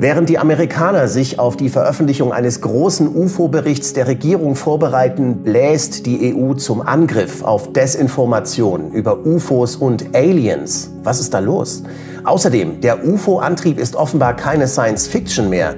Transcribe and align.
Während 0.00 0.28
die 0.28 0.38
Amerikaner 0.38 1.08
sich 1.08 1.40
auf 1.40 1.56
die 1.56 1.68
Veröffentlichung 1.68 2.32
eines 2.32 2.60
großen 2.60 3.08
UFO-Berichts 3.08 3.94
der 3.94 4.06
Regierung 4.06 4.54
vorbereiten, 4.54 5.42
bläst 5.42 6.06
die 6.06 6.36
EU 6.36 6.54
zum 6.54 6.82
Angriff 6.82 7.42
auf 7.42 7.72
Desinformation 7.72 8.92
über 8.92 9.26
UFOs 9.26 9.74
und 9.74 10.14
Aliens. 10.14 10.92
Was 11.02 11.18
ist 11.18 11.34
da 11.34 11.40
los? 11.40 11.82
Außerdem, 12.22 12.80
der 12.80 13.04
UFO-Antrieb 13.08 13.76
ist 13.76 13.96
offenbar 13.96 14.36
keine 14.36 14.68
Science-Fiction 14.68 15.50
mehr. 15.50 15.74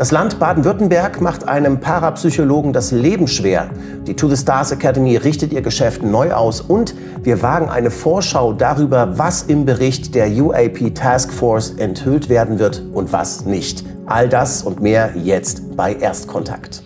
Das 0.00 0.12
Land 0.12 0.38
Baden-Württemberg 0.38 1.20
macht 1.20 1.46
einem 1.46 1.78
Parapsychologen 1.78 2.72
das 2.72 2.90
Leben 2.90 3.28
schwer. 3.28 3.68
Die 4.06 4.16
To 4.16 4.30
the 4.30 4.36
Stars 4.38 4.72
Academy 4.72 5.18
richtet 5.18 5.52
ihr 5.52 5.60
Geschäft 5.60 6.02
neu 6.02 6.32
aus 6.32 6.62
und 6.62 6.94
wir 7.22 7.42
wagen 7.42 7.68
eine 7.68 7.90
Vorschau 7.90 8.54
darüber, 8.54 9.18
was 9.18 9.42
im 9.42 9.66
Bericht 9.66 10.14
der 10.14 10.28
UAP 10.28 10.94
Task 10.94 11.30
Force 11.30 11.74
enthüllt 11.76 12.30
werden 12.30 12.58
wird 12.58 12.82
und 12.94 13.12
was 13.12 13.44
nicht. 13.44 13.84
All 14.06 14.30
das 14.30 14.62
und 14.62 14.80
mehr 14.80 15.10
jetzt 15.22 15.76
bei 15.76 15.92
Erstkontakt. 15.92 16.82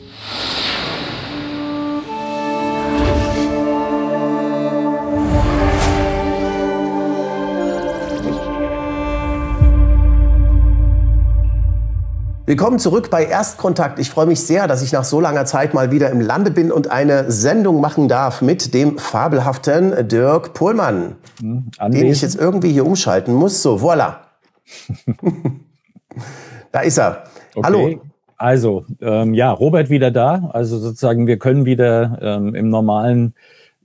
Willkommen 12.46 12.78
zurück 12.78 13.08
bei 13.08 13.24
Erstkontakt. 13.24 13.98
Ich 13.98 14.10
freue 14.10 14.26
mich 14.26 14.40
sehr, 14.40 14.68
dass 14.68 14.82
ich 14.82 14.92
nach 14.92 15.04
so 15.04 15.18
langer 15.18 15.46
Zeit 15.46 15.72
mal 15.72 15.90
wieder 15.90 16.10
im 16.10 16.20
Lande 16.20 16.50
bin 16.50 16.70
und 16.70 16.90
eine 16.90 17.30
Sendung 17.32 17.80
machen 17.80 18.06
darf 18.06 18.42
mit 18.42 18.74
dem 18.74 18.98
fabelhaften 18.98 20.08
Dirk 20.08 20.52
Pohlmann, 20.52 21.16
hm, 21.40 21.70
den 21.80 22.04
ich 22.04 22.20
jetzt 22.20 22.34
irgendwie 22.34 22.70
hier 22.70 22.84
umschalten 22.84 23.32
muss. 23.32 23.62
So, 23.62 23.76
voilà. 23.76 24.16
da 26.72 26.80
ist 26.80 26.98
er. 26.98 27.24
Okay. 27.54 27.66
Hallo. 27.66 28.02
Also, 28.36 28.84
ähm, 29.00 29.32
ja, 29.32 29.50
Robert 29.50 29.88
wieder 29.88 30.10
da. 30.10 30.50
Also 30.52 30.78
sozusagen, 30.78 31.26
wir 31.26 31.38
können 31.38 31.64
wieder 31.64 32.18
ähm, 32.20 32.54
im 32.54 32.68
normalen 32.68 33.32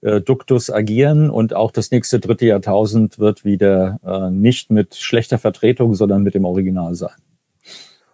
äh, 0.02 0.20
Duktus 0.20 0.70
agieren 0.70 1.30
und 1.30 1.54
auch 1.54 1.72
das 1.72 1.92
nächste 1.92 2.20
dritte 2.20 2.48
Jahrtausend 2.48 3.20
wird 3.20 3.46
wieder 3.46 4.02
äh, 4.06 4.30
nicht 4.30 4.70
mit 4.70 4.96
schlechter 4.96 5.38
Vertretung, 5.38 5.96
sondern 5.96 6.24
mit 6.24 6.34
dem 6.34 6.44
Original 6.44 6.96
sein. 6.96 7.12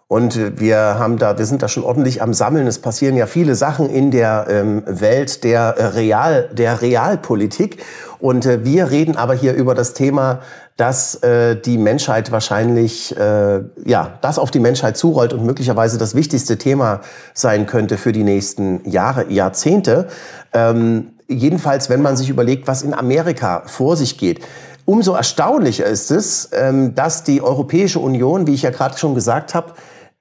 Und 0.08 0.60
wir 0.60 0.76
haben 0.76 1.18
da, 1.18 1.36
wir 1.36 1.46
sind 1.46 1.64
da 1.64 1.68
schon 1.68 1.82
ordentlich 1.82 2.22
am 2.22 2.32
Sammeln. 2.32 2.68
Es 2.68 2.78
passieren 2.78 3.16
ja 3.16 3.26
viele 3.26 3.56
Sachen 3.56 3.90
in 3.90 4.12
der 4.12 4.46
ähm, 4.48 4.84
Welt 4.86 5.42
der 5.42 5.74
äh, 5.76 5.86
Real, 5.86 6.48
der 6.52 6.80
Realpolitik. 6.80 7.82
Und 8.20 8.46
äh, 8.46 8.64
wir 8.64 8.90
reden 8.92 9.16
aber 9.16 9.34
hier 9.34 9.54
über 9.54 9.74
das 9.74 9.94
Thema, 9.94 10.42
dass 10.76 11.16
äh, 11.22 11.56
die 11.56 11.76
Menschheit 11.76 12.30
wahrscheinlich, 12.30 13.16
äh, 13.16 13.62
ja, 13.84 14.18
das 14.20 14.38
auf 14.38 14.52
die 14.52 14.60
Menschheit 14.60 14.96
zurollt 14.96 15.32
und 15.32 15.44
möglicherweise 15.44 15.98
das 15.98 16.14
wichtigste 16.14 16.56
Thema 16.56 17.00
sein 17.34 17.66
könnte 17.66 17.98
für 17.98 18.12
die 18.12 18.22
nächsten 18.22 18.88
Jahre, 18.88 19.28
Jahrzehnte. 19.28 20.06
Ähm, 20.52 21.14
jedenfalls, 21.26 21.90
wenn 21.90 22.02
man 22.02 22.16
sich 22.16 22.28
überlegt, 22.28 22.68
was 22.68 22.82
in 22.82 22.94
Amerika 22.94 23.64
vor 23.66 23.96
sich 23.96 24.18
geht. 24.18 24.40
Umso 24.84 25.14
erstaunlicher 25.14 25.86
ist 25.86 26.12
es, 26.12 26.50
ähm, 26.52 26.94
dass 26.94 27.24
die 27.24 27.42
Europäische 27.42 27.98
Union, 27.98 28.46
wie 28.46 28.54
ich 28.54 28.62
ja 28.62 28.70
gerade 28.70 28.96
schon 28.96 29.16
gesagt 29.16 29.52
habe, 29.52 29.72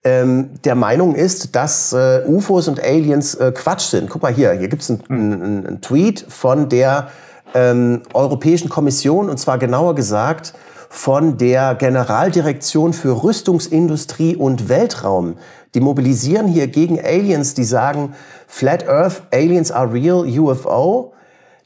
ähm, 0.06 0.52
der 0.64 0.75
Meinung 0.75 1.16
ist, 1.16 1.56
dass 1.56 1.92
äh, 1.92 2.22
UFOs 2.28 2.67
und 2.67 2.80
Aliens 2.80 3.34
äh, 3.36 3.52
Quatsch 3.52 3.88
sind. 3.88 4.09
Guck 4.09 4.22
mal 4.22 4.31
hier, 4.31 4.52
hier 4.52 4.67
gibt's 4.67 4.89
einen, 4.89 5.03
einen, 5.09 5.66
einen 5.66 5.81
Tweet 5.81 6.23
von 6.30 6.70
der 6.70 7.09
ähm, 7.56 8.03
Europäischen 8.14 8.70
Kommission 8.70 9.30
und 9.30 9.39
zwar 9.39 9.58
genauer 9.58 9.95
gesagt 9.95 10.53
von 10.89 11.38
der 11.38 11.73
Generaldirektion 11.73 12.94
für 12.94 13.23
Rüstungsindustrie 13.23 14.36
und 14.36 14.70
Weltraum. 14.70 15.38
Die 15.73 15.81
mobilisieren 15.81 16.48
hier 16.48 16.67
gegen 16.67 17.03
Aliens, 17.03 17.56
die 17.56 17.64
sagen, 17.64 18.14
Flat 18.48 18.88
Earth, 18.88 19.23
Aliens 19.33 19.72
are 19.72 19.92
real, 19.92 20.23
UFO. 20.26 21.14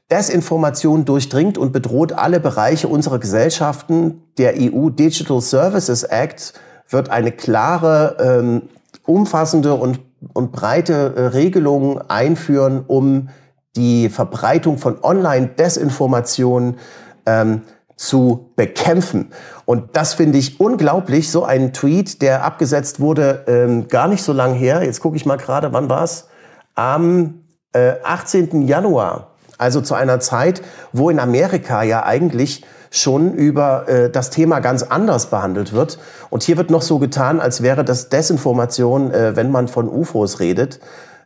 Desinformation 0.10 1.06
durchdringt 1.06 1.60
und 1.60 1.72
bedroht 1.72 2.14
alle 2.14 2.40
Bereiche 2.40 2.88
unserer 2.88 3.20
Gesellschaften. 3.20 4.24
Der 4.40 4.56
EU 4.58 4.90
Digital 4.90 5.42
Services 5.42 6.04
Act 6.04 6.54
wird 6.90 7.10
eine 7.10 7.32
klare, 7.32 8.18
ähm, 8.20 8.64
umfassende 9.06 9.74
und, 9.76 10.00
und 10.34 10.52
breite 10.52 11.14
äh, 11.16 11.22
Regelung 11.28 12.02
einführen, 12.10 12.84
um 12.86 13.30
die 13.76 14.10
Verbreitung 14.10 14.78
von 14.78 15.02
Online-Desinformation 15.04 16.78
ähm, 17.26 17.62
zu 17.96 18.52
bekämpfen. 18.56 19.32
Und 19.66 19.96
das 19.96 20.14
finde 20.14 20.38
ich 20.38 20.60
unglaublich. 20.60 21.30
So 21.30 21.44
ein 21.44 21.74
Tweet, 21.74 22.22
der 22.22 22.44
abgesetzt 22.44 23.00
wurde, 23.00 23.44
ähm, 23.48 23.88
gar 23.88 24.08
nicht 24.08 24.24
so 24.24 24.34
lang 24.34 24.54
her. 24.54 24.84
Jetzt 24.84 25.02
gucke 25.02 25.18
ich 25.18 25.26
mal 25.26 25.38
gerade, 25.38 25.74
wann 25.74 25.90
war's? 25.90 26.28
Am 26.76 27.44
äh, 27.74 27.94
18. 28.04 28.68
Januar. 28.68 29.29
Also 29.60 29.82
zu 29.82 29.94
einer 29.94 30.20
Zeit, 30.20 30.64
wo 30.94 31.12
in 31.12 31.20
Amerika 31.20 31.84
ja 31.84 32.04
eigentlich 32.06 32.66
schon 32.90 33.34
über 33.34 33.88
äh, 33.88 34.10
das 34.10 34.32
Thema 34.32 34.60
ganz 34.62 34.84
anders 34.84 35.30
behandelt 35.30 35.74
wird. 35.74 36.00
Und 36.32 36.42
hier 36.42 36.58
wird 36.58 36.72
noch 36.72 36.82
so 36.82 36.98
getan, 36.98 37.40
als 37.40 37.62
wäre 37.62 37.86
das 37.86 38.10
Desinformation, 38.10 39.12
äh, 39.12 39.36
wenn 39.36 39.52
man 39.52 39.68
von 39.68 39.88
UFOs 39.88 40.40
redet. 40.40 40.80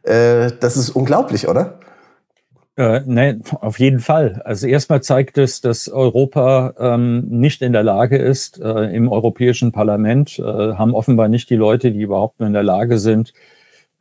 Äh, 0.04 0.52
das 0.60 0.76
ist 0.76 0.90
unglaublich, 0.90 1.48
oder? 1.48 1.80
Äh, 2.76 3.02
nein, 3.06 3.44
auf 3.62 3.80
jeden 3.80 4.00
Fall. 4.00 4.42
Also 4.46 4.66
erstmal 4.66 5.04
zeigt 5.04 5.38
es, 5.38 5.62
dass 5.62 5.88
Europa 5.90 6.74
ähm, 6.80 7.28
nicht 7.30 7.62
in 7.62 7.72
der 7.72 7.84
Lage 7.84 8.18
ist. 8.18 8.60
Äh, 8.60 8.96
Im 8.96 9.10
Europäischen 9.10 9.72
Parlament 9.72 10.40
äh, 10.40 10.42
haben 10.42 10.96
offenbar 10.96 11.28
nicht 11.28 11.52
die 11.52 11.56
Leute, 11.56 11.92
die 11.92 12.02
überhaupt 12.02 12.40
nur 12.40 12.48
in 12.48 12.54
der 12.54 12.64
Lage 12.64 12.98
sind, 12.98 13.32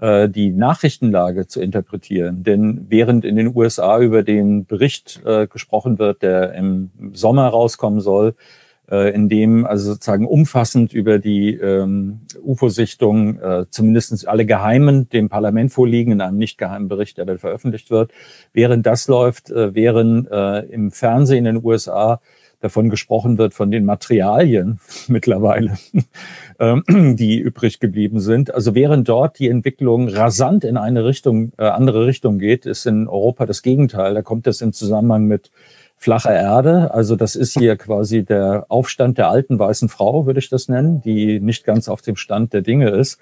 die 0.03 0.51
Nachrichtenlage 0.51 1.47
zu 1.47 1.61
interpretieren. 1.61 2.43
Denn 2.43 2.87
während 2.89 3.25
in 3.25 3.37
den 3.37 3.55
USA 3.55 4.01
über 4.01 4.25
den 4.25 4.67
Bericht 4.67 5.21
äh, 5.25 5.47
gesprochen 5.47 6.01
wird, 6.01 6.23
der 6.23 6.55
im 6.55 6.91
Sommer 7.13 7.47
rauskommen 7.47 8.01
soll, 8.01 8.35
äh, 8.91 9.15
in 9.15 9.29
dem 9.29 9.65
also 9.65 9.93
sozusagen 9.93 10.27
umfassend 10.27 10.93
über 10.93 11.19
die 11.19 11.55
ähm, 11.55 12.21
UFO-Sichtung 12.43 13.41
äh, 13.41 13.65
zumindest 13.71 14.29
alle 14.29 14.45
Geheimen 14.45 15.09
dem 15.09 15.29
Parlament 15.29 15.73
vorliegen, 15.73 16.13
in 16.13 16.21
einem 16.21 16.37
nicht 16.37 16.59
geheimen 16.59 16.89
Bericht, 16.89 17.19
der 17.19 17.25
dann 17.25 17.39
veröffentlicht 17.39 17.91
wird. 17.91 18.11
Während 18.53 18.85
das 18.85 19.09
läuft, 19.09 19.51
äh, 19.51 19.75
wären 19.75 20.27
äh, 20.31 20.61
im 20.67 20.91
Fernsehen 20.91 21.47
in 21.47 21.57
den 21.57 21.65
USA 21.65 22.21
davon 22.63 22.91
gesprochen 22.91 23.39
wird, 23.39 23.55
von 23.55 23.71
den 23.71 23.85
Materialien 23.85 24.81
mittlerweile, 25.09 25.79
ähm, 26.59 26.85
die 27.17 27.39
übrig 27.39 27.81
geblieben 27.81 28.21
sind. 28.21 28.55
Also 28.55 28.75
während 28.75 29.09
dort 29.09 29.39
die 29.39 29.49
Entwicklung 29.49 30.09
rasant 30.09 30.65
in 30.65 30.77
eine 30.77 31.05
Richtung, 31.05 31.53
äh, 31.59 31.65
andere 31.65 32.07
Richtung 32.07 32.39
geht, 32.39 32.67
ist 32.67 32.87
in 32.87 33.09
Europa 33.09 33.47
das 33.47 33.63
Gegenteil. 33.63 34.15
Da 34.15 34.23
kommt 34.23 34.47
es 34.47 34.61
im 34.61 34.73
Zusammenhang 34.73 35.25
mit 35.27 35.51
flacher 36.03 36.35
Erde. 36.35 36.93
Also 36.93 37.15
das 37.15 37.37
ist 37.37 37.57
hier 37.57 37.77
quasi 37.77 38.25
der 38.25 38.67
Aufstand 38.69 39.19
der 39.19 39.29
alten 39.29 39.59
weißen 39.59 39.89
Frau, 39.89 40.27
würde 40.27 40.41
ich 40.41 40.49
das 40.49 40.69
nennen, 40.69 41.01
die 41.01 41.39
nicht 41.39 41.65
ganz 41.65 41.89
auf 41.89 42.03
dem 42.03 42.17
Stand 42.17 42.53
der 42.53 42.63
Dinge 42.63 42.91
ist. 42.91 43.19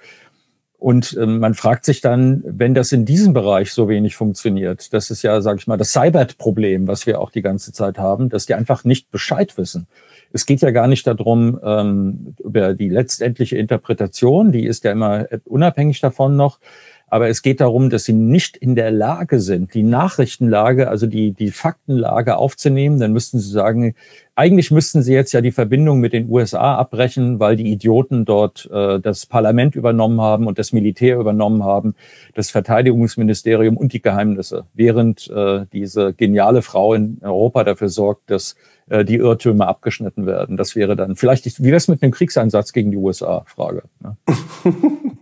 Und 0.80 1.14
ähm, 1.20 1.40
man 1.40 1.52
fragt 1.52 1.84
sich 1.84 2.00
dann, 2.00 2.42
wenn 2.46 2.72
das 2.72 2.90
in 2.90 3.04
diesem 3.04 3.34
Bereich 3.34 3.70
so 3.74 3.86
wenig 3.90 4.16
funktioniert, 4.16 4.94
das 4.94 5.10
ist 5.10 5.20
ja, 5.20 5.42
sage 5.42 5.58
ich 5.58 5.66
mal, 5.66 5.76
das 5.76 5.92
Cyber-Problem, 5.92 6.88
was 6.88 7.06
wir 7.06 7.20
auch 7.20 7.30
die 7.30 7.42
ganze 7.42 7.72
Zeit 7.72 7.98
haben, 7.98 8.30
dass 8.30 8.46
die 8.46 8.54
einfach 8.54 8.82
nicht 8.84 9.10
Bescheid 9.10 9.58
wissen. 9.58 9.88
Es 10.32 10.46
geht 10.46 10.62
ja 10.62 10.70
gar 10.70 10.86
nicht 10.86 11.06
darum, 11.06 11.60
ähm, 11.62 12.34
über 12.42 12.72
die 12.72 12.88
letztendliche 12.88 13.58
Interpretation, 13.58 14.52
die 14.52 14.64
ist 14.64 14.84
ja 14.84 14.92
immer 14.92 15.26
unabhängig 15.44 16.00
davon 16.00 16.36
noch, 16.36 16.60
aber 17.10 17.28
es 17.28 17.42
geht 17.42 17.60
darum, 17.60 17.90
dass 17.90 18.04
sie 18.04 18.12
nicht 18.12 18.56
in 18.56 18.76
der 18.76 18.92
Lage 18.92 19.40
sind, 19.40 19.74
die 19.74 19.82
Nachrichtenlage, 19.82 20.88
also 20.88 21.08
die, 21.08 21.32
die 21.32 21.50
Faktenlage 21.50 22.36
aufzunehmen. 22.36 23.00
Dann 23.00 23.12
müssten 23.12 23.40
sie 23.40 23.50
sagen, 23.50 23.96
eigentlich 24.36 24.70
müssten 24.70 25.02
sie 25.02 25.12
jetzt 25.12 25.32
ja 25.32 25.40
die 25.40 25.50
Verbindung 25.50 25.98
mit 25.98 26.12
den 26.12 26.30
USA 26.30 26.76
abbrechen, 26.76 27.40
weil 27.40 27.56
die 27.56 27.72
Idioten 27.72 28.24
dort 28.24 28.70
äh, 28.72 29.00
das 29.00 29.26
Parlament 29.26 29.74
übernommen 29.74 30.20
haben 30.20 30.46
und 30.46 30.60
das 30.60 30.72
Militär 30.72 31.18
übernommen 31.18 31.64
haben, 31.64 31.96
das 32.34 32.50
Verteidigungsministerium 32.50 33.76
und 33.76 33.92
die 33.92 34.00
Geheimnisse. 34.00 34.66
Während 34.72 35.28
äh, 35.30 35.66
diese 35.72 36.14
geniale 36.14 36.62
Frau 36.62 36.94
in 36.94 37.18
Europa 37.22 37.64
dafür 37.64 37.88
sorgt, 37.88 38.30
dass 38.30 38.54
äh, 38.88 39.04
die 39.04 39.16
Irrtümer 39.16 39.66
abgeschnitten 39.66 40.26
werden. 40.26 40.56
Das 40.56 40.76
wäre 40.76 40.94
dann 40.94 41.16
vielleicht, 41.16 41.58
wie 41.58 41.64
wäre 41.64 41.76
es 41.76 41.88
mit 41.88 42.04
einem 42.04 42.12
Kriegseinsatz 42.12 42.72
gegen 42.72 42.92
die 42.92 42.96
USA? 42.96 43.42
Frage. 43.46 43.82
Ne? 44.00 44.16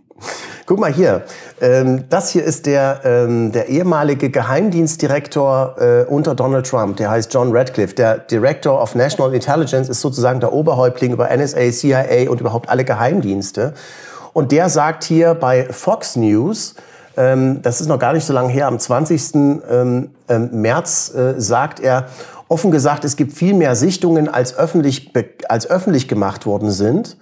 Guck 0.65 0.79
mal 0.79 0.93
hier, 0.93 1.23
ähm, 1.61 2.03
das 2.09 2.29
hier 2.29 2.43
ist 2.43 2.65
der, 2.65 3.01
ähm, 3.03 3.51
der 3.51 3.69
ehemalige 3.69 4.29
Geheimdienstdirektor 4.29 5.75
äh, 5.79 6.03
unter 6.05 6.35
Donald 6.35 6.67
Trump, 6.67 6.97
der 6.97 7.09
heißt 7.09 7.33
John 7.33 7.55
Radcliffe. 7.55 7.95
Der 7.95 8.19
Director 8.19 8.81
of 8.81 8.93
National 8.93 9.33
Intelligence 9.33 9.89
ist 9.89 10.01
sozusagen 10.01 10.39
der 10.39 10.53
Oberhäuptling 10.53 11.11
über 11.11 11.35
NSA, 11.35 11.71
CIA 11.71 12.29
und 12.29 12.39
überhaupt 12.39 12.69
alle 12.69 12.85
Geheimdienste. 12.85 13.73
Und 14.33 14.51
der 14.51 14.69
sagt 14.69 15.03
hier 15.03 15.33
bei 15.33 15.65
Fox 15.71 16.15
News, 16.15 16.75
ähm, 17.17 17.61
das 17.61 17.81
ist 17.81 17.87
noch 17.87 17.99
gar 17.99 18.13
nicht 18.13 18.25
so 18.25 18.33
lange 18.33 18.49
her, 18.49 18.67
am 18.67 18.79
20. 18.79 19.35
Ähm, 19.35 20.11
ähm, 20.29 20.49
März 20.51 21.13
äh, 21.13 21.33
sagt 21.37 21.79
er, 21.79 22.07
offen 22.47 22.71
gesagt, 22.71 23.03
es 23.05 23.15
gibt 23.15 23.33
viel 23.33 23.53
mehr 23.53 23.75
Sichtungen, 23.75 24.29
als 24.29 24.57
öffentlich, 24.57 25.11
als 25.49 25.69
öffentlich 25.69 26.07
gemacht 26.07 26.45
worden 26.45 26.71
sind. 26.71 27.17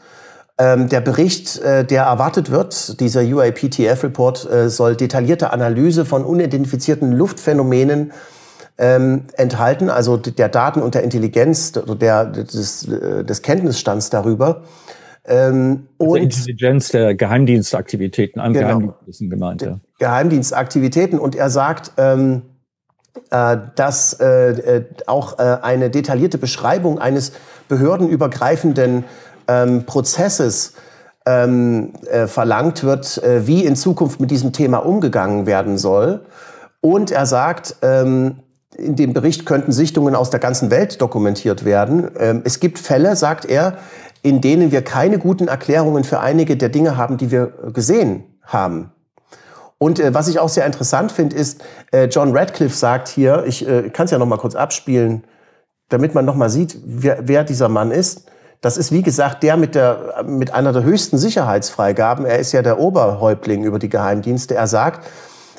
Ähm, 0.59 0.89
der 0.89 1.01
Bericht, 1.01 1.59
äh, 1.59 1.85
der 1.85 2.03
erwartet 2.03 2.49
wird, 2.49 2.99
dieser 2.99 3.21
UAPTF-Report, 3.21 4.49
äh, 4.49 4.69
soll 4.69 4.95
detaillierte 4.95 5.53
Analyse 5.53 6.03
von 6.03 6.25
unidentifizierten 6.25 7.11
Luftphänomenen 7.11 8.11
ähm, 8.79 9.25
enthalten, 9.33 9.89
also 9.89 10.17
der 10.17 10.49
Daten 10.49 10.81
und 10.81 10.95
der 10.95 11.03
Intelligenz, 11.03 11.73
der, 11.73 12.25
des, 12.25 12.87
äh, 12.87 13.23
des 13.23 13.41
Kenntnisstands 13.43 14.09
darüber. 14.09 14.63
Ähm, 15.25 15.87
also 15.99 16.13
und 16.13 16.21
Intelligenz 16.21 16.89
der 16.89 17.13
Geheimdienstaktivitäten, 17.13 18.41
einem 18.41 18.53
genau, 18.53 18.79
Geheimdienst 18.79 19.19
gemeint. 19.29 19.61
Ja. 19.61 19.79
Geheimdienstaktivitäten 19.99 21.19
und 21.19 21.35
er 21.35 21.49
sagt, 21.51 21.91
ähm, 21.97 22.43
äh, 23.29 23.57
dass 23.75 24.13
äh, 24.19 24.51
äh, 24.51 24.85
auch 25.05 25.37
äh, 25.37 25.57
eine 25.61 25.89
detaillierte 25.89 26.37
Beschreibung 26.37 26.99
eines 26.99 27.33
behördenübergreifenden 27.67 29.03
ähm, 29.47 29.85
Prozesses 29.85 30.73
ähm, 31.25 31.93
äh, 32.09 32.27
verlangt 32.27 32.83
wird, 32.83 33.21
äh, 33.23 33.45
wie 33.47 33.65
in 33.65 33.75
Zukunft 33.75 34.19
mit 34.19 34.31
diesem 34.31 34.53
Thema 34.53 34.77
umgegangen 34.77 35.45
werden 35.45 35.77
soll. 35.77 36.25
Und 36.81 37.11
er 37.11 37.25
sagt, 37.25 37.75
ähm, 37.81 38.39
in 38.75 38.95
dem 38.95 39.13
Bericht 39.13 39.45
könnten 39.45 39.71
Sichtungen 39.71 40.15
aus 40.15 40.29
der 40.29 40.39
ganzen 40.39 40.71
Welt 40.71 41.01
dokumentiert 41.01 41.65
werden. 41.65 42.09
Ähm, 42.17 42.41
es 42.45 42.59
gibt 42.59 42.79
Fälle, 42.79 43.15
sagt 43.15 43.45
er, 43.45 43.77
in 44.21 44.41
denen 44.41 44.71
wir 44.71 44.83
keine 44.83 45.19
guten 45.19 45.47
Erklärungen 45.47 46.03
für 46.03 46.19
einige 46.19 46.57
der 46.57 46.69
Dinge 46.69 46.97
haben, 46.97 47.17
die 47.17 47.31
wir 47.31 47.53
gesehen 47.73 48.23
haben. 48.43 48.91
Und 49.77 49.99
äh, 49.99 50.13
was 50.13 50.27
ich 50.27 50.39
auch 50.39 50.49
sehr 50.49 50.65
interessant 50.65 51.11
finde, 51.11 51.35
ist, 51.35 51.63
äh, 51.91 52.05
John 52.05 52.35
Radcliffe 52.35 52.75
sagt 52.75 53.07
hier, 53.07 53.43
ich 53.45 53.67
äh, 53.67 53.89
kann 53.89 54.05
es 54.05 54.11
ja 54.11 54.17
noch 54.17 54.25
mal 54.25 54.37
kurz 54.37 54.55
abspielen, 54.55 55.23
damit 55.89 56.15
man 56.15 56.25
noch 56.25 56.35
mal 56.35 56.49
sieht, 56.49 56.77
wer, 56.85 57.27
wer 57.27 57.43
dieser 57.43 57.69
Mann 57.69 57.91
ist. 57.91 58.29
Das 58.61 58.77
ist, 58.77 58.91
wie 58.91 59.03
gesagt, 59.03 59.43
der 59.43 59.55
mit, 59.55 59.75
der, 59.75 60.23
mit 60.25 60.53
einer 60.53 60.73
der 60.73 60.83
höchsten 60.83 61.17
Sicherheitsfreigaben. 61.17 62.25
Er 62.25 62.39
ist 62.39 62.51
ja 62.51 62.61
der 62.61 62.79
Oberhäuptling 62.79 63.63
über 63.63 63.77
die 63.77 63.89
Geheimdienste. 63.89 64.55
Er 64.55 64.67
sagt, 64.67 65.05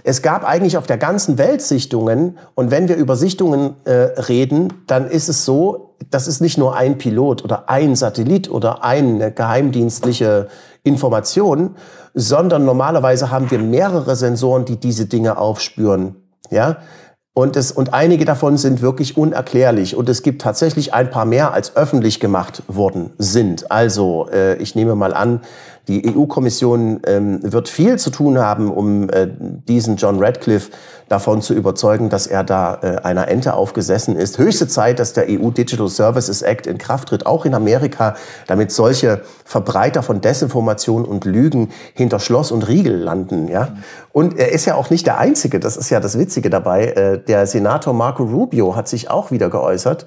es 0.05 0.23
gab 0.23 0.45
eigentlich 0.45 0.77
auf 0.77 0.87
der 0.87 0.99
ganzen 0.99 1.39
Welt 1.39 1.63
Sichtungen. 1.63 2.39
Und 2.55 2.71
wenn 2.71 2.89
wir 2.89 2.97
über 2.97 3.15
Sichtungen 3.15 3.77
äh, 3.85 3.93
reden, 3.93 4.73
dann 4.87 5.07
ist 5.09 5.29
es 5.29 5.45
so, 5.45 5.95
das 6.11 6.27
ist 6.27 6.41
nicht 6.41 6.59
nur 6.59 6.77
ein 6.77 6.99
Pilot 6.99 7.45
oder 7.45 7.69
ein 7.69 7.95
Satellit 7.95 8.51
oder 8.51 8.85
eine 8.85 9.33
geheimdienstliche 9.33 10.49
Information, 10.83 11.77
sondern 12.15 12.65
normalerweise 12.65 13.31
haben 13.31 13.51
wir 13.51 13.59
mehrere 13.59 14.17
Sensoren, 14.17 14.65
die 14.65 14.77
diese 14.77 15.07
Dinge 15.07 15.39
aufspüren. 15.39 16.17
Ja, 16.51 16.79
und, 17.39 17.55
es, 17.55 17.71
und 17.71 17.95
einige 17.95 18.25
davon 18.25 18.57
sind 18.57 18.83
wirklich 18.83 19.17
unerklärlich. 19.17 19.95
Und 19.95 20.09
es 20.09 20.23
gibt 20.23 20.43
tatsächlich 20.43 20.93
ein 20.93 21.09
paar 21.09 21.25
mehr, 21.25 21.53
als 21.53 21.77
öffentlich 21.77 22.19
gemacht 22.19 22.65
worden 22.67 23.11
sind. 23.19 23.71
Also, 23.71 24.29
äh, 24.33 24.57
ich 24.57 24.75
nehme 24.75 24.97
mal 24.97 25.15
an, 25.15 25.41
die 25.89 26.15
EU-Kommission 26.15 27.01
ähm, 27.07 27.41
wird 27.43 27.69
viel 27.69 27.99
zu 27.99 28.11
tun 28.11 28.39
haben, 28.39 28.71
um 28.71 29.09
äh, 29.09 29.27
diesen 29.67 29.97
John 29.97 30.23
Radcliffe 30.23 30.71
davon 31.09 31.41
zu 31.41 31.55
überzeugen, 31.55 32.11
dass 32.11 32.27
er 32.27 32.45
da 32.45 32.79
äh, 32.83 32.97
einer 33.03 33.29
Ente 33.29 33.55
aufgesessen 33.55 34.15
ist. 34.15 34.37
Höchste 34.37 34.69
Zeit, 34.69 34.99
dass 34.99 35.15
der 35.15 35.25
EU 35.29 35.51
Digital 35.51 35.89
Services 35.89 36.43
Act 36.43 36.67
in 36.67 36.77
Kraft 36.77 37.09
tritt, 37.09 37.25
auch 37.25 37.47
in 37.47 37.55
Amerika, 37.55 38.17
damit 38.47 38.71
solche 38.71 39.23
Verbreiter 39.47 40.03
von 40.03 40.21
Desinformation 40.21 41.07
und 41.07 41.25
Lügen 41.25 41.71
hinter 41.95 42.21
Schloss 42.21 42.53
und 42.53 42.69
Riegel 42.69 42.97
landen. 42.97 43.49
Ja? 43.49 43.69
Und 44.13 44.39
er 44.39 44.53
ist 44.53 44.67
ja 44.67 44.75
auch 44.75 44.91
nicht 44.91 45.07
der 45.07 45.19
Einzige, 45.19 45.59
das 45.59 45.79
ist 45.79 45.89
ja 45.89 46.01
das 46.01 46.19
Witzige 46.19 46.51
dabei. 46.51 46.89
Äh, 46.89 47.19
der 47.19 47.47
Senator 47.47 47.95
Marco 47.95 48.25
Rubio 48.25 48.77
hat 48.77 48.89
sich 48.89 49.11
auch 49.11 49.31
wieder 49.31 49.49
geäußert. 49.49 50.05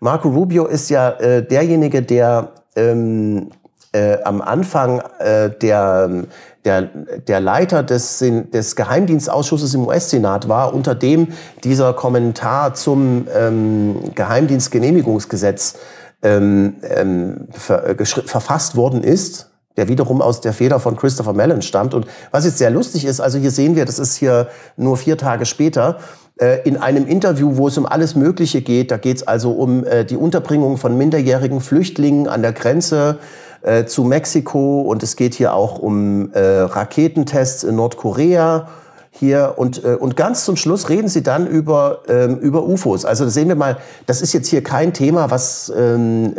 Marco 0.00 0.28
Rubio 0.28 0.66
ist 0.66 0.90
ja 0.90 1.10
äh, 1.10 1.46
derjenige, 1.46 2.02
der 2.02 2.48
ähm, 2.74 3.50
äh, 3.92 4.22
am 4.22 4.40
Anfang 4.40 5.00
äh, 5.18 5.50
der, 5.50 6.24
der, 6.64 6.82
der 6.82 7.40
Leiter 7.40 7.82
des, 7.82 8.18
des 8.18 8.76
Geheimdienstausschusses 8.76 9.74
im 9.74 9.86
US-Senat 9.86 10.48
war, 10.48 10.74
unter 10.74 10.94
dem 10.94 11.28
dieser 11.64 11.92
Kommentar 11.92 12.74
zum 12.74 13.26
ähm, 13.34 14.14
Geheimdienstgenehmigungsgesetz 14.14 15.78
ähm, 16.22 16.76
ähm, 16.82 17.48
ver, 17.50 17.88
äh, 17.88 18.04
verfasst 18.04 18.76
worden 18.76 19.02
ist 19.02 19.50
der 19.76 19.88
wiederum 19.88 20.20
aus 20.20 20.40
der 20.40 20.52
Feder 20.52 20.80
von 20.80 20.96
Christopher 20.96 21.32
Mellon 21.32 21.62
stammt. 21.62 21.94
Und 21.94 22.06
was 22.32 22.44
jetzt 22.44 22.58
sehr 22.58 22.70
lustig 22.70 23.04
ist, 23.04 23.20
also 23.20 23.38
hier 23.38 23.50
sehen 23.50 23.76
wir, 23.76 23.84
das 23.84 23.98
ist 23.98 24.16
hier 24.16 24.48
nur 24.76 24.96
vier 24.96 25.16
Tage 25.16 25.46
später, 25.46 25.98
äh, 26.40 26.60
in 26.64 26.76
einem 26.76 27.06
Interview, 27.06 27.56
wo 27.56 27.68
es 27.68 27.78
um 27.78 27.86
alles 27.86 28.14
Mögliche 28.14 28.62
geht. 28.62 28.90
Da 28.90 28.96
geht 28.96 29.18
es 29.18 29.28
also 29.28 29.52
um 29.52 29.84
äh, 29.84 30.04
die 30.04 30.16
Unterbringung 30.16 30.76
von 30.76 30.98
minderjährigen 30.98 31.60
Flüchtlingen 31.60 32.28
an 32.28 32.42
der 32.42 32.52
Grenze 32.52 33.18
äh, 33.62 33.84
zu 33.84 34.04
Mexiko 34.04 34.82
und 34.82 35.02
es 35.02 35.16
geht 35.16 35.34
hier 35.34 35.54
auch 35.54 35.78
um 35.78 36.32
äh, 36.32 36.40
Raketentests 36.40 37.64
in 37.64 37.76
Nordkorea 37.76 38.68
hier 39.12 39.54
und, 39.56 39.84
äh, 39.84 39.96
und 39.96 40.16
ganz 40.16 40.44
zum 40.44 40.56
Schluss 40.56 40.88
reden 40.88 41.08
sie 41.08 41.22
dann 41.22 41.46
über, 41.46 42.02
ähm, 42.08 42.38
über 42.38 42.64
UFOs. 42.64 43.04
Also 43.04 43.28
sehen 43.28 43.48
wir 43.48 43.56
mal, 43.56 43.76
das 44.06 44.22
ist 44.22 44.32
jetzt 44.32 44.48
hier 44.48 44.62
kein 44.62 44.94
Thema, 44.94 45.30
was, 45.30 45.70
ähm, 45.76 46.34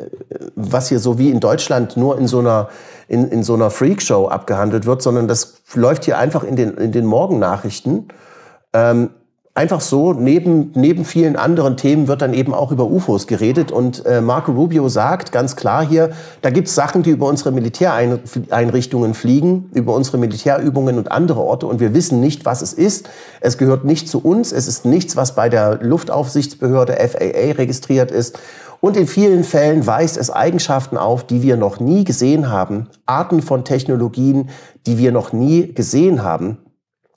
was 0.56 0.90
hier 0.90 1.00
so 1.00 1.18
wie 1.20 1.30
in 1.30 1.40
Deutschland 1.40 1.98
nur 1.98 2.18
in 2.18 2.28
so 2.28 2.40
einer, 2.40 2.70
in, 3.08 3.28
in 3.28 3.44
so 3.44 3.54
einer 3.54 3.70
Freakshow 3.70 4.28
abgehandelt 4.28 4.86
wird, 4.86 5.02
sondern 5.02 5.28
das 5.28 5.56
läuft 5.74 6.06
hier 6.06 6.18
einfach 6.18 6.44
in 6.44 6.56
den, 6.56 6.76
in 6.78 6.92
den 6.92 7.06
Morgennachrichten. 7.06 8.08
Ähm, 8.74 9.10
einfach 9.54 9.82
so, 9.82 10.14
neben, 10.14 10.72
neben 10.76 11.04
vielen 11.04 11.36
anderen 11.36 11.76
Themen 11.76 12.08
wird 12.08 12.22
dann 12.22 12.34
eben 12.34 12.54
auch 12.54 12.72
über 12.72 12.86
UFOs 12.86 13.28
geredet. 13.28 13.72
Und 13.72 14.06
äh, 14.06 14.22
Marco 14.22 14.54
Rubio 14.54 14.88
sagt 14.88 15.32
ganz 15.32 15.56
klar 15.56 15.86
hier, 15.86 16.12
da 16.42 16.50
gibt's 16.50 16.74
Sachen, 16.74 17.04
die 17.04 17.10
über 17.10 17.28
unsere 17.28 17.52
Militäreinrichtungen 17.52 19.14
fliegen, 19.14 19.70
über 19.74 19.94
unsere 19.94 20.18
Militärübungen 20.18 20.98
und 20.98 21.12
andere 21.12 21.42
Orte. 21.42 21.68
Und 21.68 21.80
wir 21.80 21.94
wissen 21.94 22.22
nicht, 22.22 22.46
was 22.46 22.62
es 22.62 22.74
ist. 22.74 23.10
Es 23.42 23.58
gehört 23.58 23.84
nicht 23.84 24.08
zu 24.08 24.20
uns. 24.20 24.52
Es 24.54 24.68
ist 24.68 24.86
nichts, 24.86 25.16
was 25.18 25.36
bei 25.36 25.50
der 25.50 25.80
Luftaufsichtsbehörde 25.82 26.94
FAA 26.94 27.58
registriert 27.58 28.12
ist. 28.12 28.40
Und 28.80 28.98
in 28.98 29.06
vielen 29.06 29.44
Fällen 29.44 29.86
weist 29.86 30.18
es 30.18 30.32
Eigenschaften 30.32 30.98
auf, 30.98 31.24
die 31.24 31.44
wir 31.44 31.56
noch 31.56 31.80
nie 31.80 32.04
gesehen 32.04 32.50
haben. 32.50 32.88
Arten 33.06 33.42
von 33.44 33.64
Technologien, 33.64 34.50
die 34.88 34.98
wir 34.98 35.12
noch 35.12 35.34
nie 35.34 35.72
gesehen 35.74 36.24
haben. 36.24 36.58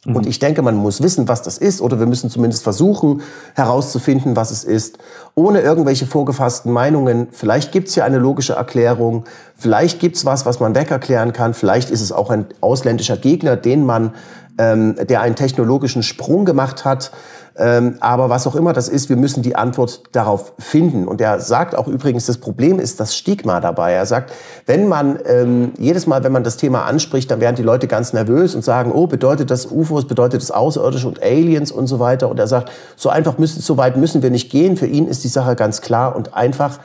Und 0.07 0.25
mhm. 0.25 0.29
ich 0.29 0.39
denke, 0.39 0.61
man 0.63 0.77
muss 0.77 1.03
wissen, 1.03 1.29
was 1.29 1.43
das 1.43 1.57
ist, 1.59 1.81
oder 1.81 1.99
wir 1.99 2.07
müssen 2.07 2.29
zumindest 2.29 2.63
versuchen 2.63 3.23
herauszufinden, 3.55 4.37
was 4.37 4.51
es 4.51 4.65
ist, 4.65 4.99
ohne 5.35 5.61
irgendwelche 5.61 6.07
vorgefassten 6.07 6.73
Meinungen. 6.73 7.29
Vielleicht 7.31 7.73
gibt 7.73 7.89
es 7.89 7.95
ja 7.95 8.05
eine 8.05 8.19
logische 8.19 8.55
Erklärung, 8.55 9.25
vielleicht 9.57 10.01
gibt 10.01 10.17
es 10.17 10.25
was, 10.25 10.45
was 10.45 10.61
man 10.61 10.75
wegerklären 10.75 11.33
kann, 11.33 11.55
vielleicht 11.55 11.91
ist 11.91 12.03
es 12.03 12.13
auch 12.13 12.31
ein 12.31 12.47
ausländischer 12.61 13.17
Gegner, 13.17 13.57
den 13.57 13.87
man, 13.87 14.15
ähm, 14.59 14.97
der 15.09 15.23
einen 15.23 15.37
technologischen 15.37 16.03
Sprung 16.03 16.45
gemacht 16.45 16.85
hat, 16.85 17.11
ähm, 17.57 17.99
aber 18.01 18.31
was 18.31 18.49
auch 18.49 18.57
immer 18.57 18.73
das 18.73 18.89
ist, 18.89 19.09
wir 19.09 19.17
müssen 19.17 19.43
die 19.43 19.55
Antwort 19.55 20.03
darauf 20.11 20.55
finden. 20.59 21.07
Und 21.07 21.21
er 21.21 21.39
sagt 21.39 21.77
auch 21.77 21.87
übrigens, 21.87 22.27
das 22.27 22.39
Problem 22.39 22.81
ist 22.81 22.99
das 22.99 23.17
Stigma 23.17 23.61
dabei. 23.61 23.93
Er 23.93 24.07
sagt, 24.07 24.33
wenn 24.67 24.89
man 24.89 25.21
ähm, 25.25 25.73
jedes 25.79 26.09
Mal, 26.09 26.25
wenn 26.25 26.33
man 26.33 26.43
das 26.43 26.57
Thema 26.57 26.85
anspricht, 26.85 27.31
dann 27.31 27.41
werden 27.41 27.55
die 27.55 27.63
Leute 27.63 27.87
ganz 27.87 28.13
nervös 28.13 28.57
und 28.57 28.65
sagen, 28.65 28.91
oh, 28.93 29.07
bedeutet 29.07 29.53
das 29.53 29.67
UFOs, 29.67 30.09
bedeutet 30.09 30.43
das 30.43 30.51
Außerirdische 30.51 31.07
und 31.07 31.23
Aliens 31.23 31.71
und 31.71 31.87
so 31.87 32.01
weiter. 32.01 32.29
Und 32.29 32.41
er 32.41 32.49
sagt, 32.49 32.73
so 32.97 33.09
einfach 33.09 33.39
müssen, 33.39 33.63
so 33.63 33.77
weit 33.77 33.97
müssen 33.97 34.23
wir 34.23 34.31
nicht 34.31 34.51
gehen. 34.51 34.77
Für 34.77 34.87
ihn 34.87 35.07
ist 35.07 35.23
die 35.23 35.29
Sache 35.29 35.55
ganz 35.55 35.81
klar 35.81 36.17
und 36.17 36.35
einfach. 36.35 36.81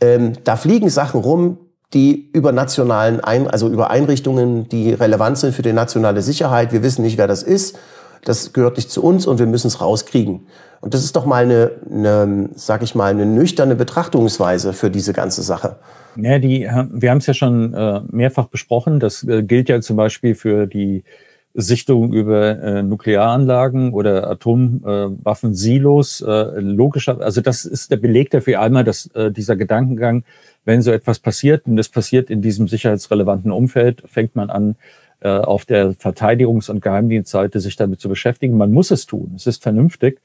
Ähm, 0.00 0.32
da 0.42 0.56
fliegen 0.56 0.90
Sachen 0.90 1.20
rum, 1.20 1.58
die 1.94 2.30
über 2.32 2.50
nationalen, 2.50 3.20
Ein 3.20 3.48
also 3.48 3.68
über 3.68 3.90
Einrichtungen, 3.90 4.68
die 4.68 4.92
relevant 4.92 5.38
sind 5.38 5.54
für 5.54 5.62
die 5.62 5.72
nationale 5.72 6.22
Sicherheit. 6.22 6.72
Wir 6.72 6.82
wissen 6.82 7.02
nicht, 7.02 7.16
wer 7.16 7.28
das 7.28 7.44
ist 7.44 7.76
das 8.24 8.52
gehört 8.52 8.76
nicht 8.76 8.90
zu 8.90 9.02
uns 9.02 9.26
und 9.26 9.38
wir 9.38 9.46
müssen 9.46 9.68
es 9.68 9.80
rauskriegen. 9.80 10.46
Und 10.80 10.94
das 10.94 11.04
ist 11.04 11.14
doch 11.14 11.26
mal 11.26 11.44
eine, 11.44 11.72
eine 11.90 12.48
sag 12.54 12.82
ich 12.82 12.94
mal, 12.94 13.10
eine 13.10 13.26
nüchterne 13.26 13.76
Betrachtungsweise 13.76 14.72
für 14.72 14.90
diese 14.90 15.12
ganze 15.12 15.42
Sache. 15.42 15.76
Ja, 16.16 16.38
die, 16.38 16.60
wir 16.60 17.10
haben 17.10 17.18
es 17.18 17.26
ja 17.26 17.34
schon 17.34 17.74
äh, 17.74 18.00
mehrfach 18.10 18.46
besprochen. 18.46 18.98
Das 18.98 19.22
äh, 19.22 19.42
gilt 19.42 19.68
ja 19.68 19.80
zum 19.80 19.96
Beispiel 19.96 20.34
für 20.34 20.66
die 20.66 21.04
Sichtung 21.52 22.12
über 22.12 22.58
äh, 22.62 22.82
Nuklearanlagen 22.82 23.92
oder 23.92 24.30
Atomwaffensilos. 24.30 26.22
Äh, 26.22 26.60
logischer, 26.60 27.20
also 27.20 27.40
das 27.40 27.64
ist 27.64 27.90
der 27.90 27.96
Beleg 27.96 28.30
dafür 28.30 28.60
einmal, 28.60 28.84
dass 28.84 29.06
äh, 29.14 29.30
dieser 29.30 29.56
Gedankengang, 29.56 30.24
wenn 30.64 30.80
so 30.80 30.92
etwas 30.92 31.18
passiert 31.18 31.66
und 31.66 31.76
es 31.78 31.88
passiert 31.88 32.30
in 32.30 32.40
diesem 32.40 32.68
sicherheitsrelevanten 32.68 33.50
Umfeld, 33.50 34.02
fängt 34.06 34.36
man 34.36 34.48
an, 34.48 34.70
äh, 34.70 34.74
auf 35.22 35.64
der 35.64 35.92
Verteidigungs- 35.92 36.70
und 36.70 36.80
Geheimdienstseite 36.80 37.60
sich 37.60 37.76
damit 37.76 38.00
zu 38.00 38.08
beschäftigen. 38.08 38.56
Man 38.56 38.72
muss 38.72 38.90
es 38.90 39.06
tun. 39.06 39.32
Es 39.36 39.46
ist 39.46 39.62
vernünftig. 39.62 40.20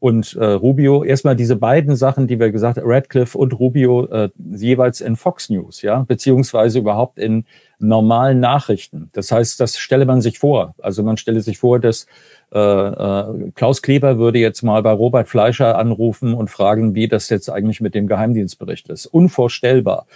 Und 0.00 0.36
äh, 0.36 0.44
Rubio, 0.44 1.02
erstmal 1.02 1.34
diese 1.34 1.56
beiden 1.56 1.96
Sachen, 1.96 2.28
die 2.28 2.38
wir 2.38 2.52
gesagt 2.52 2.78
haben, 2.78 2.88
Radcliffe 2.88 3.36
und 3.36 3.58
Rubio, 3.58 4.06
äh, 4.06 4.30
jeweils 4.52 5.00
in 5.00 5.16
Fox 5.16 5.50
News, 5.50 5.82
ja, 5.82 6.04
beziehungsweise 6.06 6.78
überhaupt 6.78 7.18
in 7.18 7.44
normalen 7.80 8.38
Nachrichten. 8.38 9.08
Das 9.12 9.32
heißt, 9.32 9.58
das 9.58 9.76
stelle 9.76 10.06
man 10.06 10.20
sich 10.20 10.38
vor. 10.38 10.74
Also 10.80 11.02
man 11.02 11.16
stelle 11.16 11.40
sich 11.40 11.58
vor, 11.58 11.80
dass 11.80 12.06
äh, 12.52 12.58
äh, 12.58 13.50
Klaus 13.54 13.82
Kleber 13.82 14.18
würde 14.18 14.38
jetzt 14.38 14.62
mal 14.62 14.82
bei 14.82 14.92
Robert 14.92 15.28
Fleischer 15.28 15.76
anrufen 15.76 16.32
und 16.32 16.48
fragen, 16.48 16.94
wie 16.94 17.08
das 17.08 17.28
jetzt 17.28 17.50
eigentlich 17.50 17.80
mit 17.80 17.94
dem 17.94 18.06
Geheimdienstbericht 18.06 18.88
ist. 18.90 19.06
Unvorstellbar. 19.06 20.06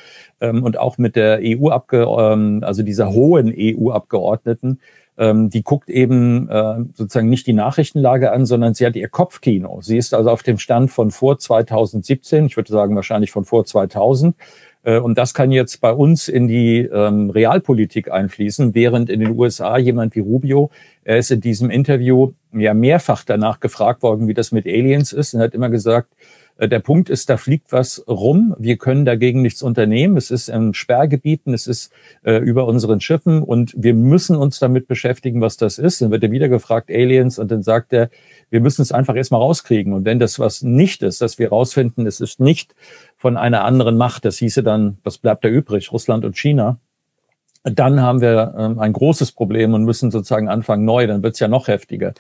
Ähm, 0.41 0.63
und 0.63 0.79
auch 0.79 0.97
mit 0.97 1.17
der 1.17 1.41
EU, 1.43 1.71
ähm, 1.93 2.61
also 2.65 2.83
dieser 2.83 3.11
hohen 3.11 3.53
EU-Abgeordneten, 3.57 4.81
ähm, 5.19 5.51
die 5.51 5.63
guckt 5.63 5.89
eben 5.89 6.49
äh, 6.49 6.77
sozusagen 6.95 7.29
nicht 7.29 7.47
die 7.47 7.53
Nachrichtenlage 7.53 8.33
an, 8.33 8.47
sondern 8.47 8.75
sie 8.75 8.87
hat 8.87 8.97
ihr 8.97 9.09
Kopfkino. 9.09 9.81
Sie 9.83 9.97
ist 9.99 10.15
also 10.15 10.31
auf 10.31 10.43
dem 10.43 10.59
Stand 10.59 10.91
von 10.91 11.11
vor 11.11 11.39
2017, 11.39 12.47
ich 12.47 12.57
würde 12.57 12.73
sagen 12.73 12.97
wahrscheinlich 12.97 13.31
von 13.31 13.45
vor 13.45 13.65
2000 13.65 14.35
äh, 14.85 14.99
und 14.99 15.19
das 15.19 15.35
kann 15.35 15.53
jetzt 15.53 15.81
bei 15.81 15.93
uns 15.93 16.29
in 16.29 16.49
die 16.49 16.81
ähm, 16.81 17.31
Realpolitik 17.31 18.11
einfließen, 18.11 18.75
während 18.75 19.11
in 19.11 19.21
den 19.21 19.39
USA 19.39 19.79
jemand 19.79 20.15
wie 20.15 20.21
Rubio, 20.21 20.71
er 21.05 21.19
ist 21.19 21.31
in 21.31 21.41
diesem 21.41 21.71
Interview 21.71 22.33
ja 22.53 22.75
mehrfach 22.75 23.25
danach 23.25 23.61
gefragt 23.61 24.03
worden, 24.03 24.29
wie 24.29 24.35
das 24.35 24.53
mit 24.53 24.67
Aliens 24.67 25.13
ist 25.13 25.35
und 25.35 25.41
hat 25.41 25.55
immer 25.55 25.71
gesagt, 25.71 26.09
der 26.59 26.79
Punkt 26.81 27.11
ist, 27.11 27.29
da 27.31 27.37
fliegt 27.37 27.73
was 27.73 28.05
rum. 28.07 28.55
Wir 28.59 28.77
können 28.77 29.05
dagegen 29.05 29.43
nichts 29.43 29.63
unternehmen. 29.63 30.17
Es 30.17 30.31
ist 30.31 30.49
in 30.49 30.75
Sperrgebieten, 30.75 31.55
es 31.55 31.67
ist 31.67 31.93
äh, 32.25 32.37
über 32.37 32.67
unseren 32.67 33.01
Schiffen 33.01 33.43
und 33.43 33.75
wir 33.77 33.95
müssen 33.95 34.37
uns 34.37 34.59
damit 34.59 34.87
beschäftigen, 34.87 35.41
was 35.41 35.57
das 35.57 35.79
ist. 35.79 36.03
Dann 36.03 36.11
wird 36.11 36.23
er 36.23 36.31
wieder 36.31 36.49
gefragt, 36.49 36.91
Aliens, 36.91 37.39
und 37.39 37.51
dann 37.51 37.63
sagt 37.63 37.93
er, 37.93 38.11
wir 38.51 38.61
müssen 38.61 38.83
es 38.83 38.93
einfach 38.93 39.17
erstmal 39.17 39.41
rauskriegen. 39.41 39.93
Und 39.93 40.05
wenn 40.05 40.19
das 40.19 40.39
was 40.39 40.63
nicht 40.63 41.03
ist, 41.03 41.21
dass 41.21 41.39
wir 41.39 41.49
rausfinden, 41.49 42.07
es 42.07 42.21
ist 42.21 42.39
nicht 42.39 42.75
von 43.17 43.37
einer 43.37 43.65
anderen 43.65 43.97
Macht, 43.97 44.25
das 44.25 44.39
hieße 44.39 44.63
dann, 44.63 44.99
was 45.05 45.19
bleibt 45.19 45.45
da 45.45 45.49
übrig, 45.49 45.91
Russland 45.91 46.25
und 46.25 46.37
China, 46.37 46.79
dann 47.65 48.01
haben 48.01 48.21
wir 48.21 48.55
ähm, 48.59 48.79
ein 48.81 48.93
großes 48.93 49.33
Problem 49.33 49.75
und 49.75 49.85
müssen 49.85 50.11
sozusagen 50.11 50.49
anfangen 50.49 50.85
neu, 50.85 51.07
dann 51.07 51.23
wird 51.23 51.35
es 51.35 51.41
ja 51.41 51.49
noch 51.49 51.69
heftiger. 51.69 52.13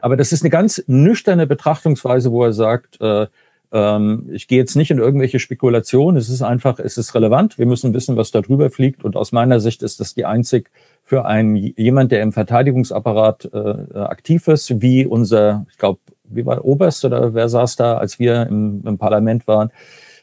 Aber 0.00 0.16
das 0.16 0.32
ist 0.32 0.42
eine 0.42 0.50
ganz 0.50 0.82
nüchterne 0.86 1.46
Betrachtungsweise, 1.46 2.32
wo 2.32 2.44
er 2.44 2.52
sagt, 2.52 3.00
äh, 3.00 3.28
ähm, 3.72 4.28
ich 4.32 4.48
gehe 4.48 4.58
jetzt 4.58 4.76
nicht 4.76 4.90
in 4.90 4.98
irgendwelche 4.98 5.38
Spekulationen, 5.38 6.16
es 6.16 6.28
ist 6.28 6.42
einfach, 6.42 6.78
es 6.78 6.96
ist 6.96 7.14
relevant, 7.14 7.58
wir 7.58 7.66
müssen 7.66 7.92
wissen, 7.94 8.16
was 8.16 8.30
da 8.30 8.40
drüber 8.40 8.70
fliegt. 8.70 9.04
Und 9.04 9.16
aus 9.16 9.32
meiner 9.32 9.60
Sicht 9.60 9.82
ist 9.82 10.00
das 10.00 10.14
die 10.14 10.24
einzig 10.24 10.70
für 11.04 11.24
einen 11.24 11.56
jemand, 11.56 12.12
der 12.12 12.22
im 12.22 12.32
Verteidigungsapparat 12.32 13.50
äh, 13.52 13.98
aktiv 13.98 14.48
ist, 14.48 14.80
wie 14.80 15.06
unser, 15.06 15.66
ich 15.70 15.78
glaube, 15.78 16.00
wie 16.24 16.44
war 16.44 16.64
Oberst 16.64 17.04
oder 17.04 17.34
wer 17.34 17.48
saß 17.48 17.76
da, 17.76 17.96
als 17.98 18.18
wir 18.18 18.46
im, 18.46 18.82
im 18.86 18.98
Parlament 18.98 19.46
waren, 19.46 19.70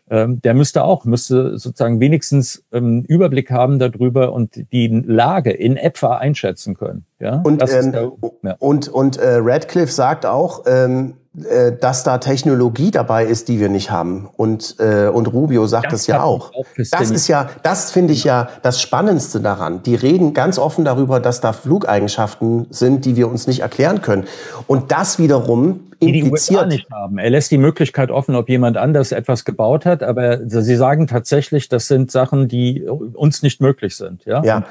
ähm, 0.09 0.41
der 0.41 0.53
müsste 0.53 0.83
auch, 0.83 1.05
müsste 1.05 1.57
sozusagen 1.57 1.99
wenigstens 1.99 2.63
ähm, 2.71 3.03
Überblick 3.07 3.49
haben 3.49 3.79
darüber 3.79 4.33
und 4.33 4.71
die 4.71 4.87
Lage 4.87 5.51
in 5.51 5.77
etwa 5.77 6.17
einschätzen 6.17 6.75
können. 6.75 7.05
Ja? 7.19 7.41
Und, 7.43 7.63
ähm, 7.71 7.91
der, 7.91 8.11
ja. 8.43 8.55
und, 8.59 8.87
und 8.87 9.17
äh, 9.17 9.37
Radcliffe 9.41 9.91
sagt 9.91 10.25
auch, 10.25 10.63
ähm, 10.67 11.15
äh, 11.49 11.73
dass 11.73 12.03
da 12.03 12.19
Technologie 12.19 12.91
dabei 12.91 13.25
ist, 13.25 13.49
die 13.49 13.59
wir 13.59 13.67
nicht 13.67 13.91
haben. 13.91 14.29
Und, 14.37 14.75
äh, 14.79 15.07
und 15.07 15.27
Rubio 15.33 15.65
sagt 15.65 15.87
das, 15.87 16.01
das 16.01 16.07
ja 16.07 16.23
auch. 16.23 16.53
auch 16.53 16.65
das 16.77 17.11
ist 17.11 17.27
ja, 17.27 17.49
das 17.61 17.91
finde 17.91 18.13
ich 18.13 18.23
ja. 18.23 18.43
ja 18.43 18.49
das 18.61 18.79
Spannendste 18.79 19.41
daran. 19.41 19.83
Die 19.83 19.95
reden 19.95 20.33
ganz 20.33 20.57
offen 20.57 20.85
darüber, 20.85 21.19
dass 21.19 21.41
da 21.41 21.51
Flugeigenschaften 21.51 22.67
sind, 22.69 23.03
die 23.03 23.15
wir 23.15 23.27
uns 23.27 23.47
nicht 23.47 23.61
erklären 23.61 24.01
können. 24.01 24.25
Und 24.67 24.91
das 24.91 25.19
wiederum 25.19 25.81
die 26.05 26.21
die 26.21 26.31
USA 26.31 26.65
nicht 26.65 26.89
haben. 26.91 27.17
Er 27.17 27.29
lässt 27.29 27.51
die 27.51 27.57
Möglichkeit 27.57 28.11
offen, 28.11 28.35
ob 28.35 28.49
jemand 28.49 28.77
anders 28.77 29.11
etwas 29.11 29.45
gebaut 29.45 29.85
hat, 29.85 30.03
aber 30.03 30.39
sie 30.47 30.75
sagen 30.75 31.07
tatsächlich, 31.07 31.69
das 31.69 31.87
sind 31.87 32.11
Sachen, 32.11 32.47
die 32.47 32.83
uns 32.83 33.41
nicht 33.41 33.61
möglich 33.61 33.95
sind. 33.95 34.25
Ja. 34.25 34.43
ja. 34.43 34.63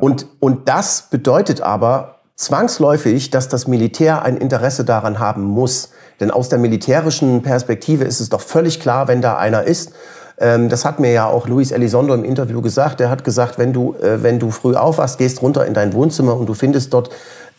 Und, 0.00 0.26
und 0.38 0.68
das 0.68 1.08
bedeutet 1.10 1.60
aber 1.60 2.16
zwangsläufig, 2.36 3.30
dass 3.30 3.48
das 3.48 3.66
Militär 3.66 4.22
ein 4.22 4.36
Interesse 4.36 4.84
daran 4.84 5.18
haben 5.18 5.42
muss, 5.42 5.90
denn 6.20 6.30
aus 6.30 6.48
der 6.48 6.58
militärischen 6.58 7.42
Perspektive 7.42 8.04
ist 8.04 8.20
es 8.20 8.28
doch 8.28 8.40
völlig 8.40 8.80
klar, 8.80 9.08
wenn 9.08 9.20
da 9.20 9.36
einer 9.36 9.64
ist. 9.64 9.92
Ähm, 10.38 10.70
das 10.70 10.86
hat 10.86 11.00
mir 11.00 11.12
ja 11.12 11.26
auch 11.26 11.46
Luis 11.46 11.70
Elizondo 11.70 12.14
im 12.14 12.24
Interview 12.24 12.62
gesagt. 12.62 13.00
Er 13.00 13.10
hat 13.10 13.24
gesagt, 13.24 13.58
wenn 13.58 13.74
du, 13.74 13.94
äh, 13.96 14.22
wenn 14.22 14.38
du 14.38 14.50
früh 14.50 14.74
aufwachst, 14.74 15.18
gehst 15.18 15.42
runter 15.42 15.66
in 15.66 15.74
dein 15.74 15.92
Wohnzimmer 15.92 16.34
und 16.34 16.46
du 16.46 16.54
findest 16.54 16.94
dort 16.94 17.10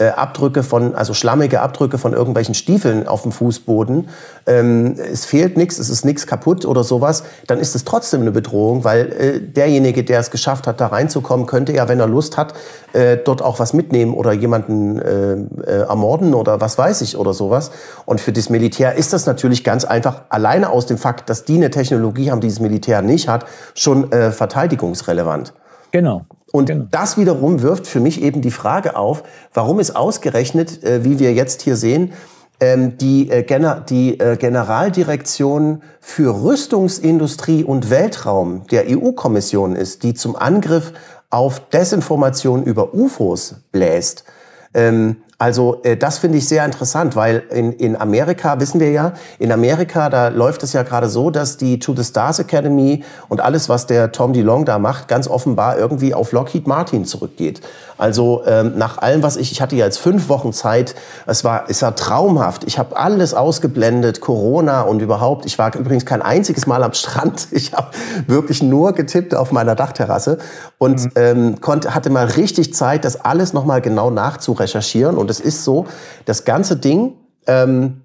äh, 0.02 0.10
Abdrücke 0.10 0.64
von, 0.64 0.96
also 0.96 1.14
schlammige 1.14 1.62
Abdrücke 1.62 1.98
von 1.98 2.14
irgendwelchen 2.14 2.56
Stiefeln 2.56 3.08
auf 3.08 3.22
dem 3.22 3.32
Fußboden, 3.32 4.10
ähm, 4.48 4.96
es 4.98 5.26
fehlt 5.26 5.58
nichts, 5.58 5.78
es 5.78 5.90
ist 5.90 6.06
nichts 6.06 6.26
kaputt 6.26 6.66
oder 6.66 6.84
sowas, 6.84 7.24
dann 7.46 7.60
ist 7.60 7.76
es 7.76 7.86
trotzdem 7.86 8.22
eine 8.22 8.32
Bedrohung, 8.32 8.84
weil 8.84 9.12
äh, 9.12 9.40
derjenige, 9.40 10.04
der 10.04 10.20
es 10.20 10.32
geschafft 10.32 10.66
hat, 10.66 10.82
da 10.82 10.88
reinzukommen, 10.88 11.46
könnte 11.46 11.74
ja, 11.74 11.88
wenn 11.88 12.00
er 12.00 12.08
Lust 12.08 12.38
hat, 12.38 12.54
äh, 12.94 13.18
dort 13.18 13.44
auch 13.44 13.60
was 13.60 13.74
mitnehmen 13.74 14.14
oder 14.14 14.32
jemanden 14.32 15.00
äh, 15.00 15.34
äh, 15.34 15.82
ermorden 15.88 16.34
oder 16.34 16.62
was 16.62 16.78
weiß 16.78 17.02
ich 17.02 17.18
oder 17.18 17.34
sowas. 17.34 17.72
Und 18.06 18.20
für 18.20 18.32
das 18.32 18.50
Militär 18.50 18.96
ist 18.96 19.14
das 19.14 19.28
natürlich 19.28 19.64
ganz 19.64 19.86
einfach, 19.86 20.24
alleine 20.30 20.70
aus 20.70 20.88
dem 20.88 20.98
Fakt, 20.98 21.30
dass 21.30 21.46
die 21.46 21.56
eine 21.56 21.70
Technologie 21.70 22.32
haben, 22.32 22.42
die 22.42 22.48
das 22.48 22.60
Militär 22.60 23.02
nicht 23.02 23.28
hat, 23.28 23.46
schon 23.76 24.12
äh, 24.12 24.32
verteidigungsrelevant. 24.32 25.54
Genau. 25.92 26.26
Und 26.52 26.68
genau. 26.68 26.86
das 26.92 27.18
wiederum 27.18 27.62
wirft 27.62 27.88
für 27.88 28.00
mich 28.00 28.22
eben 28.22 28.42
die 28.42 28.52
Frage 28.52 28.96
auf, 28.96 29.24
warum 29.54 29.80
ist 29.80 29.96
ausgerechnet, 29.96 30.84
äh, 30.84 31.04
wie 31.04 31.20
wir 31.20 31.34
jetzt 31.34 31.62
hier 31.62 31.76
sehen, 31.76 32.14
ähm, 32.60 32.98
die, 32.98 33.30
äh, 33.30 33.44
Gener 33.44 33.82
die 33.82 34.20
äh, 34.20 34.38
Generaldirektion 34.38 35.82
für 36.00 36.44
Rüstungsindustrie 36.44 37.64
und 37.64 37.90
Weltraum 37.90 38.68
der 38.68 38.86
EU-Kommission 38.88 39.76
ist, 39.76 40.04
die 40.04 40.14
zum 40.14 40.36
Angriff 40.36 40.94
auf 41.30 41.70
Desinformation 41.70 42.64
über 42.64 42.94
UFOs 42.94 43.56
bläst. 43.72 44.26
Ähm, 44.74 45.18
also 45.42 45.80
äh, 45.82 45.98
das 45.98 46.20
finde 46.20 46.38
ich 46.38 46.48
sehr 46.48 46.64
interessant, 46.64 47.16
weil 47.16 47.42
in, 47.50 47.74
in 47.74 48.00
Amerika, 48.00 48.60
wissen 48.60 48.80
wir 48.80 48.92
ja, 48.92 49.14
in 49.40 49.52
Amerika, 49.52 50.08
da 50.08 50.28
läuft 50.28 50.62
es 50.62 50.74
ja 50.74 50.84
gerade 50.84 51.10
so, 51.10 51.32
dass 51.32 51.58
die 51.58 51.80
To 51.80 51.96
the 51.96 52.04
Stars 52.04 52.38
Academy 52.38 53.04
und 53.28 53.42
alles, 53.42 53.68
was 53.68 53.88
der 53.88 54.12
Tom 54.12 54.34
DeLong 54.34 54.66
da 54.66 54.78
macht, 54.78 55.08
ganz 55.08 55.28
offenbar 55.28 55.80
irgendwie 55.80 56.14
auf 56.14 56.32
Lockheed 56.32 56.68
Martin 56.68 57.06
zurückgeht. 57.06 57.62
Also 58.02 58.42
ähm, 58.48 58.74
nach 58.78 58.98
allem, 58.98 59.22
was 59.22 59.38
ich, 59.38 59.52
ich 59.52 59.62
hatte 59.62 59.76
ja 59.76 59.86
jetzt 59.86 60.00
fünf 60.00 60.28
Wochen 60.28 60.54
Zeit, 60.54 60.96
es 61.28 61.44
war, 61.44 61.66
es 61.68 61.84
war 61.84 61.96
traumhaft. 61.96 62.64
Ich 62.64 62.80
habe 62.80 62.98
alles 62.98 63.36
ausgeblendet, 63.36 64.22
Corona 64.22 64.82
und 64.82 65.04
überhaupt. 65.04 65.46
Ich 65.46 65.60
war 65.60 65.76
übrigens 65.76 66.04
kein 66.04 66.24
einziges 66.24 66.66
Mal 66.66 66.84
am 66.84 66.94
Strand. 66.94 67.50
Ich 67.62 67.74
habe 67.74 67.90
wirklich 68.26 68.64
nur 68.64 68.94
getippt 68.94 69.36
auf 69.36 69.52
meiner 69.52 69.76
Dachterrasse 69.76 70.40
und 70.80 71.04
mhm. 71.04 71.12
ähm, 71.16 71.62
konnte, 71.62 71.94
hatte 71.94 72.10
mal 72.10 72.26
richtig 72.26 72.74
Zeit, 72.74 73.06
das 73.06 73.24
alles 73.24 73.54
nochmal 73.54 73.82
genau 73.82 74.10
nachzurecherchieren. 74.10 75.16
Und 75.16 75.30
es 75.30 75.40
ist 75.40 75.64
so, 75.64 75.86
das 76.26 76.44
ganze 76.44 76.78
Ding 76.78 77.14
ähm, 77.46 78.02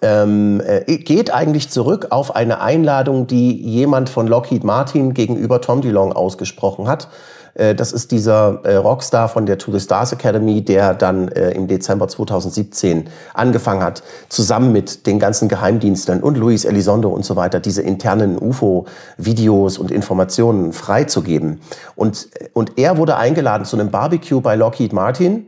ähm, 0.00 0.62
äh, 0.64 0.98
geht 0.98 1.34
eigentlich 1.34 1.70
zurück 1.70 2.06
auf 2.10 2.36
eine 2.36 2.60
Einladung, 2.60 3.26
die 3.26 3.60
jemand 3.60 4.08
von 4.10 4.28
Lockheed 4.28 4.62
Martin 4.62 5.12
gegenüber 5.12 5.60
Tom 5.60 5.80
DeLong 5.80 6.12
ausgesprochen 6.12 6.86
hat. 6.86 7.08
Äh, 7.54 7.74
das 7.74 7.92
ist 7.92 8.10
dieser 8.10 8.60
äh, 8.64 8.76
Rockstar 8.76 9.28
von 9.28 9.46
der 9.46 9.58
To 9.58 9.78
Stars 9.78 10.12
Academy, 10.12 10.62
der 10.62 10.94
dann 10.94 11.28
äh, 11.28 11.50
im 11.52 11.66
Dezember 11.66 12.08
2017 12.08 13.08
angefangen 13.32 13.82
hat, 13.82 14.02
zusammen 14.28 14.72
mit 14.72 15.06
den 15.06 15.18
ganzen 15.18 15.48
Geheimdiensten 15.48 16.22
und 16.22 16.36
Luis 16.36 16.64
Elizondo 16.64 17.08
und 17.08 17.24
so 17.24 17.36
weiter, 17.36 17.60
diese 17.60 17.82
internen 17.82 18.38
UFO-Videos 18.38 19.78
und 19.78 19.90
Informationen 19.90 20.72
freizugeben. 20.72 21.60
Und, 21.96 22.28
und 22.52 22.78
er 22.78 22.98
wurde 22.98 23.16
eingeladen 23.16 23.64
zu 23.64 23.76
einem 23.76 23.90
Barbecue 23.90 24.40
bei 24.40 24.56
Lockheed 24.56 24.92
Martin. 24.92 25.46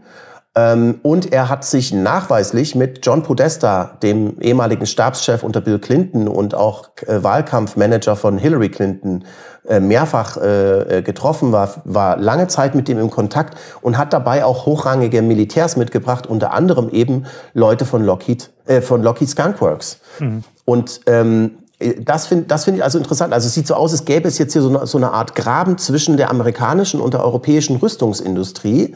Ähm, 0.57 1.01
und 1.03 1.33
er 1.33 1.51
hat 1.51 1.65
sich 1.65 1.93
nachweislich 1.93 2.75
mit 2.75 3.05
John 3.05 3.23
Podesta, 3.23 3.99
dem 4.03 4.41
ehemaligen 4.41 4.87
Stabschef 4.87 5.43
unter 5.43 5.61
Bill 5.61 5.79
Clinton 5.79 6.29
und 6.29 6.55
auch 6.55 6.89
Wahlkampfmanager 7.07 8.17
von 8.17 8.39
Hillary 8.39 8.71
Clinton, 8.71 9.25
äh, 9.69 9.81
mehrfach 9.81 10.37
äh, 10.37 10.99
äh, 10.99 11.03
getroffen, 11.03 11.51
war, 11.51 11.83
war 11.85 12.17
lange 12.17 12.47
Zeit 12.47 12.77
mit 12.77 12.89
ihm 12.89 12.99
im 12.99 13.11
Kontakt 13.11 13.59
und 13.83 13.99
hat 13.99 14.13
dabei 14.13 14.45
auch 14.45 14.65
hochrangige 14.65 15.23
Militärs 15.23 15.77
mitgebracht, 15.77 16.29
unter 16.29 16.53
anderem 16.53 16.89
eben 16.89 17.27
Leute 17.53 17.85
von 17.85 18.05
Lockheed, 18.05 18.51
äh, 18.67 18.81
von 18.81 19.03
Lockheed 19.03 19.29
Skunkworks. 19.29 19.99
Mhm. 20.21 20.45
Und 20.65 21.01
ähm, 21.07 21.59
das 22.01 22.29
finde 22.29 22.47
das 22.47 22.65
find 22.65 22.79
ich 22.79 22.85
also 22.85 22.97
interessant. 22.97 23.35
Also 23.35 23.49
es 23.49 23.55
sieht 23.55 23.67
so 23.67 23.75
aus, 23.75 23.91
als 23.91 24.05
gäbe 24.05 24.29
es 24.29 24.39
jetzt 24.39 24.53
hier 24.53 24.63
so 24.63 24.69
eine, 24.69 24.87
so 24.87 24.99
eine 24.99 25.11
Art 25.11 25.35
Graben 25.35 25.79
zwischen 25.79 26.17
der 26.17 26.31
amerikanischen 26.31 27.01
und 27.01 27.13
der 27.13 27.25
europäischen 27.25 27.77
Rüstungsindustrie. 27.77 28.95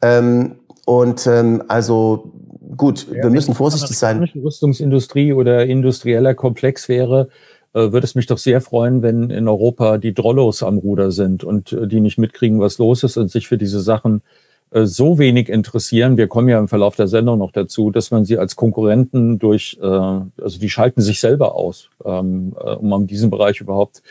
Ähm, 0.00 0.56
und 0.86 1.26
ähm, 1.26 1.64
also 1.68 2.32
gut, 2.76 3.08
ja, 3.08 3.24
wir 3.24 3.30
müssen 3.30 3.54
vorsichtig 3.54 3.98
sein. 3.98 4.20
Wenn 4.20 4.42
Rüstungsindustrie 4.42 5.32
oder 5.32 5.66
industrieller 5.66 6.34
Komplex 6.34 6.88
wäre, 6.88 7.28
äh, 7.74 7.92
würde 7.92 8.04
es 8.04 8.14
mich 8.14 8.26
doch 8.26 8.38
sehr 8.38 8.60
freuen, 8.60 9.02
wenn 9.02 9.30
in 9.30 9.48
Europa 9.48 9.98
die 9.98 10.14
Drollos 10.14 10.62
am 10.62 10.78
Ruder 10.78 11.10
sind 11.10 11.42
und 11.42 11.72
äh, 11.72 11.88
die 11.88 12.00
nicht 12.00 12.18
mitkriegen, 12.18 12.60
was 12.60 12.78
los 12.78 13.02
ist 13.02 13.16
und 13.16 13.30
sich 13.30 13.48
für 13.48 13.58
diese 13.58 13.80
Sachen 13.80 14.22
äh, 14.70 14.84
so 14.84 15.18
wenig 15.18 15.48
interessieren. 15.48 16.16
Wir 16.16 16.28
kommen 16.28 16.48
ja 16.48 16.58
im 16.60 16.68
Verlauf 16.68 16.94
der 16.94 17.08
Sendung 17.08 17.40
noch 17.40 17.50
dazu, 17.50 17.90
dass 17.90 18.12
man 18.12 18.24
sie 18.24 18.38
als 18.38 18.54
Konkurrenten 18.54 19.40
durch, 19.40 19.78
also 19.82 20.58
die 20.60 20.70
schalten 20.70 21.02
sich 21.02 21.20
selber 21.20 21.56
aus, 21.56 21.90
ähm, 22.04 22.52
um 22.52 22.92
an 22.92 23.06
diesem 23.08 23.30
Bereich 23.30 23.60
überhaupt 23.60 24.02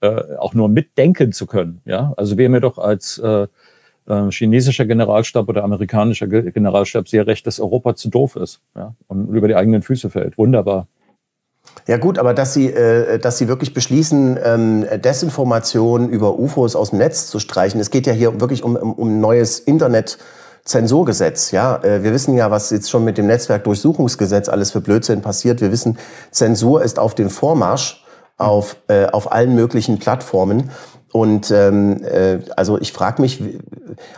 äh, 0.00 0.36
auch 0.38 0.54
nur 0.54 0.68
mitdenken 0.68 1.32
zu 1.32 1.46
können. 1.46 1.80
Ja, 1.84 2.14
also 2.16 2.38
wäre 2.38 2.48
mir 2.48 2.60
doch 2.60 2.78
als 2.78 3.20
äh, 4.06 4.30
chinesischer 4.30 4.86
Generalstab 4.86 5.48
oder 5.48 5.64
amerikanischer 5.64 6.26
Generalstab 6.26 7.08
sehr 7.08 7.26
recht, 7.26 7.46
dass 7.46 7.60
Europa 7.60 7.94
zu 7.94 8.08
doof 8.08 8.36
ist 8.36 8.60
ja, 8.76 8.94
und 9.08 9.28
über 9.28 9.48
die 9.48 9.56
eigenen 9.56 9.82
Füße 9.82 10.10
fällt. 10.10 10.38
Wunderbar. 10.38 10.86
Ja 11.86 11.96
gut, 11.96 12.18
aber 12.18 12.34
dass 12.34 12.54
Sie, 12.54 12.66
äh, 12.66 13.18
dass 13.18 13.38
Sie 13.38 13.48
wirklich 13.48 13.74
beschließen, 13.74 14.38
ähm, 14.42 14.86
Desinformation 15.02 16.08
über 16.08 16.38
UFOs 16.38 16.76
aus 16.76 16.90
dem 16.90 16.98
Netz 16.98 17.28
zu 17.28 17.38
streichen, 17.38 17.80
es 17.80 17.90
geht 17.90 18.06
ja 18.06 18.12
hier 18.12 18.40
wirklich 18.40 18.62
um, 18.62 18.76
um, 18.76 18.92
um 18.94 19.20
neues 19.20 19.58
Internet. 19.58 20.18
Zensurgesetz, 20.64 21.52
ja. 21.52 21.82
Äh, 21.82 22.02
wir 22.02 22.12
wissen 22.12 22.36
ja, 22.36 22.50
was 22.50 22.70
jetzt 22.70 22.90
schon 22.90 23.04
mit 23.04 23.18
dem 23.18 23.26
Netzwerkdurchsuchungsgesetz 23.26 24.48
alles 24.48 24.70
für 24.70 24.80
Blödsinn 24.80 25.22
passiert. 25.22 25.60
Wir 25.60 25.72
wissen, 25.72 25.98
Zensur 26.30 26.82
ist 26.82 26.98
auf 26.98 27.14
dem 27.14 27.30
Vormarsch 27.30 28.04
auf, 28.36 28.76
äh, 28.88 29.06
auf 29.06 29.32
allen 29.32 29.54
möglichen 29.54 29.98
Plattformen. 29.98 30.70
Und 31.12 31.50
ähm, 31.50 32.04
äh, 32.04 32.38
also 32.56 32.80
ich 32.80 32.92
frage 32.92 33.20
mich, 33.20 33.42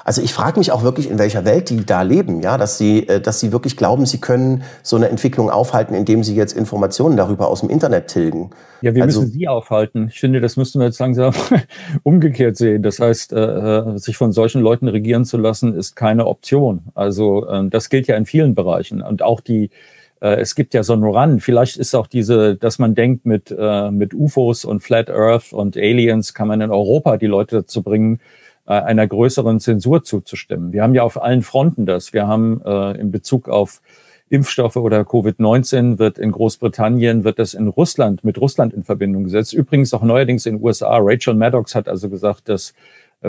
also 0.04 0.20
ich 0.20 0.34
frage 0.34 0.58
mich 0.58 0.72
auch 0.72 0.82
wirklich, 0.82 1.08
in 1.10 1.18
welcher 1.18 1.46
Welt 1.46 1.70
die 1.70 1.86
da 1.86 2.02
leben, 2.02 2.42
ja, 2.42 2.58
dass 2.58 2.76
sie, 2.76 3.08
äh, 3.08 3.18
dass 3.18 3.40
sie 3.40 3.50
wirklich 3.50 3.78
glauben, 3.78 4.04
sie 4.04 4.20
können 4.20 4.62
so 4.82 4.96
eine 4.96 5.08
Entwicklung 5.08 5.48
aufhalten, 5.48 5.94
indem 5.94 6.22
sie 6.22 6.34
jetzt 6.34 6.52
Informationen 6.54 7.16
darüber 7.16 7.48
aus 7.48 7.60
dem 7.60 7.70
Internet 7.70 8.08
tilgen. 8.08 8.50
Ja, 8.82 8.94
wir 8.94 9.04
also, 9.04 9.20
müssen 9.20 9.32
sie 9.32 9.48
aufhalten. 9.48 10.08
Ich 10.12 10.20
finde, 10.20 10.42
das 10.42 10.58
müssten 10.58 10.80
wir 10.80 10.86
jetzt 10.86 10.98
langsam 10.98 11.32
umgekehrt 12.02 12.58
sehen. 12.58 12.82
Das 12.82 13.00
heißt, 13.00 13.32
äh, 13.32 13.38
äh, 13.38 13.98
sich 13.98 14.18
von 14.18 14.32
solchen 14.32 14.60
Leuten 14.60 14.88
regieren 14.88 15.24
zu 15.24 15.38
lassen, 15.38 15.74
ist 15.74 15.96
keine 15.96 16.26
Option. 16.26 16.82
Also 16.94 17.48
äh, 17.48 17.68
das 17.70 17.88
gilt 17.88 18.06
ja 18.06 18.16
in 18.16 18.26
vielen 18.26 18.54
Bereichen 18.54 19.00
und 19.00 19.22
auch 19.22 19.40
die 19.40 19.70
es 20.28 20.54
gibt 20.54 20.72
ja 20.74 20.82
so 20.82 20.92
einen 20.92 21.04
Run. 21.04 21.40
Vielleicht 21.40 21.76
ist 21.76 21.94
auch 21.94 22.06
diese, 22.06 22.56
dass 22.56 22.78
man 22.78 22.94
denkt, 22.94 23.26
mit, 23.26 23.54
äh, 23.56 23.90
mit 23.90 24.14
UFOs 24.14 24.64
und 24.64 24.80
Flat 24.80 25.10
Earth 25.10 25.52
und 25.52 25.76
Aliens 25.76 26.32
kann 26.34 26.48
man 26.48 26.60
in 26.60 26.70
Europa 26.70 27.16
die 27.16 27.26
Leute 27.26 27.56
dazu 27.56 27.82
bringen, 27.82 28.20
äh, 28.66 28.72
einer 28.74 29.06
größeren 29.06 29.58
Zensur 29.58 30.04
zuzustimmen. 30.04 30.72
Wir 30.72 30.82
haben 30.82 30.94
ja 30.94 31.02
auf 31.02 31.20
allen 31.20 31.42
Fronten 31.42 31.86
das. 31.86 32.12
Wir 32.12 32.28
haben 32.28 32.62
äh, 32.64 33.00
in 33.00 33.10
Bezug 33.10 33.48
auf 33.48 33.80
Impfstoffe 34.28 34.76
oder 34.76 35.02
Covid-19 35.02 35.98
wird 35.98 36.18
in 36.18 36.32
Großbritannien, 36.32 37.24
wird 37.24 37.38
das 37.38 37.52
in 37.52 37.68
Russland, 37.68 38.24
mit 38.24 38.40
Russland 38.40 38.72
in 38.72 38.82
Verbindung 38.82 39.24
gesetzt. 39.24 39.52
Übrigens 39.52 39.92
auch 39.92 40.02
neuerdings 40.02 40.46
in 40.46 40.56
den 40.56 40.64
USA. 40.64 40.98
Rachel 41.00 41.34
Maddox 41.34 41.74
hat 41.74 41.88
also 41.88 42.08
gesagt, 42.08 42.48
dass 42.48 42.70
äh, 42.70 42.74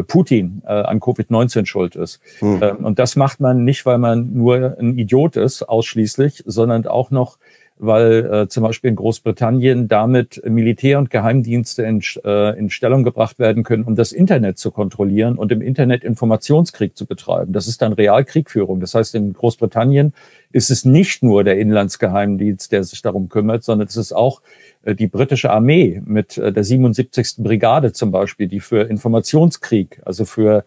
Putin 0.01 0.63
äh, 0.65 0.71
an 0.71 0.99
Covid-19 0.99 1.65
schuld 1.65 1.95
ist. 1.95 2.19
Hm. 2.39 2.59
Ähm, 2.61 2.77
und 2.77 2.99
das 2.99 3.15
macht 3.15 3.39
man 3.39 3.63
nicht, 3.63 3.85
weil 3.85 3.99
man 3.99 4.33
nur 4.33 4.75
ein 4.79 4.97
Idiot 4.97 5.35
ist, 5.35 5.61
ausschließlich, 5.63 6.43
sondern 6.47 6.87
auch 6.87 7.11
noch, 7.11 7.37
weil 7.85 8.25
äh, 8.25 8.47
zum 8.47 8.63
Beispiel 8.63 8.89
in 8.89 8.95
Großbritannien 8.95 9.87
damit 9.87 10.41
Militär 10.45 10.99
und 10.99 11.09
Geheimdienste 11.09 11.83
in, 11.83 12.01
äh, 12.23 12.57
in 12.57 12.69
Stellung 12.69 13.03
gebracht 13.03 13.39
werden 13.39 13.63
können, 13.63 13.83
um 13.83 13.95
das 13.95 14.11
Internet 14.11 14.57
zu 14.57 14.71
kontrollieren 14.71 15.37
und 15.37 15.51
im 15.51 15.61
Internet 15.61 16.03
Informationskrieg 16.03 16.95
zu 16.95 17.05
betreiben. 17.05 17.53
Das 17.53 17.67
ist 17.67 17.81
dann 17.81 17.93
Realkriegführung. 17.93 18.79
Das 18.79 18.95
heißt, 18.95 19.15
in 19.15 19.33
Großbritannien 19.33 20.13
ist 20.51 20.71
es 20.71 20.85
nicht 20.85 21.23
nur 21.23 21.43
der 21.43 21.59
Inlandsgeheimdienst, 21.59 22.71
der 22.71 22.83
sich 22.83 23.01
darum 23.01 23.27
kümmert, 23.27 23.63
sondern 23.63 23.87
es 23.87 23.97
ist 23.97 24.13
auch 24.13 24.41
äh, 24.83 24.95
die 24.95 25.07
britische 25.07 25.51
Armee 25.51 26.01
mit 26.05 26.37
äh, 26.37 26.53
der 26.53 26.63
77. 26.63 27.35
Brigade 27.39 27.91
zum 27.91 28.11
Beispiel, 28.11 28.47
die 28.47 28.59
für 28.59 28.83
Informationskrieg, 28.83 30.01
also 30.05 30.25
für 30.25 30.63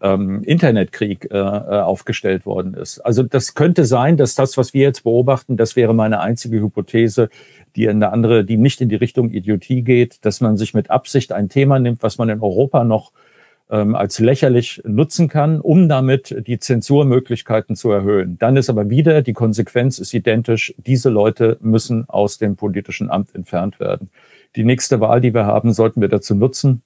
ähm, 0.00 0.42
Internetkrieg 0.44 1.28
äh, 1.30 1.36
äh, 1.36 1.40
aufgestellt 1.40 2.46
worden 2.46 2.74
ist. 2.74 3.00
Also 3.00 3.22
das 3.22 3.54
könnte 3.54 3.84
sein, 3.84 4.16
dass 4.16 4.34
das, 4.34 4.56
was 4.56 4.74
wir 4.74 4.82
jetzt 4.82 5.04
beobachten, 5.04 5.56
das 5.56 5.76
wäre 5.76 5.94
meine 5.94 6.20
einzige 6.20 6.60
Hypothese, 6.60 7.28
die 7.76 7.84
in 7.84 8.02
eine 8.02 8.12
andere, 8.12 8.44
die 8.44 8.56
nicht 8.56 8.80
in 8.80 8.88
die 8.88 8.96
Richtung 8.96 9.30
Idiotie 9.30 9.82
geht, 9.82 10.24
dass 10.24 10.40
man 10.40 10.56
sich 10.56 10.74
mit 10.74 10.90
Absicht 10.90 11.32
ein 11.32 11.48
Thema 11.48 11.78
nimmt, 11.78 12.02
was 12.02 12.18
man 12.18 12.28
in 12.28 12.40
Europa 12.40 12.84
noch 12.84 13.12
ähm, 13.70 13.94
als 13.94 14.18
lächerlich 14.18 14.82
nutzen 14.84 15.28
kann, 15.28 15.60
um 15.60 15.88
damit 15.88 16.34
die 16.46 16.58
Zensurmöglichkeiten 16.58 17.76
zu 17.76 17.90
erhöhen. 17.90 18.38
Dann 18.38 18.56
ist 18.56 18.70
aber 18.70 18.90
wieder 18.90 19.22
die 19.22 19.32
Konsequenz 19.32 19.98
ist 19.98 20.14
identisch. 20.14 20.74
Diese 20.78 21.10
Leute 21.10 21.58
müssen 21.60 22.08
aus 22.08 22.38
dem 22.38 22.56
politischen 22.56 23.10
Amt 23.10 23.34
entfernt 23.34 23.80
werden. 23.80 24.10
Die 24.54 24.64
nächste 24.64 25.00
Wahl, 25.00 25.20
die 25.20 25.34
wir 25.34 25.46
haben, 25.46 25.72
sollten 25.72 26.00
wir 26.00 26.08
dazu 26.08 26.34
nutzen, 26.34 26.82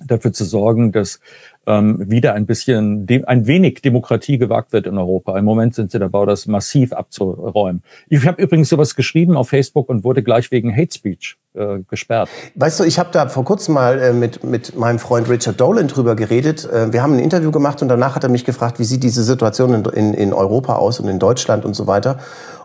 dafür 0.00 0.32
zu 0.32 0.44
sorgen, 0.44 0.92
dass 0.92 1.20
ähm, 1.66 2.10
wieder 2.10 2.34
ein 2.34 2.46
bisschen, 2.46 3.06
ein 3.26 3.46
wenig 3.46 3.80
Demokratie 3.80 4.38
gewagt 4.38 4.72
wird 4.72 4.86
in 4.86 4.98
Europa. 4.98 5.38
Im 5.38 5.44
Moment 5.44 5.74
sind 5.74 5.90
sie 5.92 5.98
dabei, 5.98 6.26
das 6.26 6.46
massiv 6.46 6.92
abzuräumen. 6.92 7.82
Ich 8.08 8.26
habe 8.26 8.42
übrigens 8.42 8.68
sowas 8.68 8.96
geschrieben 8.96 9.36
auf 9.36 9.48
Facebook 9.48 9.88
und 9.88 10.04
wurde 10.04 10.22
gleich 10.22 10.50
wegen 10.50 10.76
Hate 10.76 10.92
Speech 10.92 11.36
äh, 11.54 11.78
gesperrt. 11.88 12.28
Weißt 12.56 12.80
du, 12.80 12.84
ich 12.84 12.98
habe 12.98 13.10
da 13.12 13.28
vor 13.28 13.44
kurzem 13.44 13.74
mal 13.74 14.00
äh, 14.00 14.12
mit, 14.12 14.44
mit 14.44 14.76
meinem 14.76 14.98
Freund 14.98 15.28
Richard 15.28 15.60
Dolan 15.60 15.88
drüber 15.88 16.16
geredet. 16.16 16.68
Äh, 16.70 16.92
wir 16.92 17.02
haben 17.02 17.14
ein 17.14 17.20
Interview 17.20 17.50
gemacht 17.50 17.80
und 17.80 17.88
danach 17.88 18.16
hat 18.16 18.24
er 18.24 18.30
mich 18.30 18.44
gefragt, 18.44 18.78
wie 18.78 18.84
sieht 18.84 19.02
diese 19.02 19.22
Situation 19.22 19.74
in, 19.74 19.84
in, 19.84 20.14
in 20.14 20.32
Europa 20.32 20.74
aus 20.76 21.00
und 21.00 21.08
in 21.08 21.18
Deutschland 21.18 21.64
und 21.64 21.74
so 21.74 21.86
weiter. 21.86 22.18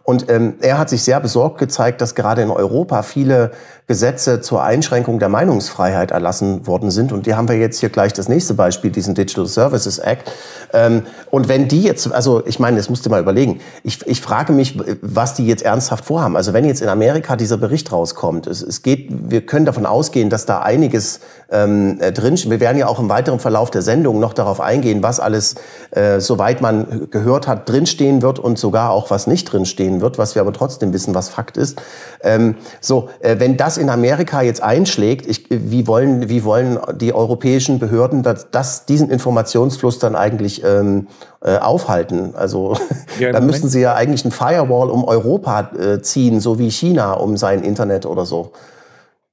Und 0.09 0.27
ähm, 0.27 0.55
er 0.59 0.79
hat 0.79 0.89
sich 0.89 1.03
sehr 1.03 1.19
besorgt 1.19 1.59
gezeigt, 1.59 2.01
dass 2.01 2.15
gerade 2.15 2.41
in 2.41 2.49
Europa 2.49 3.03
viele 3.03 3.51
Gesetze 3.85 4.41
zur 4.41 4.63
Einschränkung 4.63 5.17
der 5.17 5.29
Meinungsfreiheit 5.29 6.09
erlassen 6.09 6.65
worden 6.65 6.89
sind. 6.89 7.11
Und 7.11 7.27
die 7.27 7.35
haben 7.35 7.47
wir 7.47 7.57
jetzt 7.57 7.79
hier 7.79 7.89
gleich 7.89 8.13
das 8.13 8.27
nächste 8.27 8.55
Beispiel, 8.55 8.89
diesen 8.89 9.13
Digital 9.13 9.45
Services 9.45 9.99
Act. 9.99 10.31
Ähm, 10.73 11.03
und 11.29 11.47
wenn 11.47 11.67
die 11.67 11.81
jetzt, 11.81 12.11
also 12.11 12.45
ich 12.45 12.59
meine, 12.59 12.77
das 12.77 12.89
musst 12.89 13.05
du 13.05 13.09
mal 13.11 13.19
überlegen, 13.19 13.61
ich, 13.83 14.05
ich 14.07 14.21
frage 14.21 14.53
mich, 14.53 14.79
was 15.01 15.33
die 15.33 15.45
jetzt 15.45 15.63
ernsthaft 15.63 16.05
vorhaben. 16.05 16.37
Also 16.37 16.53
wenn 16.53 16.65
jetzt 16.65 16.81
in 16.81 16.89
Amerika 16.89 17.35
dieser 17.35 17.57
Bericht 17.57 17.91
rauskommt, 17.91 18.47
es, 18.47 18.63
es 18.63 18.81
geht, 18.81 19.09
wir 19.09 19.45
können 19.45 19.65
davon 19.65 19.85
ausgehen, 19.87 20.31
dass 20.31 20.45
da 20.47 20.59
einiges 20.59 21.19
ähm, 21.51 21.97
äh, 21.99 22.11
drin 22.11 22.37
Wir 22.45 22.59
werden 22.59 22.77
ja 22.77 22.87
auch 22.87 22.99
im 22.99 23.09
weiteren 23.09 23.39
Verlauf 23.39 23.71
der 23.71 23.81
Sendung 23.81 24.19
noch 24.19 24.33
darauf 24.33 24.61
eingehen, 24.61 25.01
was 25.01 25.19
alles, 25.19 25.55
äh, 25.91 26.19
soweit 26.19 26.61
man 26.61 27.09
gehört 27.09 27.47
hat, 27.47 27.67
drinstehen 27.67 28.21
wird 28.21 28.37
und 28.37 28.59
sogar 28.59 28.91
auch 28.91 29.09
was 29.09 29.25
nicht 29.25 29.51
drinstehen 29.51 29.98
wird, 30.01 30.17
was 30.17 30.35
wir 30.35 30.41
aber 30.41 30.53
trotzdem 30.53 30.93
wissen, 30.93 31.15
was 31.15 31.29
Fakt 31.29 31.57
ist. 31.57 31.81
Ähm, 32.21 32.55
so, 32.81 33.09
äh, 33.19 33.37
wenn 33.39 33.57
das 33.57 33.77
in 33.77 33.89
Amerika 33.89 34.41
jetzt 34.41 34.61
einschlägt, 34.61 35.25
ich, 35.27 35.45
wie, 35.49 35.87
wollen, 35.87 36.29
wie 36.29 36.43
wollen 36.43 36.79
die 36.95 37.13
europäischen 37.13 37.79
Behörden 37.79 38.23
das, 38.23 38.51
das 38.51 38.85
diesen 38.85 39.09
Informationsfluss 39.09 39.99
dann 39.99 40.15
eigentlich 40.15 40.63
ähm, 40.63 41.07
äh, 41.41 41.57
aufhalten? 41.57 42.35
Also 42.35 42.77
ja, 43.19 43.31
da 43.33 43.39
müssten 43.41 43.69
sie 43.69 43.81
ja 43.81 43.95
eigentlich 43.95 44.25
ein 44.25 44.31
Firewall 44.31 44.89
um 44.89 45.03
Europa 45.03 45.71
äh, 45.77 46.01
ziehen, 46.01 46.39
so 46.39 46.59
wie 46.59 46.69
China 46.69 47.13
um 47.13 47.37
sein 47.37 47.63
Internet 47.63 48.05
oder 48.05 48.25
so. 48.25 48.51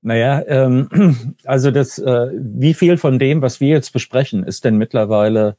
Naja, 0.06 0.44
ähm, 0.46 1.36
also 1.44 1.72
das, 1.72 1.98
äh, 1.98 2.28
wie 2.32 2.74
viel 2.74 2.96
von 2.96 3.18
dem, 3.18 3.42
was 3.42 3.60
wir 3.60 3.70
jetzt 3.70 3.92
besprechen, 3.92 4.44
ist 4.44 4.64
denn 4.64 4.76
mittlerweile 4.76 5.56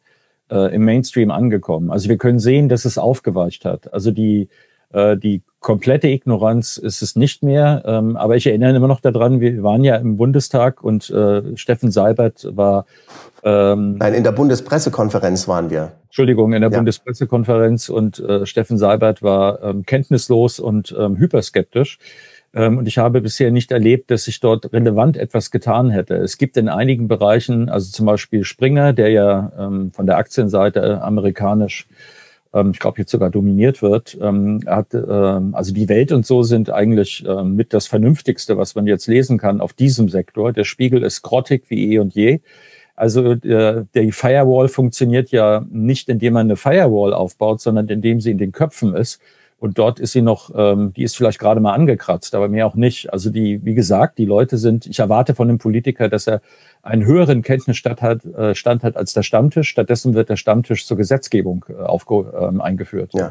äh, 0.49 0.73
im 0.73 0.85
Mainstream 0.85 1.31
angekommen? 1.31 1.91
Also 1.91 2.07
wir 2.07 2.17
können 2.17 2.39
sehen, 2.39 2.69
dass 2.69 2.85
es 2.85 2.97
aufgeweicht 2.97 3.65
hat. 3.65 3.93
Also 3.93 4.11
die 4.11 4.47
die 4.93 5.41
komplette 5.59 6.07
Ignoranz 6.07 6.77
ist 6.77 7.01
es 7.01 7.15
nicht 7.15 7.43
mehr. 7.43 7.83
Ähm, 7.85 8.15
aber 8.15 8.37
ich 8.37 8.47
erinnere 8.47 8.75
immer 8.75 8.87
noch 8.87 9.01
daran, 9.01 9.41
wir 9.41 9.63
waren 9.63 9.83
ja 9.83 9.95
im 9.97 10.17
Bundestag 10.17 10.83
und 10.83 11.09
äh, 11.09 11.57
Steffen 11.57 11.91
Seibert 11.91 12.47
war. 12.51 12.85
Ähm, 13.43 13.97
Nein, 13.97 14.13
in 14.13 14.23
der 14.23 14.31
Bundespressekonferenz 14.31 15.47
waren 15.47 15.69
wir. 15.69 15.91
Entschuldigung, 16.05 16.53
in 16.53 16.61
der 16.61 16.71
ja. 16.71 16.77
Bundespressekonferenz 16.77 17.89
und 17.89 18.19
äh, 18.19 18.45
Steffen 18.45 18.77
Seibert 18.77 19.21
war 19.21 19.61
ähm, 19.61 19.85
kenntnislos 19.85 20.59
und 20.59 20.95
ähm, 20.97 21.17
hyperskeptisch. 21.17 21.99
Ähm, 22.53 22.77
und 22.77 22.87
ich 22.87 22.97
habe 22.97 23.21
bisher 23.21 23.51
nicht 23.51 23.71
erlebt, 23.71 24.09
dass 24.09 24.23
sich 24.23 24.39
dort 24.39 24.71
relevant 24.71 25.17
etwas 25.17 25.51
getan 25.51 25.89
hätte. 25.89 26.15
Es 26.15 26.37
gibt 26.37 26.55
in 26.57 26.69
einigen 26.69 27.07
Bereichen, 27.07 27.69
also 27.69 27.91
zum 27.91 28.05
Beispiel 28.05 28.45
Springer, 28.45 28.93
der 28.93 29.09
ja 29.09 29.51
ähm, 29.59 29.91
von 29.91 30.05
der 30.05 30.17
Aktienseite 30.17 31.01
amerikanisch 31.01 31.87
ähm, 32.57 32.71
ich 32.71 32.79
glaube 32.79 32.99
jetzt 32.99 33.11
sogar 33.11 33.29
dominiert 33.29 33.81
wird, 33.81 34.17
ähm, 34.21 34.61
hat, 34.65 34.93
ähm, 34.93 35.53
also 35.53 35.73
die 35.73 35.89
Welt 35.89 36.11
und 36.11 36.25
so 36.25 36.43
sind 36.43 36.69
eigentlich 36.69 37.23
ähm, 37.27 37.55
mit 37.55 37.73
das 37.73 37.87
Vernünftigste, 37.87 38.57
was 38.57 38.75
man 38.75 38.87
jetzt 38.87 39.07
lesen 39.07 39.37
kann 39.37 39.61
auf 39.61 39.73
diesem 39.73 40.09
Sektor. 40.09 40.53
Der 40.53 40.63
Spiegel 40.63 41.03
ist 41.03 41.21
grottig 41.21 41.65
wie 41.69 41.93
eh 41.93 41.99
und 41.99 42.15
je. 42.15 42.39
Also 42.95 43.33
äh, 43.33 43.85
die 43.93 44.11
Firewall 44.11 44.69
funktioniert 44.69 45.29
ja 45.29 45.63
nicht, 45.69 46.09
indem 46.09 46.33
man 46.33 46.47
eine 46.47 46.55
Firewall 46.55 47.13
aufbaut, 47.13 47.61
sondern 47.61 47.87
indem 47.89 48.21
sie 48.21 48.31
in 48.31 48.39
den 48.39 48.51
Köpfen 48.51 48.95
ist. 48.95 49.21
Und 49.59 49.79
dort 49.79 49.99
ist 49.99 50.11
sie 50.11 50.21
noch, 50.21 50.51
ähm, 50.55 50.93
die 50.93 51.03
ist 51.03 51.15
vielleicht 51.15 51.39
gerade 51.39 51.59
mal 51.59 51.73
angekratzt, 51.73 52.35
aber 52.35 52.47
mehr 52.47 52.67
auch 52.67 52.75
nicht. 52.75 53.11
Also 53.11 53.31
die, 53.31 53.63
wie 53.65 53.73
gesagt, 53.73 54.19
die 54.19 54.25
Leute 54.25 54.57
sind, 54.57 54.85
ich 54.85 54.99
erwarte 54.99 55.33
von 55.33 55.49
einem 55.49 55.57
Politiker, 55.57 56.09
dass 56.09 56.27
er 56.27 56.41
einen 56.83 57.05
höheren 57.05 57.41
Kenntnisstand 57.41 58.01
hat, 58.01 58.23
äh, 58.25 58.55
Stand 58.55 58.83
hat 58.83 58.95
als 58.95 59.13
der 59.13 59.23
Stammtisch. 59.23 59.69
Stattdessen 59.69 60.13
wird 60.13 60.29
der 60.29 60.37
Stammtisch 60.37 60.85
zur 60.85 60.97
Gesetzgebung 60.97 61.65
äh, 61.69 61.81
aufge, 61.83 62.31
ähm, 62.39 62.61
eingeführt. 62.61 63.11
Ja. 63.13 63.29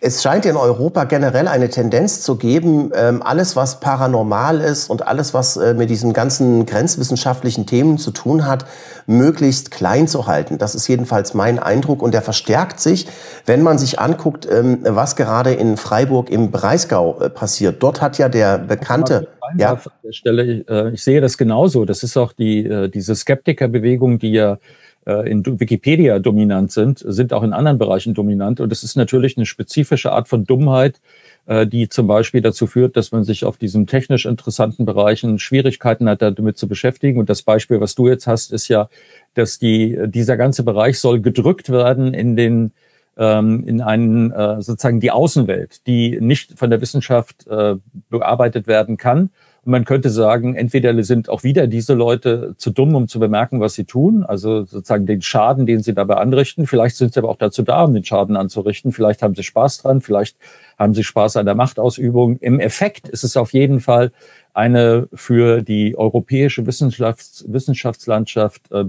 Es 0.00 0.22
scheint 0.22 0.46
in 0.46 0.56
Europa 0.56 1.04
generell 1.04 1.48
eine 1.48 1.68
Tendenz 1.68 2.22
zu 2.22 2.36
geben, 2.36 2.92
ähm, 2.94 3.22
alles, 3.22 3.56
was 3.56 3.80
paranormal 3.80 4.60
ist 4.60 4.88
und 4.90 5.06
alles, 5.06 5.34
was 5.34 5.56
äh, 5.56 5.74
mit 5.74 5.90
diesen 5.90 6.12
ganzen 6.12 6.66
grenzwissenschaftlichen 6.66 7.66
Themen 7.66 7.98
zu 7.98 8.10
tun 8.10 8.46
hat, 8.46 8.64
möglichst 9.06 9.70
klein 9.70 10.08
zu 10.08 10.26
halten. 10.26 10.58
Das 10.58 10.74
ist 10.74 10.88
jedenfalls 10.88 11.34
mein 11.34 11.58
Eindruck 11.58 12.02
und 12.02 12.14
der 12.14 12.22
verstärkt 12.22 12.80
sich, 12.80 13.06
wenn 13.46 13.62
man 13.62 13.78
sich 13.78 14.00
anguckt, 14.00 14.48
ähm, 14.50 14.78
was 14.82 15.16
gerade 15.16 15.52
in 15.52 15.76
Freiburg 15.76 16.30
im 16.30 16.50
Breisgau 16.50 17.20
äh, 17.20 17.28
passiert. 17.28 17.82
Dort 17.82 18.00
hat 18.00 18.18
ja 18.18 18.28
der 18.28 18.58
bekannte. 18.58 19.28
Ja. 19.58 19.72
An 19.72 19.80
der 20.02 20.12
Stelle, 20.12 20.64
äh, 20.68 20.94
ich 20.94 21.02
sehe 21.02 21.20
das 21.20 21.38
genauso. 21.38 21.84
Das 21.84 22.02
ist 22.02 22.16
auch 22.16 22.32
die, 22.32 22.64
äh, 22.66 22.88
diese 22.88 23.14
Skeptikerbewegung, 23.14 24.18
die 24.18 24.32
ja 24.32 24.58
in 25.06 25.44
Wikipedia 25.60 26.18
dominant 26.18 26.72
sind, 26.72 27.04
sind 27.06 27.34
auch 27.34 27.42
in 27.42 27.52
anderen 27.52 27.76
Bereichen 27.76 28.14
dominant. 28.14 28.58
Und 28.60 28.72
es 28.72 28.82
ist 28.82 28.96
natürlich 28.96 29.36
eine 29.36 29.44
spezifische 29.44 30.12
Art 30.12 30.28
von 30.28 30.46
Dummheit, 30.46 30.98
die 31.46 31.90
zum 31.90 32.06
Beispiel 32.06 32.40
dazu 32.40 32.66
führt, 32.66 32.96
dass 32.96 33.12
man 33.12 33.22
sich 33.22 33.44
auf 33.44 33.58
diesen 33.58 33.86
technisch 33.86 34.24
interessanten 34.24 34.86
Bereichen 34.86 35.38
Schwierigkeiten 35.38 36.08
hat, 36.08 36.22
damit 36.22 36.56
zu 36.56 36.68
beschäftigen. 36.68 37.20
Und 37.20 37.28
das 37.28 37.42
Beispiel, 37.42 37.82
was 37.82 37.94
du 37.94 38.08
jetzt 38.08 38.26
hast, 38.26 38.50
ist 38.50 38.68
ja, 38.68 38.88
dass 39.34 39.58
die, 39.58 39.98
dieser 40.06 40.38
ganze 40.38 40.62
Bereich 40.62 40.98
soll 40.98 41.20
gedrückt 41.20 41.68
werden 41.68 42.14
in 42.14 42.34
den 42.34 42.72
ähm, 43.16 43.64
in 43.66 43.80
einen 43.80 44.32
äh, 44.32 44.60
sozusagen 44.62 45.00
die 45.00 45.10
Außenwelt, 45.10 45.86
die 45.86 46.18
nicht 46.20 46.58
von 46.58 46.70
der 46.70 46.80
Wissenschaft 46.80 47.46
äh, 47.46 47.76
bearbeitet 48.10 48.66
werden 48.66 48.96
kann. 48.96 49.30
Und 49.64 49.70
man 49.70 49.86
könnte 49.86 50.10
sagen, 50.10 50.56
entweder 50.56 51.02
sind 51.04 51.30
auch 51.30 51.42
wieder 51.42 51.66
diese 51.66 51.94
Leute 51.94 52.54
zu 52.58 52.70
dumm, 52.70 52.94
um 52.94 53.08
zu 53.08 53.18
bemerken, 53.18 53.60
was 53.60 53.74
sie 53.74 53.84
tun, 53.84 54.22
also 54.22 54.64
sozusagen 54.64 55.06
den 55.06 55.22
Schaden, 55.22 55.64
den 55.64 55.82
sie 55.82 55.94
dabei 55.94 56.16
anrichten. 56.16 56.66
Vielleicht 56.66 56.96
sind 56.96 57.14
sie 57.14 57.20
aber 57.20 57.30
auch 57.30 57.38
dazu 57.38 57.62
da, 57.62 57.84
um 57.84 57.94
den 57.94 58.04
Schaden 58.04 58.36
anzurichten. 58.36 58.92
Vielleicht 58.92 59.22
haben 59.22 59.34
sie 59.34 59.42
Spaß 59.42 59.78
dran, 59.78 60.02
vielleicht 60.02 60.36
haben 60.78 60.92
sie 60.92 61.02
Spaß 61.02 61.38
an 61.38 61.46
der 61.46 61.54
Machtausübung. 61.54 62.36
Im 62.38 62.60
Effekt 62.60 63.08
ist 63.08 63.24
es 63.24 63.38
auf 63.38 63.54
jeden 63.54 63.80
Fall 63.80 64.12
eine 64.52 65.08
für 65.14 65.62
die 65.62 65.96
europäische 65.96 66.66
Wissenschafts 66.66 67.44
Wissenschaftslandschaft 67.48 68.70
äh, 68.70 68.84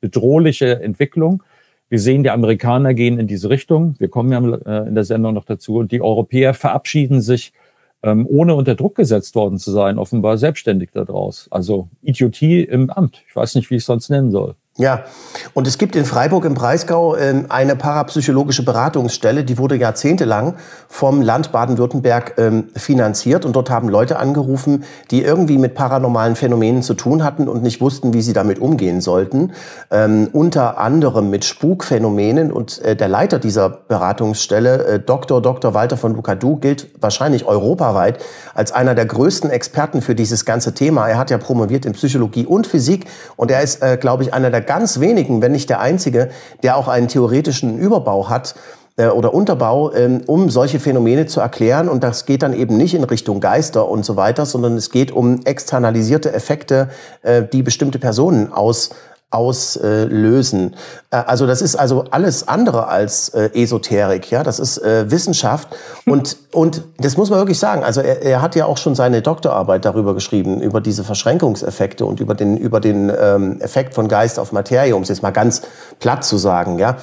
bedrohliche 0.00 0.82
Entwicklung. 0.82 1.42
Wir 1.88 1.98
sehen, 1.98 2.22
die 2.22 2.30
Amerikaner 2.30 2.92
gehen 2.94 3.18
in 3.18 3.26
diese 3.26 3.48
Richtung. 3.48 3.94
Wir 3.98 4.08
kommen 4.08 4.30
ja 4.30 4.38
äh, 4.38 4.88
in 4.88 4.94
der 4.94 5.04
Sendung 5.04 5.34
noch 5.34 5.44
dazu. 5.44 5.76
Und 5.76 5.90
die 5.90 6.02
Europäer 6.02 6.52
verabschieden 6.54 7.20
sich, 7.20 7.52
ähm, 8.02 8.26
ohne 8.28 8.54
unter 8.54 8.74
Druck 8.74 8.94
gesetzt 8.94 9.34
worden 9.34 9.58
zu 9.58 9.72
sein, 9.72 9.98
offenbar 9.98 10.38
selbstständig 10.38 10.90
daraus. 10.92 11.48
Also 11.50 11.88
Idiotie 12.02 12.62
im 12.62 12.90
Amt. 12.90 13.22
Ich 13.26 13.34
weiß 13.34 13.54
nicht, 13.54 13.70
wie 13.70 13.76
ich 13.76 13.82
es 13.82 13.86
sonst 13.86 14.10
nennen 14.10 14.30
soll. 14.30 14.54
Ja, 14.80 15.02
und 15.54 15.66
es 15.66 15.76
gibt 15.76 15.96
in 15.96 16.04
Freiburg 16.04 16.44
im 16.44 16.54
Breisgau 16.54 17.16
äh, 17.16 17.42
eine 17.48 17.74
parapsychologische 17.74 18.64
Beratungsstelle, 18.64 19.42
die 19.42 19.58
wurde 19.58 19.74
jahrzehntelang 19.74 20.54
vom 20.86 21.20
Land 21.20 21.50
Baden-Württemberg 21.50 22.34
ähm, 22.38 22.68
finanziert. 22.76 23.44
Und 23.44 23.56
dort 23.56 23.70
haben 23.70 23.88
Leute 23.88 24.20
angerufen, 24.20 24.84
die 25.10 25.24
irgendwie 25.24 25.58
mit 25.58 25.74
paranormalen 25.74 26.36
Phänomenen 26.36 26.84
zu 26.84 26.94
tun 26.94 27.24
hatten 27.24 27.48
und 27.48 27.64
nicht 27.64 27.80
wussten, 27.80 28.14
wie 28.14 28.22
sie 28.22 28.32
damit 28.32 28.60
umgehen 28.60 29.00
sollten. 29.00 29.52
Ähm, 29.90 30.28
unter 30.32 30.78
anderem 30.78 31.28
mit 31.28 31.44
Spukphänomenen. 31.44 32.52
Und 32.52 32.80
äh, 32.82 32.94
der 32.94 33.08
Leiter 33.08 33.40
dieser 33.40 33.68
Beratungsstelle, 33.70 34.84
äh, 34.84 35.00
Dr. 35.00 35.42
Dr. 35.42 35.74
Walter 35.74 35.96
von 35.96 36.14
Lucadou, 36.14 36.54
gilt 36.54 36.86
wahrscheinlich 37.02 37.46
europaweit 37.46 38.22
als 38.54 38.70
einer 38.70 38.94
der 38.94 39.06
größten 39.06 39.50
Experten 39.50 40.02
für 40.02 40.14
dieses 40.14 40.44
ganze 40.44 40.72
Thema. 40.72 41.08
Er 41.08 41.18
hat 41.18 41.32
ja 41.32 41.38
promoviert 41.38 41.84
in 41.84 41.94
Psychologie 41.94 42.46
und 42.46 42.68
Physik 42.68 43.06
und 43.34 43.50
er 43.50 43.62
ist, 43.62 43.80
glaube 44.00 44.22
ich, 44.22 44.32
einer 44.32 44.50
der 44.50 44.67
ganz 44.68 45.00
wenigen, 45.00 45.42
wenn 45.42 45.50
nicht 45.50 45.68
der 45.70 45.80
einzige, 45.80 46.28
der 46.62 46.76
auch 46.76 46.86
einen 46.86 47.08
theoretischen 47.08 47.78
Überbau 47.78 48.28
hat 48.28 48.54
äh, 48.96 49.06
oder 49.06 49.34
Unterbau, 49.34 49.92
ähm, 49.92 50.20
um 50.26 50.50
solche 50.50 50.78
Phänomene 50.78 51.26
zu 51.26 51.40
erklären. 51.40 51.88
Und 51.88 52.04
das 52.04 52.26
geht 52.26 52.42
dann 52.42 52.52
eben 52.52 52.76
nicht 52.76 52.94
in 52.94 53.02
Richtung 53.02 53.40
Geister 53.40 53.88
und 53.88 54.04
so 54.04 54.16
weiter, 54.16 54.46
sondern 54.46 54.76
es 54.76 54.90
geht 54.90 55.10
um 55.10 55.40
externalisierte 55.44 56.32
Effekte, 56.32 56.90
äh, 57.22 57.42
die 57.42 57.62
bestimmte 57.62 57.98
Personen 57.98 58.52
aus 58.52 58.90
auslösen. 59.30 60.74
Äh, 61.10 61.16
also 61.16 61.46
das 61.46 61.60
ist 61.60 61.76
also 61.76 62.04
alles 62.10 62.48
andere 62.48 62.88
als 62.88 63.28
äh, 63.30 63.50
Esoterik, 63.54 64.30
ja, 64.30 64.42
das 64.42 64.58
ist 64.58 64.78
äh, 64.78 65.10
Wissenschaft 65.10 65.68
und 66.06 66.36
und 66.52 66.82
das 66.98 67.16
muss 67.16 67.28
man 67.28 67.38
wirklich 67.38 67.58
sagen. 67.58 67.84
Also 67.84 68.00
er, 68.00 68.22
er 68.22 68.40
hat 68.40 68.56
ja 68.56 68.64
auch 68.64 68.78
schon 68.78 68.94
seine 68.94 69.20
Doktorarbeit 69.20 69.84
darüber 69.84 70.14
geschrieben 70.14 70.60
über 70.62 70.80
diese 70.80 71.04
Verschränkungseffekte 71.04 72.06
und 72.06 72.20
über 72.20 72.34
den 72.34 72.56
über 72.56 72.80
den 72.80 73.10
ähm, 73.10 73.60
Effekt 73.60 73.94
von 73.94 74.08
Geist 74.08 74.38
auf 74.38 74.52
Materie, 74.52 74.96
um 74.96 75.02
es 75.02 75.08
jetzt 75.08 75.22
mal 75.22 75.30
ganz 75.30 75.62
platt 75.98 76.24
zu 76.24 76.38
sagen, 76.38 76.78
ja. 76.78 76.96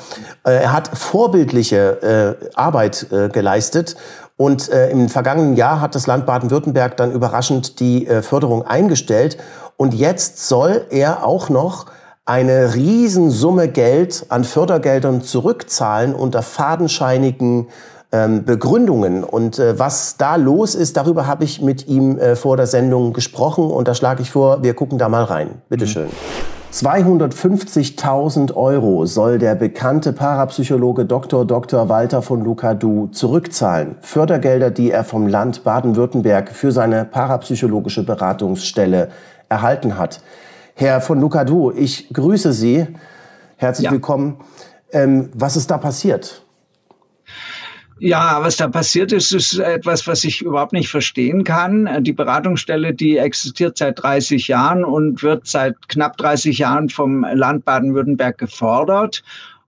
Äh, 0.43 0.63
er 0.63 0.73
hat 0.73 0.89
vorbildliche 0.97 2.37
äh, 2.41 2.49
Arbeit 2.55 3.07
äh, 3.11 3.29
geleistet 3.29 3.95
und 4.37 4.69
äh, 4.69 4.89
im 4.89 5.07
vergangenen 5.09 5.55
Jahr 5.55 5.79
hat 5.79 5.95
das 5.95 6.07
Land 6.07 6.25
Baden-Württemberg 6.25 6.97
dann 6.97 7.11
überraschend 7.11 7.79
die 7.79 8.05
äh, 8.07 8.21
Förderung 8.21 8.63
eingestellt. 8.63 9.37
Und 9.77 9.93
jetzt 9.93 10.47
soll 10.47 10.85
er 10.89 11.25
auch 11.25 11.49
noch 11.49 11.85
eine 12.25 12.73
Riesensumme 12.73 13.67
Geld 13.67 14.25
an 14.29 14.43
Fördergeldern 14.43 15.21
zurückzahlen 15.21 16.15
unter 16.15 16.41
fadenscheinigen 16.41 17.67
ähm, 18.11 18.45
Begründungen. 18.45 19.23
Und 19.23 19.59
äh, 19.59 19.77
was 19.77 20.17
da 20.17 20.35
los 20.35 20.73
ist, 20.73 20.97
darüber 20.97 21.27
habe 21.27 21.43
ich 21.43 21.61
mit 21.61 21.87
ihm 21.87 22.17
äh, 22.17 22.35
vor 22.35 22.57
der 22.57 22.65
Sendung 22.65 23.13
gesprochen. 23.13 23.69
Und 23.69 23.87
da 23.87 23.93
schlage 23.93 24.23
ich 24.23 24.31
vor, 24.31 24.63
wir 24.63 24.73
gucken 24.73 24.97
da 24.97 25.07
mal 25.07 25.23
rein. 25.23 25.61
Bitteschön. 25.69 26.05
Mhm. 26.05 26.55
250.000 26.73 28.53
Euro 28.53 29.05
soll 29.05 29.37
der 29.37 29.55
bekannte 29.55 30.11
Parapsychologe 30.11 31.05
Dr. 31.05 31.45
Dr. 31.45 31.87
Walter 31.87 32.21
von 32.21 32.43
Lucadou 32.43 33.07
zurückzahlen. 33.07 33.95
Fördergelder, 34.01 34.71
die 34.71 34.91
er 34.91 35.05
vom 35.05 35.27
Land 35.27 35.63
Baden-Württemberg 35.63 36.49
für 36.49 36.73
seine 36.73 37.05
parapsychologische 37.05 38.03
Beratungsstelle 38.03 39.09
erhalten 39.47 39.97
hat. 39.97 40.19
Herr 40.77 40.99
von 40.99 41.21
Lucadou, 41.21 41.71
ich 41.71 42.09
grüße 42.11 42.51
Sie. 42.51 42.85
Herzlich 43.55 43.85
ja. 43.85 43.91
willkommen. 43.91 44.41
Ähm, 44.91 45.29
was 45.33 45.55
ist 45.55 45.71
da 45.71 45.77
passiert? 45.77 46.43
Ja, 47.97 48.39
was 48.41 48.57
da 48.57 48.67
passiert 48.67 49.13
ist, 49.13 49.31
ist 49.31 49.57
etwas, 49.57 50.05
was 50.05 50.25
ich 50.25 50.41
überhaupt 50.41 50.73
nicht 50.73 50.89
verstehen 50.89 51.45
kann. 51.45 52.03
Die 52.03 52.11
Beratungsstelle, 52.11 52.93
die 52.93 53.15
existiert 53.15 53.77
seit 53.77 54.03
30 54.03 54.49
Jahren 54.49 54.83
und 54.83 55.23
wird 55.23 55.47
seit 55.47 55.87
knapp 55.87 56.17
30 56.17 56.57
Jahren 56.57 56.89
vom 56.89 57.23
Land 57.23 57.63
Baden-Württemberg 57.63 58.37
gefordert. 58.37 59.23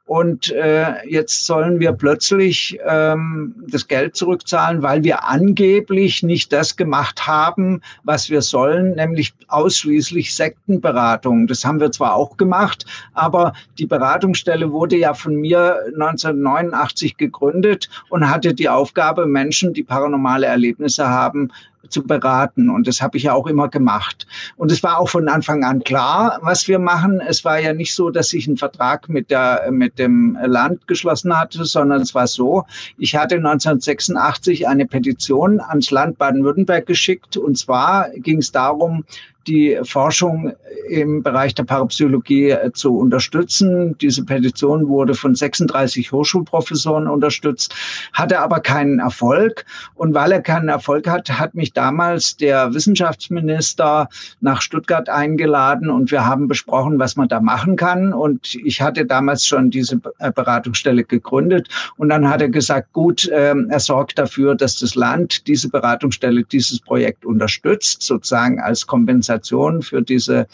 Und 0.08 0.54
äh, 0.54 1.06
jetzt 1.06 1.46
sollen 1.46 1.82
wir 1.82 1.92
plötzlich 1.92 2.80
ähm, 2.88 3.54
das 3.68 3.90
Geld 3.90 4.16
zurückzahlen, 4.16 4.82
weil 4.82 5.04
wir 5.04 5.26
angeblich 5.26 6.24
nicht 6.24 6.54
das 6.54 6.78
gemacht 6.78 7.28
haben, 7.28 7.82
was 8.06 8.30
wir 8.30 8.42
sollen, 8.42 8.96
nämlich 8.96 9.34
ausschließlich 9.50 10.34
Sektenberatung. 10.34 11.46
Das 11.48 11.66
haben 11.66 11.82
wir 11.82 11.92
zwar 11.92 12.16
auch 12.16 12.38
gemacht, 12.38 12.86
aber 13.16 13.52
die 13.80 13.86
Beratungsstelle 13.86 14.72
wurde 14.72 14.96
ja 14.96 15.14
von 15.14 15.36
mir 15.36 15.78
1989 15.88 17.18
gegründet 17.18 17.90
und 18.08 18.30
hatte 18.30 18.54
die 18.54 18.70
Aufgabe, 18.70 19.26
Menschen, 19.26 19.74
die 19.74 19.84
paranormale 19.84 20.48
Erlebnisse 20.48 21.10
haben, 21.10 21.52
zu 21.90 22.04
beraten. 22.04 22.70
Und 22.70 22.88
das 22.88 23.02
habe 23.02 23.18
ich 23.18 23.24
ja 23.24 23.34
auch 23.34 23.48
immer 23.48 23.70
gemacht. 23.70 24.28
Und 24.56 24.72
es 24.72 24.84
war 24.84 25.00
auch 25.00 25.10
von 25.10 25.28
Anfang 25.28 25.64
an 25.64 25.84
klar, 25.84 26.40
was 26.42 26.68
wir 26.68 26.80
machen. 26.80 27.22
Es 27.22 27.44
war 27.46 27.60
ja 27.60 27.74
nicht 27.74 27.94
so, 27.94 28.10
dass 28.10 28.34
ich 28.34 28.48
einen 28.48 28.58
Vertrag 28.58 29.10
mit, 29.10 29.32
der, 29.32 29.68
mit 29.72 30.00
dem 30.00 30.38
Land 30.44 30.88
geschlossen 30.88 31.38
hatte, 31.38 31.66
sondern 31.66 32.02
es 32.02 32.14
war 32.16 32.28
so, 32.28 32.66
ich 32.98 33.16
hatte 33.16 33.36
1986 33.36 34.68
eine 34.68 34.86
Petition 34.86 35.60
ans 35.60 35.92
Land 35.92 36.18
Baden-Württemberg 36.18 36.86
geschickt. 36.86 37.38
Und 37.38 37.58
zwar 37.58 38.10
ging 38.12 38.40
es 38.40 38.52
darum, 38.52 39.04
die 39.48 39.80
Forschung 39.84 40.54
im 40.90 41.24
Bereich 41.24 41.54
der 41.56 41.64
Parapsychologie 41.64 42.50
äh, 42.50 42.72
zu 42.72 42.98
unterstützen. 42.98 43.98
Diese 44.00 44.24
Petition 44.24 44.88
wurde 44.88 45.14
von 45.14 45.36
36 45.36 46.12
Hochschulprofessoren 46.12 47.08
unterstützt, 47.08 47.74
hatte 48.14 48.40
aber 48.40 48.60
keinen 48.60 49.00
Erfolg. 49.00 49.66
Und 49.96 50.14
weil 50.14 50.32
er 50.32 50.42
keinen 50.42 50.70
Erfolg 50.70 51.08
hat, 51.08 51.30
hat 51.30 51.56
mich 51.56 51.74
damals 51.74 52.38
der 52.38 52.74
Wissenschaftsminister 52.74 54.10
nach 54.42 54.62
Stuttgart 54.62 55.10
eingeladen 55.10 55.90
und 55.90 56.12
wir 56.12 56.26
haben 56.26 56.48
besprochen, 56.48 57.00
was 57.00 57.16
man 57.16 57.28
da 57.28 57.40
machen 57.40 57.76
kann. 57.76 58.14
Und 58.14 58.56
ich 58.56 58.82
hatte 58.82 59.06
damals 59.06 59.46
schon 59.46 59.70
diese 59.70 60.00
äh, 60.20 60.32
Beratungsstelle 60.32 61.04
gegründet. 61.04 61.70
Und 61.98 62.10
dann 62.10 62.30
hat 62.30 62.42
er 62.42 62.50
gesagt, 62.50 62.94
gut, 62.94 63.30
ähm, 63.34 63.68
er 63.70 63.80
sorgt 63.80 64.18
dafür, 64.20 64.56
dass 64.56 64.80
das 64.80 64.96
Land 64.96 65.48
diese 65.48 65.70
Beratungsstelle, 65.70 66.44
dieses 66.44 66.80
Projekt 66.80 67.26
unterstützt, 67.26 68.02
sozusagen 68.02 68.60
als 68.60 68.88
Kompensation 68.88 69.37
Organisation 69.38 69.82
für 69.82 70.02
diese 70.02 70.48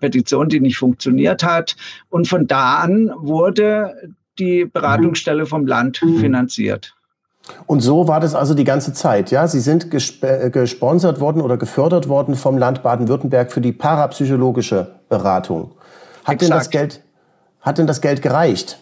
Petition, 0.00 0.48
die 0.48 0.60
nicht 0.60 0.76
funktioniert 0.76 1.42
hat. 1.42 1.76
Und 2.10 2.28
von 2.28 2.46
da 2.46 2.76
an 2.76 3.10
wurde 3.16 3.94
die 4.38 4.64
Beratungsstelle 4.64 5.46
vom 5.46 5.66
Land 5.66 6.02
mhm. 6.02 6.18
finanziert. 6.18 6.94
Und 7.66 7.80
so 7.80 8.08
war 8.08 8.20
das 8.20 8.34
also 8.34 8.54
die 8.54 8.64
ganze 8.64 8.94
Zeit, 8.94 9.30
ja? 9.30 9.46
Sie 9.46 9.60
sind 9.60 9.90
gesp 9.90 10.24
äh, 10.24 10.48
gesponsert 10.50 11.20
worden 11.20 11.42
oder 11.42 11.58
gefördert 11.58 12.08
worden 12.08 12.36
vom 12.36 12.56
Land 12.56 12.82
Baden-Württemberg 12.82 13.52
für 13.52 13.60
die 13.60 13.72
parapsychologische 13.72 14.92
Beratung. 15.10 15.72
Hat 16.24 16.40
denn 16.40 16.48
das 16.48 16.70
Geld, 16.70 17.02
hat 17.60 17.76
denn 17.76 17.86
das 17.86 18.00
Geld 18.00 18.22
gereicht? 18.22 18.78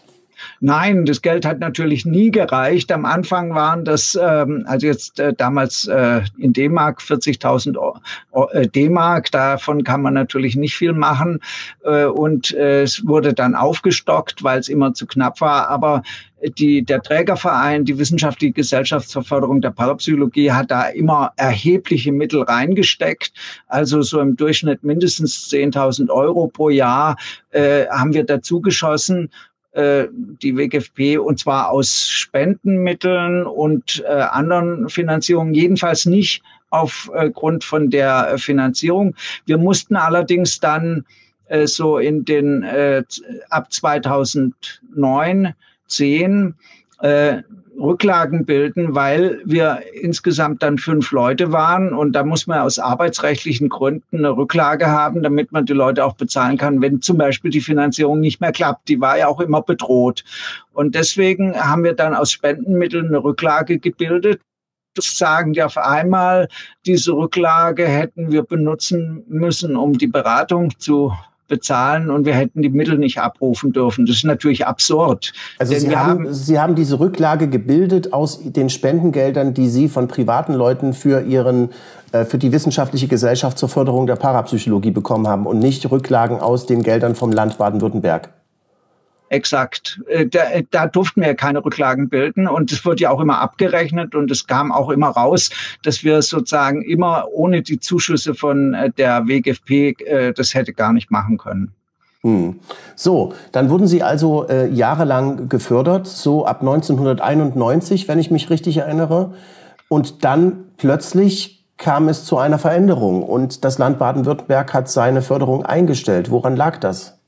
Nein, 0.65 1.07
das 1.07 1.23
Geld 1.23 1.45
hat 1.45 1.59
natürlich 1.59 2.07
nie 2.07 2.31
gereicht. 2.31 2.93
Am 2.93 3.05
Anfang 3.05 3.53
waren 3.53 3.85
das, 3.85 4.17
ähm, 4.23 4.63
also 4.69 4.87
jetzt 4.87 5.19
äh, 5.19 5.35
damals 5.35 5.89
äh, 5.89 6.21
in 6.39 6.53
D-Mark 6.53 7.01
40.000 7.01 7.77
äh, 8.53 8.69
D-Mark. 8.69 9.33
Davon 9.33 9.83
kann 9.83 10.03
man 10.03 10.15
natürlich 10.15 10.55
nicht 10.55 10.77
viel 10.77 10.93
machen. 10.93 11.41
Äh, 11.85 12.05
und 12.05 12.55
äh, 12.55 12.83
es 12.83 13.05
wurde 13.05 13.35
dann 13.35 13.57
aufgestockt, 13.57 14.45
weil 14.45 14.61
es 14.61 14.69
immer 14.69 14.95
zu 14.95 15.05
knapp 15.05 15.41
war. 15.41 15.69
Aber 15.69 16.05
die, 16.59 16.85
der 16.85 17.03
Trägerverein, 17.03 17.85
die 17.85 17.99
Wissenschaftliche 17.99 18.53
Gesellschaft 18.53 19.09
zur 19.09 19.25
Förderung 19.25 19.61
der 19.63 19.71
Parapsychologie 19.71 20.53
hat 20.53 20.71
da 20.71 20.85
immer 20.85 21.33
erhebliche 21.37 22.13
Mittel 22.13 22.43
reingesteckt. 22.43 23.33
Also 23.67 24.03
so 24.03 24.21
im 24.21 24.37
Durchschnitt 24.37 24.85
mindestens 24.85 25.49
10.000 25.51 26.09
Euro 26.09 26.47
pro 26.47 26.71
Jahr 26.71 27.17
äh, 27.51 27.87
haben 27.89 28.13
wir 28.13 28.25
dazu 28.25 28.61
geschossen 28.61 29.29
äh, 29.73 30.07
die 30.13 30.57
WGFP 30.57 31.19
und 31.19 31.39
zwar 31.39 31.71
aus 31.71 32.09
Spendenmitteln 32.09 33.45
und 33.47 34.05
äh, 34.07 34.13
anderen 34.13 34.89
Finanzierungen, 34.89 35.55
jedenfalls 35.55 36.07
nicht 36.07 36.43
aufgrund 36.71 37.65
von 37.65 37.91
der 37.91 38.39
Finanzierung. 38.39 39.15
Wir 39.47 39.59
mussten 39.59 39.97
allerdings 39.97 40.59
dann 40.61 41.05
äh, 41.47 41.67
so 41.67 41.99
in 41.99 42.25
den 42.25 42.63
äh, 42.63 43.03
ab 43.51 43.73
2009 43.73 45.55
10 45.87 46.55
äh, 47.01 47.43
Rücklagen 47.79 48.45
bilden, 48.45 48.95
weil 48.95 49.41
wir 49.45 49.81
insgesamt 49.95 50.63
dann 50.63 50.79
fünf 50.79 51.11
Leute 51.11 51.53
waren 51.53 51.93
und 51.93 52.13
da 52.13 52.25
muss 52.25 52.47
man 52.47 52.61
aus 52.61 52.79
arbeitsrechtlichen 52.79 53.69
Gründen 53.69 54.19
eine 54.19 54.37
Rücklage 54.37 54.87
haben, 54.87 55.23
damit 55.23 55.53
man 55.53 55.67
die 55.67 55.73
Leute 55.73 56.05
auch 56.05 56.15
bezahlen 56.15 56.59
kann, 56.59 56.81
wenn 56.83 57.01
zum 57.01 57.19
Beispiel 57.19 57.51
die 57.51 57.61
Finanzierung 57.61 58.21
nicht 58.21 58.41
mehr 58.41 58.53
klappt. 58.53 58.89
Die 58.89 59.01
war 59.01 59.19
ja 59.19 59.29
auch 59.29 59.41
immer 59.41 59.63
bedroht. 59.63 60.25
Und 60.73 60.95
deswegen 60.95 61.55
haben 61.55 61.85
wir 61.85 61.95
dann 61.95 62.15
aus 62.15 62.31
Spendenmitteln 62.31 63.09
eine 63.09 63.23
Rücklage 63.23 63.79
gebildet. 63.79 64.41
Das 64.95 65.17
sagen 65.17 65.55
die 65.55 65.63
auf 65.63 65.79
einmal, 65.79 66.49
diese 66.85 67.13
Rücklage 67.13 67.89
hätten 67.89 68.31
wir 68.31 68.43
benutzen 68.43 69.25
müssen, 69.27 69.77
um 69.77 69.97
die 69.97 70.07
Beratung 70.07 70.79
zu 70.79 71.13
bezahlen 71.49 72.11
und 72.11 72.25
wir 72.25 72.35
hätten 72.35 72.63
die 72.63 72.71
Mittel 72.71 72.99
nicht 72.99 73.19
abrufen 73.19 73.73
dürfen. 73.73 74.07
Das 74.07 74.17
ist 74.17 74.25
natürlich 74.25 74.67
absurd. 74.67 75.33
Also 75.59 75.75
Sie 75.75 75.95
haben, 75.95 76.25
haben, 76.25 76.35
Sie 76.35 76.59
haben 76.59 76.75
diese 76.75 76.99
Rücklage 76.99 77.49
gebildet 77.49 78.13
aus 78.13 78.41
den 78.43 78.71
Spendengeldern, 78.71 79.55
die 79.55 79.69
Sie 79.69 79.89
von 79.89 80.09
privaten 80.09 80.55
Leuten 80.55 80.95
für 80.95 81.23
Ihren 81.23 81.71
äh, 82.13 82.25
für 82.25 82.39
die 82.39 82.53
wissenschaftliche 82.53 83.09
Gesellschaft 83.09 83.59
zur 83.59 83.69
Förderung 83.69 84.07
der 84.07 84.17
Parapsychologie 84.17 84.91
bekommen 84.91 85.27
haben 85.27 85.47
und 85.47 85.59
nicht 85.59 85.91
Rücklagen 85.91 86.41
aus 86.41 86.67
den 86.67 86.83
Geldern 86.83 87.15
vom 87.15 87.33
Land 87.33 87.59
Baden-Württemberg. 87.59 88.31
Exakt. 89.33 89.99
Äh, 90.09 90.27
da, 90.27 90.43
da 90.71 90.87
durften 90.87 91.23
wir 91.23 91.35
keine 91.35 91.65
Rücklagen 91.65 92.11
bilden 92.11 92.47
und 92.47 92.71
es 92.71 92.85
wurde 92.85 93.05
ja 93.05 93.11
auch 93.11 93.21
immer 93.21 93.41
abgerechnet 93.41 94.15
und 94.15 94.31
es 94.31 94.47
kam 94.47 94.71
auch 94.71 94.91
immer 94.91 95.09
raus, 95.09 95.49
dass 95.83 96.05
wir 96.05 96.21
sozusagen 96.21 96.83
immer 96.83 97.29
ohne 97.33 97.63
die 97.63 97.81
Zuschüsse 97.81 98.35
von 98.35 98.75
äh, 98.75 98.91
der 98.91 99.27
WGFP 99.27 99.95
äh, 100.05 100.33
das 100.35 100.53
hätte 100.53 100.75
gar 100.75 100.93
nicht 100.93 101.11
machen 101.11 101.39
können. 101.39 101.73
Hm. 102.21 102.61
So, 102.95 103.33
dann 103.53 103.71
wurden 103.71 103.87
Sie 103.87 104.03
also 104.03 104.47
äh, 104.49 104.69
jahrelang 104.69 105.49
gefördert, 105.49 106.07
so 106.07 106.45
ab 106.45 106.61
1991, 106.61 108.09
wenn 108.09 108.19
ich 108.19 108.31
mich 108.31 108.51
richtig 108.51 108.77
erinnere. 108.77 109.33
Und 109.89 110.25
dann 110.25 110.65
plötzlich 110.77 111.65
kam 111.79 112.11
es 112.11 112.27
zu 112.27 112.37
einer 112.37 112.59
Veränderung 112.59 113.23
und 113.23 113.65
das 113.65 113.79
Land 113.79 113.99
Baden-Württemberg 113.99 114.75
hat 114.75 114.91
seine 114.91 115.23
Förderung 115.23 115.65
eingestellt. 115.65 116.31
Woran 116.31 116.55
lag 116.55 116.77
das? 116.77 117.22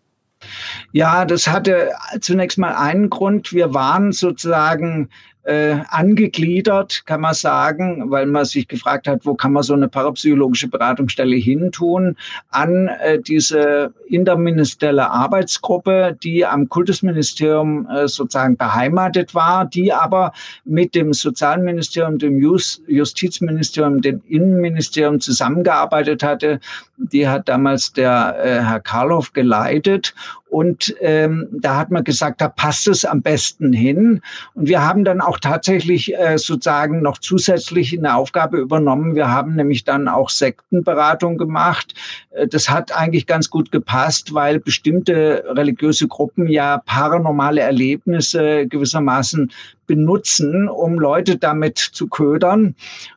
Ja, 0.92 1.24
das 1.24 1.48
hatte 1.48 1.90
zunächst 2.20 2.58
mal 2.58 2.74
einen 2.74 3.10
Grund. 3.10 3.52
Wir 3.52 3.74
waren 3.74 4.12
sozusagen 4.12 5.08
äh, 5.44 5.76
angegliedert, 5.88 7.04
kann 7.06 7.20
man 7.20 7.34
sagen, 7.34 8.10
weil 8.10 8.26
man 8.26 8.44
sich 8.44 8.66
gefragt 8.66 9.06
hat, 9.06 9.26
wo 9.26 9.34
kann 9.34 9.52
man 9.52 9.62
so 9.62 9.74
eine 9.74 9.88
parapsychologische 9.88 10.68
Beratungsstelle 10.68 11.36
hintun, 11.36 12.16
an 12.50 12.88
äh, 12.88 13.18
diese 13.20 13.92
interministerielle 14.08 15.10
Arbeitsgruppe, 15.10 16.16
die 16.22 16.46
am 16.46 16.68
Kultusministerium 16.68 17.86
äh, 17.86 18.08
sozusagen 18.08 18.56
beheimatet 18.56 19.34
war, 19.34 19.66
die 19.66 19.92
aber 19.92 20.32
mit 20.64 20.94
dem 20.94 21.12
Sozialministerium, 21.12 22.18
dem 22.18 22.38
Just 22.38 22.82
Justizministerium, 22.86 24.00
dem 24.00 24.22
Innenministerium 24.26 25.20
zusammengearbeitet 25.20 26.22
hatte. 26.22 26.58
Die 26.96 27.28
hat 27.28 27.48
damals 27.48 27.92
der 27.92 28.36
äh, 28.42 28.62
Herr 28.62 28.80
Karloff 28.80 29.32
geleitet 29.32 30.14
und 30.54 30.94
ähm, 31.00 31.48
da 31.50 31.76
hat 31.76 31.90
man 31.90 32.04
gesagt, 32.04 32.40
da 32.40 32.48
passt 32.48 32.86
es 32.86 33.04
am 33.04 33.22
besten 33.22 33.72
hin. 33.72 34.20
Und 34.54 34.68
wir 34.68 34.86
haben 34.86 35.02
dann 35.02 35.20
auch 35.20 35.40
tatsächlich 35.40 36.16
äh, 36.16 36.38
sozusagen 36.38 37.02
noch 37.02 37.18
zusätzlich 37.18 37.98
eine 37.98 38.14
Aufgabe 38.14 38.58
übernommen. 38.58 39.16
Wir 39.16 39.28
haben 39.28 39.56
nämlich 39.56 39.82
dann 39.82 40.06
auch 40.06 40.30
Sektenberatung 40.30 41.38
gemacht. 41.38 41.94
Äh, 42.30 42.46
das 42.46 42.70
hat 42.70 42.96
eigentlich 42.96 43.26
ganz 43.26 43.50
gut 43.50 43.72
gepasst, 43.72 44.32
weil 44.32 44.60
bestimmte 44.60 45.42
religiöse 45.48 46.06
Gruppen 46.06 46.46
ja 46.46 46.80
paranormale 46.86 47.60
Erlebnisse 47.60 48.68
gewissermaßen 48.68 49.50
benutzen, 49.86 50.68
um 50.68 50.98
Leute 50.98 51.36
damit 51.36 51.78
zu 51.78 52.08
ködern. 52.08 52.74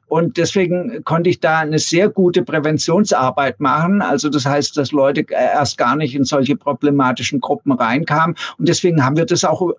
Und 0.07 0.37
deswegen 0.37 1.03
konnte 1.03 1.29
ich 1.29 1.41
da 1.41 1.59
eine 1.59 1.79
sehr 1.79 2.07
gute 2.07 2.41
Präventionsarbeit 2.41 3.59
machen. 3.59 4.01
Also 4.01 4.29
das 4.29 4.45
heißt, 4.45 4.77
dass 4.77 4.93
Leute 4.93 5.25
erst 5.29 5.77
gar 5.77 5.97
nicht 5.97 6.15
in 6.15 6.23
solche 6.23 6.55
problematischen 6.55 7.41
Gruppen 7.41 7.73
reinkamen. 7.73 8.35
Und 8.57 8.69
deswegen 8.69 9.03
haben 9.03 9.17
wir 9.17 9.25
das 9.25 9.43
auch 9.43 9.73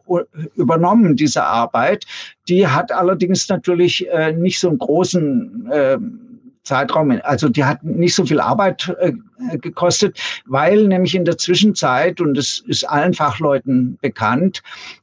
übernommen, 0.55 1.17
diese 1.17 1.45
Arbeit. 1.45 2.05
Die 2.47 2.67
hat 2.67 2.93
allerdings 2.93 3.49
natürlich 3.49 4.07
äh, 4.09 4.33
nicht 4.33 4.61
so 4.61 4.69
einen 4.69 4.79
großen 4.79 5.71
äh, 5.71 5.99
Zeitraum, 6.69 7.19
also 7.23 7.49
die 7.49 7.65
hat 7.65 7.83
nicht 7.83 8.15
so 8.15 8.27
viel 8.27 8.41
Arbeit 8.41 8.95
äh, 9.01 9.13
gekostet, 9.59 10.21
weil 10.45 10.87
nämlich 10.87 11.15
in 11.15 11.25
der 11.25 11.39
Zwischenzeit, 11.39 12.21
und 12.21 12.35
das 12.35 12.63
ist 12.67 12.85
allen 12.85 13.15
Fachleuten 13.15 13.99
bekannt, 14.03 14.63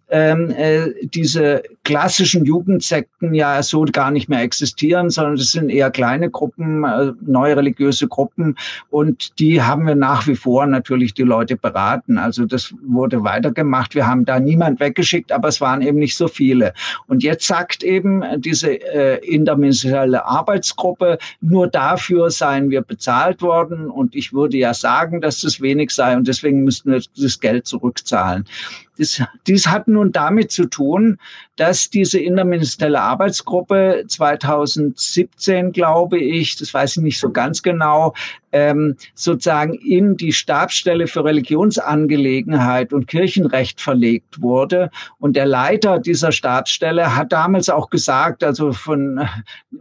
ähm, 0.10 0.52
äh, 0.52 0.92
diese 1.04 1.64
klassischen 1.84 2.46
Jugendsekten 2.46 3.34
ja 3.34 3.62
so 3.64 3.86
gar 3.86 4.12
nicht 4.12 4.30
mehr 4.30 4.42
existieren, 4.42 5.10
sondern 5.10 5.36
das 5.36 5.52
sind 5.52 5.70
eher 5.70 5.90
kleine 5.90 6.30
Gruppen, 6.30 6.84
äh, 6.84 7.12
neue 7.22 7.58
religiöse 7.58 8.08
Gruppen 8.08 8.56
und 8.90 9.40
die 9.40 9.62
haben 9.62 9.88
wir 9.88 9.96
nach 9.96 10.28
wie 10.28 10.36
vor 10.36 10.66
natürlich 10.66 11.14
die 11.14 11.24
Leute 11.24 11.56
beraten. 11.56 12.18
Also 12.18 12.46
das 12.46 12.74
wurde 12.86 13.24
weitergemacht. 13.24 13.96
Wir 13.96 14.08
haben 14.08 14.26
da 14.26 14.40
niemand 14.40 14.80
weggeschickt, 14.80 15.32
aber 15.32 15.48
es 15.48 15.62
waren 15.62 15.82
eben 15.82 16.00
nicht 16.00 16.16
so 16.16 16.28
viele. 16.28 16.74
Und 17.08 17.24
jetzt 17.24 17.48
sagt 17.48 17.84
eben 17.84 18.24
diese 18.38 18.74
äh, 18.74 19.26
interministerielle 19.26 20.26
Arbeitsgruppe, 20.26 21.18
nur 21.42 21.68
dafür 21.68 22.30
seien 22.30 22.70
wir 22.70 22.82
bezahlt 22.82 23.42
worden 23.42 23.90
und 23.90 24.16
ich 24.16 24.34
würde 24.34 24.58
ja 24.58 24.74
sagen, 24.74 25.22
dass 25.22 25.42
das 25.42 25.62
wenig 25.62 25.92
sei 25.92 26.16
und 26.16 26.28
deswegen 26.28 26.64
müssten 26.64 26.92
wir 26.92 27.02
das 27.18 27.40
Geld 27.40 27.68
zurückzahlen. 27.68 28.46
Das, 28.98 29.22
dies 29.48 29.68
hat 29.68 29.88
nun 29.88 30.12
damit 30.12 30.52
zu 30.52 30.66
tun, 30.66 31.18
dass 31.56 31.90
diese 31.90 32.20
interministerielle 32.20 33.02
Arbeitsgruppe 33.02 34.04
2017, 34.08 35.72
glaube 35.72 36.20
ich, 36.20 36.58
das 36.58 36.74
weiß 36.74 36.98
ich 36.98 37.04
nicht 37.04 37.20
so 37.20 37.32
ganz 37.32 37.62
genau, 37.62 38.14
ähm, 38.56 38.96
sozusagen 39.16 39.74
in 39.74 40.16
die 40.16 40.32
Stabsstelle 40.32 41.08
für 41.08 41.26
Religionsangelegenheit 41.26 42.94
und 42.94 43.08
Kirchenrecht 43.08 43.82
verlegt 43.82 44.42
wurde. 44.42 44.90
Und 45.20 45.36
der 45.36 45.46
Leiter 45.46 46.00
dieser 46.00 46.32
Stabsstelle 46.32 47.18
hat 47.18 47.34
damals 47.34 47.68
auch 47.68 47.90
gesagt, 47.90 48.46
also 48.46 48.72
von 48.72 49.28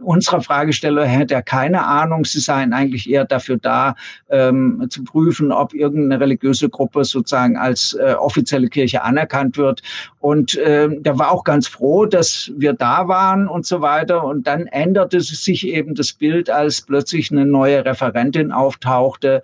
unserer 0.01 0.41
Fragesteller 0.41 1.05
hätte 1.05 1.35
er 1.35 1.41
keine 1.41 1.85
Ahnung, 1.85 2.25
sie 2.25 2.41
seien 2.41 2.73
eigentlich 2.73 3.09
eher 3.09 3.23
dafür 3.23 3.57
da, 3.57 3.95
ähm, 4.29 4.85
zu 4.89 5.05
prüfen, 5.05 5.53
ob 5.53 5.73
irgendeine 5.73 6.19
religiöse 6.19 6.67
Gruppe 6.67 7.05
sozusagen 7.05 7.55
als 7.55 7.93
äh, 7.93 8.15
offizielle 8.19 8.67
Kirche 8.67 9.04
anerkannt 9.05 9.57
wird. 9.57 9.81
Und 10.19 10.55
äh, 10.57 10.89
der 10.89 11.19
war 11.19 11.31
auch 11.31 11.43
ganz 11.43 11.67
froh, 11.67 12.05
dass 12.05 12.51
wir 12.57 12.73
da 12.73 13.07
waren 13.07 13.47
und 13.47 13.65
so 13.65 13.81
weiter. 13.81 14.23
Und 14.23 14.47
dann 14.47 14.67
änderte 14.67 15.21
sich 15.21 15.67
eben 15.67 15.95
das 15.95 16.13
Bild, 16.13 16.49
als 16.49 16.81
plötzlich 16.81 17.31
eine 17.31 17.45
neue 17.45 17.85
Referentin 17.85 18.51
auftauchte, 18.51 19.41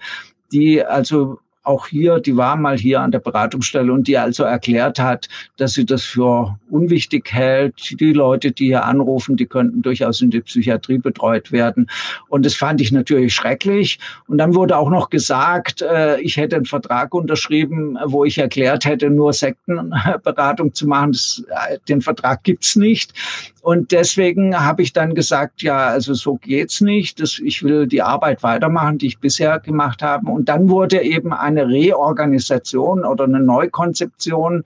die 0.52 0.84
also 0.84 1.40
auch 1.64 1.88
hier, 1.88 2.20
die 2.20 2.36
war 2.36 2.56
mal 2.56 2.78
hier 2.78 3.02
an 3.02 3.12
der 3.12 3.20
Beratungsstelle 3.20 3.92
und 3.92 4.08
die 4.08 4.18
also 4.18 4.44
erklärt 4.44 5.00
hat, 5.00 5.28
dass 5.58 5.74
sie 5.74 5.86
das 5.86 6.04
für 6.04 6.58
unwichtig 6.70 7.32
hält. 7.32 8.00
Die 8.00 8.14
Leute, 8.14 8.52
die 8.52 8.68
hier 8.68 8.86
anrufen, 8.86 9.38
die 9.38 9.46
könnten 9.46 9.82
durchaus 9.82 10.22
in 10.22 10.32
die 10.32 10.42
Psychiatrie 10.42 10.98
betreut 10.98 11.52
werden. 11.52 11.88
Und 12.30 12.46
das 12.46 12.56
fand 12.56 12.82
ich 12.82 12.92
natürlich 12.92 13.34
schrecklich. 13.34 14.00
Und 14.28 14.40
dann 14.40 14.56
wurde 14.56 14.78
auch 14.78 14.90
noch 14.90 15.10
gesagt, 15.10 15.82
äh, 15.82 16.20
ich 16.22 16.38
hätte 16.38 16.56
einen 16.56 16.66
Vertrag 16.66 17.14
unterschrieben, 17.14 17.98
wo 18.06 18.26
ich 18.26 18.38
erklärt 18.38 18.86
hätte, 18.86 19.10
nur 19.10 19.34
Sektenberatung 19.34 20.74
zu 20.74 20.88
machen. 20.88 21.12
Das, 21.12 21.44
äh, 21.50 21.78
den 21.88 22.02
Vertrag 22.02 22.44
gibt's 22.44 22.76
nicht. 22.76 23.14
Und 23.62 23.92
deswegen 23.92 24.60
habe 24.60 24.82
ich 24.82 24.92
dann 24.92 25.14
gesagt, 25.14 25.62
ja, 25.62 25.88
also 25.88 26.16
so 26.16 26.36
geht's 26.36 26.82
nicht. 26.82 27.20
Das, 27.20 27.40
ich 27.40 27.62
will 27.62 27.86
die 27.86 28.02
Arbeit 28.02 28.42
weitermachen, 28.42 28.98
die 28.98 29.08
ich 29.08 29.20
bisher 29.20 29.60
gemacht 29.60 30.02
habe. 30.02 30.32
Und 30.32 30.50
dann 30.50 30.70
wurde 30.70 31.02
eben 31.02 31.32
eine 31.32 31.68
Reorganisation 31.68 33.06
oder 33.06 33.26
eine 33.26 33.40
Neukonzeption 33.40 34.64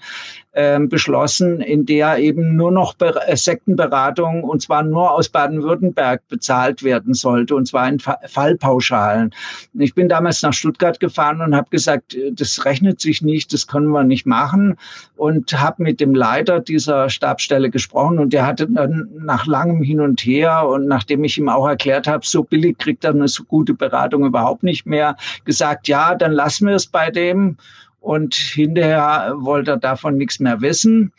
ähm, 0.58 0.88
beschlossen, 0.88 1.60
in 1.60 1.86
der 1.86 2.18
eben 2.18 2.56
nur 2.56 2.72
noch 2.72 2.96
äh, 3.02 3.36
Sektenberatung 3.36 4.42
und 4.44 4.62
zwar 4.62 4.84
nur 4.84 5.12
aus 5.12 5.28
Baden-Württemberg 5.28 6.26
bezahlt 6.30 6.82
werden 6.82 7.14
sollte 7.14 7.56
und 7.56 7.68
zwar 7.68 7.90
in 7.90 8.00
Fallpauschalen. 8.00 9.34
Ich 9.74 9.94
bin 9.94 10.08
damals 10.08 10.42
nach 10.44 10.54
Stuttgart 10.54 10.98
gefahren 11.02 11.42
und 11.42 11.54
habe 11.54 11.70
gesagt, 11.72 12.16
äh, 12.16 12.32
das 12.32 12.64
rechnet 12.64 13.02
sich 13.02 13.22
nicht, 13.22 13.52
das 13.52 13.68
können 13.68 13.90
wir 13.90 14.06
nicht 14.06 14.26
machen 14.26 14.78
und 15.18 15.60
habe 15.60 15.84
mit 15.84 16.00
dem 16.00 16.16
Leiter 16.16 16.62
dieser 16.62 17.10
Stabstelle 17.10 17.70
gesprochen 17.70 18.18
und 18.18 18.32
der 18.32 18.46
hatte 18.46 18.70
nach 18.88 19.46
langem 19.46 19.82
Hin 19.82 20.02
und 20.02 20.22
Her 20.22 20.68
und 20.68 20.88
nachdem 20.88 21.24
ich 21.24 21.38
ihm 21.38 21.50
auch 21.50 21.68
erklärt 21.68 22.08
habe, 22.08 22.26
so 22.26 22.44
billig 22.44 22.78
kriegt 22.78 23.04
er 23.04 23.12
eine 23.12 23.28
so 23.28 23.44
gute 23.44 23.74
Beratung 23.74 24.26
überhaupt 24.26 24.64
nicht 24.64 24.86
mehr, 24.86 25.16
gesagt, 25.44 25.88
ja, 25.88 26.16
dann 26.16 26.32
lassen 26.32 26.68
wir 26.68 26.76
es 26.76 26.88
bei 26.88 27.12
dem 27.12 27.58
und 28.00 28.36
hinterher 28.36 29.34
wollte 29.38 29.72
er 29.72 29.78
davon 29.78 30.18
nichts 30.18 30.40
mehr 30.40 30.62
wissen. 30.62 31.12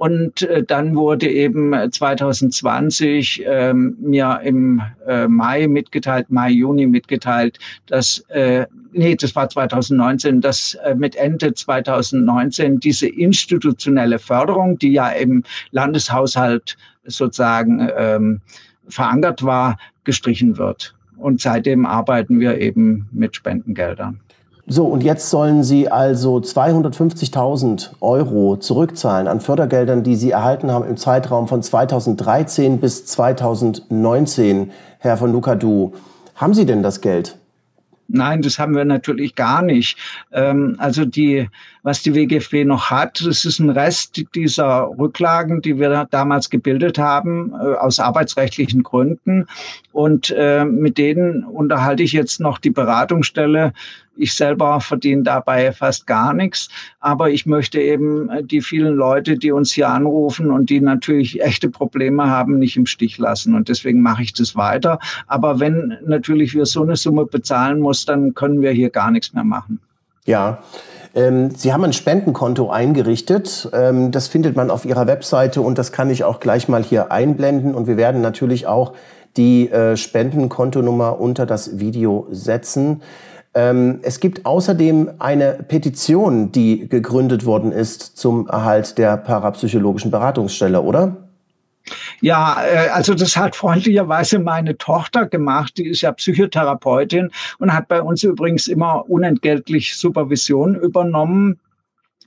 Und 0.00 0.40
äh, 0.44 0.62
dann 0.62 0.96
wurde 0.96 1.28
eben 1.28 1.74
2020 1.74 3.42
ähm, 3.44 3.98
mir 4.00 4.40
im 4.42 4.80
äh, 5.06 5.28
Mai 5.28 5.66
mitgeteilt, 5.68 6.30
Mai, 6.30 6.48
Juni 6.52 6.86
mitgeteilt, 6.86 7.58
dass, 7.84 8.20
äh, 8.30 8.64
nee, 8.92 9.14
das 9.14 9.36
war 9.36 9.50
2019, 9.50 10.40
dass 10.40 10.72
äh, 10.86 10.94
mit 10.94 11.16
Ende 11.16 11.52
2019 11.52 12.80
diese 12.80 13.08
institutionelle 13.08 14.18
Förderung, 14.18 14.78
die 14.78 14.92
ja 14.92 15.10
im 15.10 15.44
Landeshaushalt 15.70 16.78
sozusagen 17.04 17.86
ähm, 17.94 18.40
verankert 18.88 19.42
war, 19.42 19.76
gestrichen 20.04 20.56
wird. 20.56 20.94
Und 21.18 21.42
seitdem 21.42 21.84
arbeiten 21.84 22.40
wir 22.40 22.56
eben 22.58 23.06
mit 23.12 23.36
Spendengeldern. 23.36 24.18
So, 24.72 24.84
und 24.84 25.02
jetzt 25.02 25.30
sollen 25.30 25.64
Sie 25.64 25.88
also 25.88 26.36
250.000 26.36 27.90
Euro 28.00 28.56
zurückzahlen 28.56 29.26
an 29.26 29.40
Fördergeldern, 29.40 30.04
die 30.04 30.14
Sie 30.14 30.30
erhalten 30.30 30.70
haben 30.70 30.86
im 30.86 30.96
Zeitraum 30.96 31.48
von 31.48 31.60
2013 31.60 32.78
bis 32.78 33.04
2019, 33.04 34.70
Herr 35.00 35.16
von 35.16 35.32
Lukadu. 35.32 35.94
Haben 36.36 36.54
Sie 36.54 36.66
denn 36.66 36.84
das 36.84 37.00
Geld? 37.00 37.36
Nein, 38.12 38.42
das 38.42 38.58
haben 38.58 38.76
wir 38.76 38.84
natürlich 38.84 39.34
gar 39.34 39.62
nicht. 39.62 39.96
Ähm, 40.32 40.76
also 40.78 41.04
die, 41.04 41.48
was 41.82 42.02
die 42.02 42.14
WGFW 42.14 42.64
noch 42.64 42.90
hat, 42.90 43.24
das 43.24 43.44
ist 43.44 43.60
ein 43.60 43.70
Rest 43.70 44.22
dieser 44.34 44.90
Rücklagen, 44.98 45.62
die 45.62 45.78
wir 45.78 46.06
damals 46.10 46.50
gebildet 46.50 46.98
haben, 46.98 47.52
äh, 47.52 47.74
aus 47.74 48.00
arbeitsrechtlichen 48.00 48.82
Gründen. 48.82 49.46
Und 49.92 50.34
äh, 50.36 50.64
mit 50.64 50.98
denen 50.98 51.44
unterhalte 51.44 52.02
ich 52.02 52.12
jetzt 52.12 52.40
noch 52.40 52.58
die 52.58 52.70
Beratungsstelle 52.70 53.72
ich 54.16 54.34
selber 54.34 54.80
verdiene 54.80 55.22
dabei 55.22 55.72
fast 55.72 56.06
gar 56.06 56.32
nichts, 56.34 56.68
aber 57.00 57.30
ich 57.30 57.46
möchte 57.46 57.80
eben 57.80 58.28
äh, 58.30 58.44
die 58.44 58.60
vielen 58.60 58.94
Leute, 58.94 59.36
die 59.36 59.52
uns 59.52 59.72
hier 59.72 59.88
anrufen 59.88 60.50
und 60.50 60.70
die 60.70 60.80
natürlich 60.80 61.42
echte 61.42 61.70
Probleme 61.70 62.28
haben, 62.28 62.58
nicht 62.58 62.76
im 62.76 62.86
Stich 62.86 63.18
lassen. 63.18 63.54
Und 63.54 63.68
deswegen 63.68 64.02
mache 64.02 64.22
ich 64.22 64.32
das 64.32 64.56
weiter. 64.56 64.98
Aber 65.26 65.60
wenn 65.60 65.96
natürlich 66.04 66.54
wir 66.54 66.66
so 66.66 66.82
eine 66.82 66.96
Summe 66.96 67.26
bezahlen 67.26 67.80
muss, 67.80 68.04
dann 68.04 68.34
können 68.34 68.60
wir 68.60 68.72
hier 68.72 68.90
gar 68.90 69.10
nichts 69.10 69.32
mehr 69.32 69.44
machen. 69.44 69.80
Ja. 70.26 70.62
Ähm, 71.14 71.50
Sie 71.50 71.72
haben 71.72 71.84
ein 71.84 71.92
Spendenkonto 71.92 72.70
eingerichtet. 72.70 73.68
Ähm, 73.72 74.12
das 74.12 74.28
findet 74.28 74.54
man 74.54 74.70
auf 74.70 74.84
Ihrer 74.84 75.06
Webseite 75.06 75.60
und 75.60 75.76
das 75.76 75.90
kann 75.92 76.08
ich 76.10 76.22
auch 76.24 76.38
gleich 76.38 76.68
mal 76.68 76.84
hier 76.84 77.10
einblenden. 77.10 77.74
Und 77.74 77.86
wir 77.86 77.96
werden 77.96 78.20
natürlich 78.20 78.66
auch 78.66 78.92
die 79.36 79.70
äh, 79.70 79.96
Spendenkontonummer 79.96 81.20
unter 81.20 81.46
das 81.46 81.78
Video 81.78 82.26
setzen. 82.30 83.02
Ähm, 83.52 83.98
es 84.02 84.20
gibt 84.20 84.46
außerdem 84.46 85.10
eine 85.18 85.64
Petition, 85.66 86.52
die 86.52 86.88
gegründet 86.88 87.44
worden 87.44 87.72
ist 87.72 88.16
zum 88.16 88.46
Erhalt 88.48 88.96
der 88.96 89.16
parapsychologischen 89.16 90.10
Beratungsstelle, 90.10 90.80
oder? 90.80 91.16
Ja, 92.20 92.62
äh, 92.62 92.88
also 92.90 93.14
das 93.14 93.36
hat 93.36 93.56
freundlicherweise 93.56 94.38
meine 94.38 94.76
Tochter 94.76 95.26
gemacht. 95.26 95.78
Die 95.78 95.88
ist 95.88 96.02
ja 96.02 96.12
Psychotherapeutin 96.12 97.30
und 97.58 97.72
hat 97.72 97.88
bei 97.88 98.00
uns 98.02 98.22
übrigens 98.22 98.68
immer 98.68 99.08
unentgeltlich 99.08 99.96
Supervision 99.96 100.76
übernommen. 100.76 101.58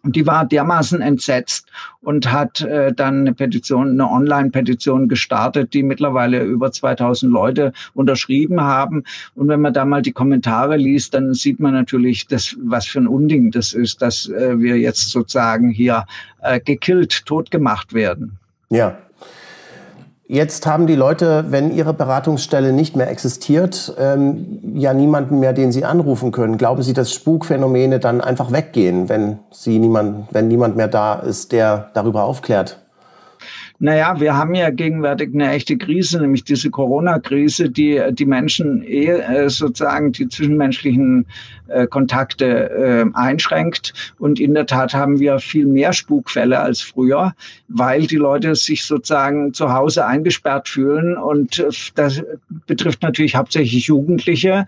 Und 0.03 0.17
die 0.17 0.27
war 0.27 0.45
dermaßen 0.45 1.01
entsetzt 1.01 1.69
und 2.01 2.29
hat 2.29 2.59
äh, 2.59 2.91
dann 2.91 3.21
eine 3.21 3.33
Petition, 3.33 3.91
eine 3.91 4.09
Online-Petition 4.09 5.07
gestartet, 5.07 5.73
die 5.73 5.81
mittlerweile 5.81 6.43
über 6.43 6.73
2000 6.73 7.31
Leute 7.31 7.71
unterschrieben 7.93 8.59
haben. 8.59 9.05
Und 9.33 9.47
wenn 9.47 9.61
man 9.61 9.73
da 9.73 9.85
mal 9.85 10.01
die 10.01 10.11
Kommentare 10.11 10.75
liest, 10.75 11.13
dann 11.13 11.33
sieht 11.33 11.61
man 11.61 11.73
natürlich, 11.73 12.27
das, 12.27 12.57
was 12.61 12.85
für 12.85 12.99
ein 12.99 13.07
Unding 13.07 13.51
das 13.51 13.71
ist, 13.71 14.01
dass 14.01 14.27
äh, 14.27 14.59
wir 14.59 14.77
jetzt 14.77 15.09
sozusagen 15.09 15.69
hier 15.69 16.05
äh, 16.41 16.59
gekillt, 16.59 17.25
tot 17.25 17.49
gemacht 17.49 17.93
werden. 17.93 18.37
Ja, 18.69 18.97
Jetzt 20.33 20.65
haben 20.65 20.87
die 20.87 20.95
Leute, 20.95 21.45
wenn 21.49 21.69
ihre 21.69 21.93
Beratungsstelle 21.93 22.73
nicht 22.73 22.95
mehr 22.95 23.07
existiert, 23.07 23.93
ähm, 23.99 24.57
ja 24.73 24.91
niemanden 24.91 25.39
mehr, 25.39 25.53
den 25.53 25.71
sie 25.71 25.85
anrufen 25.85 26.31
können. 26.31 26.57
Glauben 26.57 26.81
Sie, 26.81 26.93
dass 26.93 27.13
Spukphänomene 27.13 27.99
dann 27.99 28.19
einfach 28.19 28.51
weggehen, 28.51 29.09
wenn 29.09 29.37
sie 29.51 29.77
niemand, 29.77 30.25
wenn 30.31 30.47
niemand 30.47 30.75
mehr 30.75 30.87
da 30.87 31.13
ist, 31.13 31.51
der 31.51 31.91
darüber 31.93 32.23
aufklärt? 32.23 32.82
Naja, 33.83 34.17
wir 34.21 34.37
haben 34.37 34.55
ja 34.55 34.69
gegenwärtig 34.69 35.33
eine 35.33 35.51
echte 35.51 35.77
Krise, 35.77 36.21
nämlich 36.21 36.45
diese 36.45 36.69
Corona-Krise, 36.69 37.69
die 37.69 38.01
die 38.11 38.25
Menschen 38.25 38.81
eh 38.81 39.07
äh, 39.07 39.49
sozusagen 39.49 40.13
die 40.13 40.29
zwischenmenschlichen 40.29 41.25
äh, 41.67 41.85
Kontakte 41.87 42.69
äh, 42.69 43.05
einschränkt. 43.13 43.93
Und 44.19 44.39
in 44.39 44.53
der 44.53 44.67
Tat 44.67 44.93
haben 44.93 45.19
wir 45.19 45.39
viel 45.39 45.65
mehr 45.65 45.91
Spukfälle 45.91 46.61
als 46.61 46.79
früher, 46.79 47.35
weil 47.67 48.07
die 48.07 48.15
Leute 48.15 48.55
sich 48.55 48.85
sozusagen 48.85 49.53
zu 49.53 49.73
Hause 49.73 50.05
eingesperrt 50.05 50.69
fühlen. 50.69 51.17
Und 51.17 51.65
das 51.95 52.23
betrifft 52.65 53.01
natürlich 53.01 53.35
hauptsächlich 53.35 53.87
Jugendliche. 53.87 54.65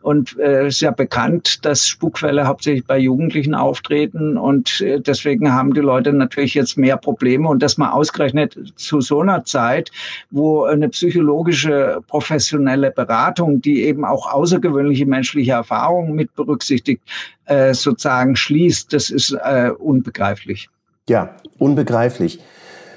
Und 0.00 0.38
äh, 0.38 0.68
ist 0.68 0.80
ja 0.80 0.90
bekannt, 0.92 1.64
dass 1.64 1.86
Spukfälle 1.86 2.46
hauptsächlich 2.46 2.84
bei 2.86 2.98
Jugendlichen 2.98 3.54
auftreten. 3.54 4.36
Und 4.36 4.80
äh, 4.80 5.00
deswegen 5.00 5.52
haben 5.52 5.74
die 5.74 5.80
Leute 5.80 6.12
natürlich 6.12 6.54
jetzt 6.54 6.78
mehr 6.78 6.96
Probleme. 6.96 7.48
Und 7.48 7.62
das 7.62 7.78
mal 7.78 7.90
ausgerechnet 7.90 8.56
zu 8.76 9.00
so 9.00 9.20
einer 9.20 9.44
Zeit, 9.44 9.90
wo 10.30 10.64
eine 10.64 10.88
psychologische 10.88 12.00
professionelle 12.06 12.90
Beratung, 12.90 13.60
die 13.60 13.82
eben 13.84 14.04
auch 14.04 14.32
außergewöhnliche 14.32 15.06
menschliche 15.06 15.52
Erfahrungen 15.52 16.14
mit 16.14 16.34
berücksichtigt, 16.34 17.02
äh, 17.46 17.74
sozusagen 17.74 18.36
schließt, 18.36 18.92
das 18.92 19.10
ist 19.10 19.32
äh, 19.32 19.70
unbegreiflich. 19.78 20.68
Ja, 21.08 21.34
unbegreiflich. 21.58 22.40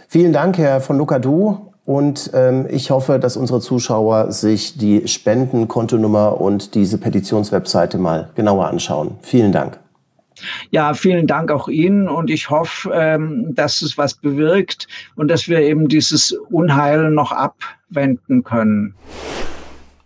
Vielen 0.08 0.34
Dank, 0.34 0.58
Herr 0.58 0.82
von 0.82 0.98
Lucadou. 0.98 1.71
Und 1.86 2.32
ähm, 2.34 2.68
ich 2.70 2.92
hoffe, 2.92 3.20
dass 3.20 3.38
unsere 3.38 3.60
Zuschauer 3.60 4.32
sich 4.32 4.78
die 4.78 5.08
Spendenkontonummer 5.08 6.40
und 6.40 6.76
diese 6.76 6.98
Petitionswebseite 6.98 7.98
mal 7.98 8.30
genauer 8.36 8.68
anschauen. 8.68 9.16
Vielen 9.22 9.52
Dank. 9.52 9.80
Ja, 10.70 10.94
vielen 10.94 11.28
Dank 11.28 11.52
auch 11.52 11.68
Ihnen 11.68 12.08
und 12.08 12.30
ich 12.30 12.50
hoffe, 12.50 12.92
ähm, 12.94 13.54
dass 13.54 13.82
es 13.82 13.98
was 13.98 14.16
bewirkt 14.16 14.88
und 15.16 15.28
dass 15.28 15.48
wir 15.48 15.60
eben 15.60 15.88
dieses 15.88 16.32
Unheil 16.50 17.12
noch 17.12 17.32
abwenden 17.32 18.44
können. 18.44 18.96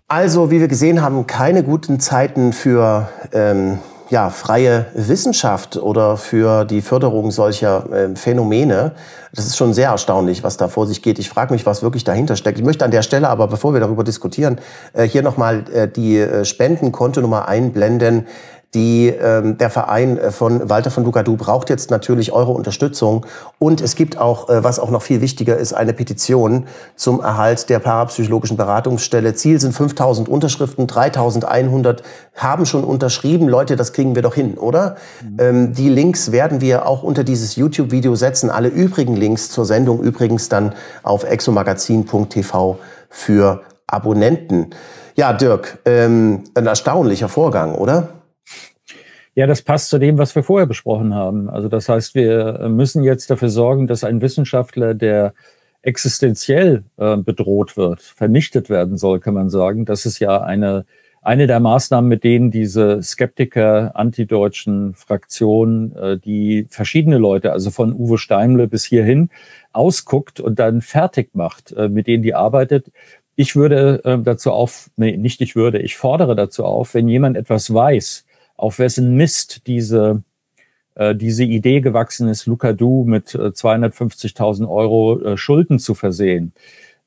Also, 0.07 0.51
wie 0.51 0.59
wir 0.59 0.67
gesehen 0.67 1.01
haben, 1.01 1.25
keine 1.25 1.63
guten 1.63 1.99
Zeiten 1.99 2.53
für 2.53 3.09
ähm, 3.33 3.79
ja, 4.09 4.29
freie 4.29 4.85
Wissenschaft 4.93 5.77
oder 5.77 6.17
für 6.17 6.65
die 6.65 6.81
Förderung 6.81 7.31
solcher 7.31 7.91
äh, 7.91 8.15
Phänomene. 8.15 8.91
Das 9.33 9.45
ist 9.45 9.57
schon 9.57 9.73
sehr 9.73 9.89
erstaunlich, 9.89 10.43
was 10.43 10.57
da 10.57 10.67
vor 10.67 10.87
sich 10.87 11.01
geht. 11.01 11.19
Ich 11.19 11.29
frage 11.29 11.53
mich, 11.53 11.65
was 11.65 11.81
wirklich 11.81 12.03
dahinter 12.03 12.35
steckt. 12.35 12.59
Ich 12.59 12.63
möchte 12.63 12.85
an 12.85 12.91
der 12.91 13.01
Stelle 13.01 13.29
aber, 13.29 13.47
bevor 13.47 13.73
wir 13.73 13.81
darüber 13.81 14.03
diskutieren, 14.03 14.59
äh, 14.93 15.03
hier 15.03 15.23
nochmal 15.23 15.65
äh, 15.73 15.87
die 15.87 16.19
äh, 16.19 16.45
Spendenkontonummer 16.45 17.47
einblenden 17.47 18.27
die, 18.75 19.07
ähm, 19.07 19.57
der 19.57 19.69
Verein 19.69 20.17
äh, 20.17 20.31
von 20.31 20.69
Walter 20.69 20.91
von 20.91 21.03
Ducadou 21.05 21.38
braucht 21.38 21.69
jetzt 21.69 21.89
natürlich 21.89 22.33
eure 22.33 22.51
Unterstützung. 22.51 23.25
Und 23.57 23.81
es 23.81 23.95
gibt 23.95 24.17
auch, 24.17 24.49
äh, 24.49 24.63
was 24.63 24.79
auch 24.79 24.91
noch 24.91 25.01
viel 25.01 25.21
wichtiger 25.21 25.57
ist, 25.57 25.73
eine 25.73 25.93
Petition 25.93 26.65
zum 26.95 27.21
Erhalt 27.21 27.69
der 27.69 27.79
parapsychologischen 27.79 28.57
Beratungsstelle. 28.57 29.33
Ziel 29.33 29.59
sind 29.59 29.73
5000 29.73 30.29
Unterschriften, 30.29 30.85
3100 30.85 32.03
haben 32.35 32.65
schon 32.65 32.83
unterschrieben. 32.83 33.47
Leute, 33.47 33.77
das 33.77 33.93
kriegen 33.93 34.13
wir 34.13 34.21
doch 34.21 34.35
hin, 34.35 34.55
oder? 34.57 34.97
Mhm. 35.23 35.38
Ähm, 35.39 35.73
die 35.73 35.89
Links 35.89 36.31
werden 36.31 36.59
wir 36.59 36.85
auch 36.85 37.01
unter 37.01 37.23
dieses 37.23 37.55
YouTube-Video 37.55 38.15
setzen. 38.15 38.49
Alle 38.49 38.67
übrigen 38.67 39.15
Links 39.15 39.49
zur 39.49 39.65
Sendung 39.65 40.01
übrigens 40.01 40.49
dann 40.49 40.75
auf 41.01 41.23
exomagazin.tv 41.23 42.77
für 43.09 43.61
Abonnenten. 43.88 44.71
Ja, 45.15 45.31
Dirk, 45.31 45.79
ähm, 45.85 46.43
ein 46.55 46.67
erstaunlicher 46.67 47.29
Vorgang, 47.29 47.75
oder? 47.75 48.09
Ja, 49.35 49.47
das 49.47 49.61
passt 49.61 49.89
zu 49.89 49.99
dem, 49.99 50.17
was 50.17 50.33
wir 50.33 50.43
vorher 50.43 50.65
besprochen 50.65 51.13
haben. 51.13 51.49
Also 51.49 51.67
das 51.67 51.89
heißt, 51.89 52.15
wir 52.15 52.69
müssen 52.69 53.03
jetzt 53.03 53.29
dafür 53.29 53.49
sorgen, 53.49 53.85
dass 53.85 54.05
ein 54.05 54.21
Wissenschaftler, 54.21 54.93
der 54.93 55.33
existenziell 55.81 56.83
äh, 56.97 57.17
bedroht 57.17 57.75
wird, 57.75 58.01
vernichtet 58.01 58.69
werden 58.69 58.97
soll, 58.97 59.19
kann 59.19 59.33
man 59.33 59.49
sagen. 59.49 59.83
Das 59.83 60.05
ist 60.05 60.19
ja 60.19 60.41
eine, 60.41 60.85
eine 61.21 61.47
der 61.47 61.59
Maßnahmen, 61.59 62.07
mit 62.07 62.23
denen 62.23 62.49
diese 62.49 63.03
Skeptiker 63.03 63.91
antideutschen 63.95 64.93
Fraktionen, 64.93 65.93
äh, 65.97 66.17
die 66.17 66.65
verschiedene 66.69 67.17
Leute, 67.17 67.51
also 67.51 67.71
von 67.71 67.93
Uwe 67.93 68.17
Steimle 68.17 68.67
bis 68.69 68.86
hierhin, 68.86 69.29
ausguckt 69.73 70.39
und 70.39 70.59
dann 70.59 70.81
fertig 70.81 71.36
macht, 71.36 71.73
äh, 71.73 71.89
mit 71.89 72.07
denen 72.07 72.23
die 72.23 72.36
arbeitet. 72.36 72.89
Ich 73.36 73.57
würde 73.57 74.01
äh, 74.05 74.17
dazu 74.17 74.51
auf, 74.51 74.89
nee, 74.95 75.17
nicht 75.17 75.41
ich 75.41 75.57
würde, 75.57 75.79
ich 75.79 75.97
fordere 75.97 76.38
dazu 76.38 76.63
auf, 76.63 76.93
wenn 76.93 77.09
jemand 77.09 77.36
etwas 77.36 77.73
weiß, 77.73 78.25
auf 78.56 78.80
wessen 78.80 79.16
Mist 79.16 79.68
diese 79.68 80.24
äh, 80.95 81.14
diese 81.16 81.43
Idee 81.43 81.82
gewachsen 81.82 82.28
ist, 82.30 82.45
Luca 82.45 82.74
Du 82.74 83.03
mit 83.06 83.36
äh, 83.36 83.49
250.000 83.49 84.68
Euro 84.70 85.22
äh, 85.22 85.38
Schulden 85.38 85.80
zu 85.80 85.93
versehen. 85.93 86.53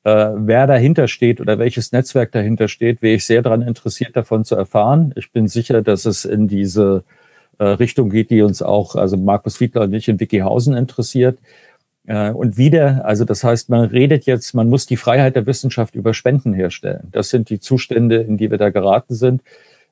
Äh, 0.03 0.29
wer 0.35 0.67
dahinter 0.67 1.07
steht 1.07 1.41
oder 1.41 1.59
welches 1.59 1.91
Netzwerk 1.91 2.31
dahinter 2.31 2.67
steht, 2.67 3.01
wäre 3.01 3.15
ich 3.15 3.25
sehr 3.25 3.41
daran 3.41 3.61
interessiert, 3.61 4.15
davon 4.15 4.45
zu 4.45 4.55
erfahren. 4.55 5.13
Ich 5.17 5.31
bin 5.31 5.47
sicher, 5.47 5.81
dass 5.81 6.05
es 6.05 6.23
in 6.23 6.47
diese 6.47 7.03
äh, 7.57 7.65
Richtung 7.65 8.09
geht, 8.09 8.29
die 8.29 8.41
uns 8.41 8.61
auch, 8.61 8.95
also 8.95 9.17
Markus 9.17 9.57
Fiedler 9.57 9.81
und 9.81 9.93
ich 9.93 10.07
in 10.07 10.19
Wikihausen 10.19 10.75
interessiert. 10.77 11.39
Äh, 12.07 12.31
und 12.31 12.57
wieder, 12.57 13.05
also 13.05 13.25
das 13.25 13.43
heißt, 13.43 13.69
man 13.69 13.85
redet 13.89 14.25
jetzt, 14.25 14.53
man 14.53 14.69
muss 14.69 14.85
die 14.85 14.97
Freiheit 14.97 15.35
der 15.35 15.45
Wissenschaft 15.47 15.95
über 15.95 16.13
Spenden 16.13 16.53
herstellen. 16.53 17.09
Das 17.11 17.29
sind 17.29 17.49
die 17.49 17.59
Zustände, 17.59 18.17
in 18.17 18.37
die 18.37 18.51
wir 18.51 18.57
da 18.57 18.69
geraten 18.69 19.15
sind. 19.15 19.41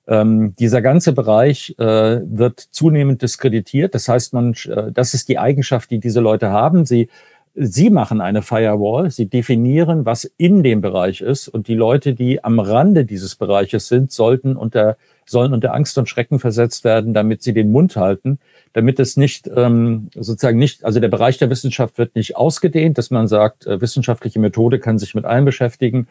Ähm, 0.07 0.53
dieser 0.57 0.81
ganze 0.81 1.11
Bereich 1.11 1.75
äh, 1.77 1.83
wird 1.83 2.59
zunehmend 2.59 3.21
diskreditiert. 3.21 3.93
Das 3.93 4.07
heißt, 4.07 4.33
man, 4.33 4.53
äh, 4.65 4.91
das 4.93 5.13
ist 5.13 5.27
die 5.27 5.37
Eigenschaft, 5.37 5.91
die 5.91 5.99
diese 5.99 6.21
Leute 6.21 6.49
haben. 6.49 6.85
Sie, 6.85 7.09
sie 7.55 7.89
machen 7.89 8.21
eine 8.21 8.41
Firewall. 8.41 9.11
Sie 9.11 9.25
definieren, 9.25 10.05
was 10.05 10.23
in 10.37 10.63
dem 10.63 10.79
Bereich 10.79 11.19
ist. 11.19 11.49
Und 11.49 11.67
die 11.67 11.75
Leute, 11.75 12.13
die 12.13 12.41
am 12.41 12.59
Rande 12.59 13.03
dieses 13.03 13.35
Bereiches 13.35 13.89
sind, 13.89 14.13
sollten 14.13 14.55
unter, 14.55 14.95
sollen 15.25 15.53
unter 15.53 15.73
Angst 15.73 15.97
und 15.97 16.07
Schrecken 16.07 16.39
versetzt 16.39 16.85
werden, 16.85 17.13
damit 17.13 17.43
sie 17.43 17.53
den 17.53 17.69
Mund 17.69 17.97
halten, 17.97 18.39
damit 18.71 19.01
es 19.01 19.17
nicht 19.17 19.49
ähm, 19.53 20.09
sozusagen 20.15 20.57
nicht, 20.57 20.85
also 20.85 21.01
der 21.01 21.09
Bereich 21.09 21.37
der 21.37 21.49
Wissenschaft 21.49 21.97
wird 21.97 22.15
nicht 22.15 22.37
ausgedehnt, 22.37 22.97
dass 22.97 23.11
man 23.11 23.27
sagt, 23.27 23.67
äh, 23.67 23.81
wissenschaftliche 23.81 24.39
Methode 24.39 24.79
kann 24.79 24.99
sich 24.99 25.15
mit 25.15 25.25
allem 25.25 25.43
beschäftigen 25.43 26.07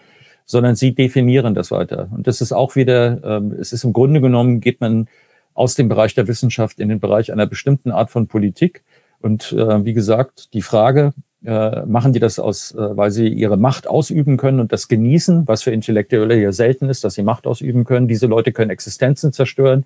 sondern 0.46 0.76
sie 0.76 0.94
definieren 0.94 1.54
das 1.54 1.70
weiter. 1.70 2.08
Und 2.12 2.26
das 2.26 2.40
ist 2.40 2.52
auch 2.52 2.76
wieder, 2.76 3.22
ähm, 3.24 3.52
es 3.60 3.72
ist 3.72 3.84
im 3.84 3.92
Grunde 3.92 4.20
genommen, 4.20 4.60
geht 4.60 4.80
man 4.80 5.08
aus 5.52 5.74
dem 5.74 5.88
Bereich 5.88 6.14
der 6.14 6.28
Wissenschaft 6.28 6.80
in 6.80 6.88
den 6.88 7.00
Bereich 7.00 7.32
einer 7.32 7.46
bestimmten 7.46 7.90
Art 7.90 8.10
von 8.10 8.28
Politik. 8.28 8.84
Und 9.20 9.52
äh, 9.52 9.84
wie 9.84 9.92
gesagt, 9.92 10.54
die 10.54 10.62
Frage, 10.62 11.12
äh, 11.44 11.84
machen 11.86 12.12
die 12.12 12.20
das 12.20 12.38
aus, 12.38 12.72
äh, 12.72 12.96
weil 12.96 13.10
sie 13.10 13.28
ihre 13.28 13.56
Macht 13.56 13.86
ausüben 13.86 14.36
können 14.36 14.60
und 14.60 14.72
das 14.72 14.88
genießen, 14.88 15.46
was 15.46 15.62
für 15.62 15.70
Intellektuelle 15.70 16.40
ja 16.40 16.52
selten 16.52 16.88
ist, 16.88 17.04
dass 17.04 17.14
sie 17.14 17.22
Macht 17.22 17.46
ausüben 17.46 17.84
können. 17.84 18.08
Diese 18.08 18.26
Leute 18.26 18.52
können 18.52 18.70
Existenzen 18.70 19.32
zerstören. 19.32 19.84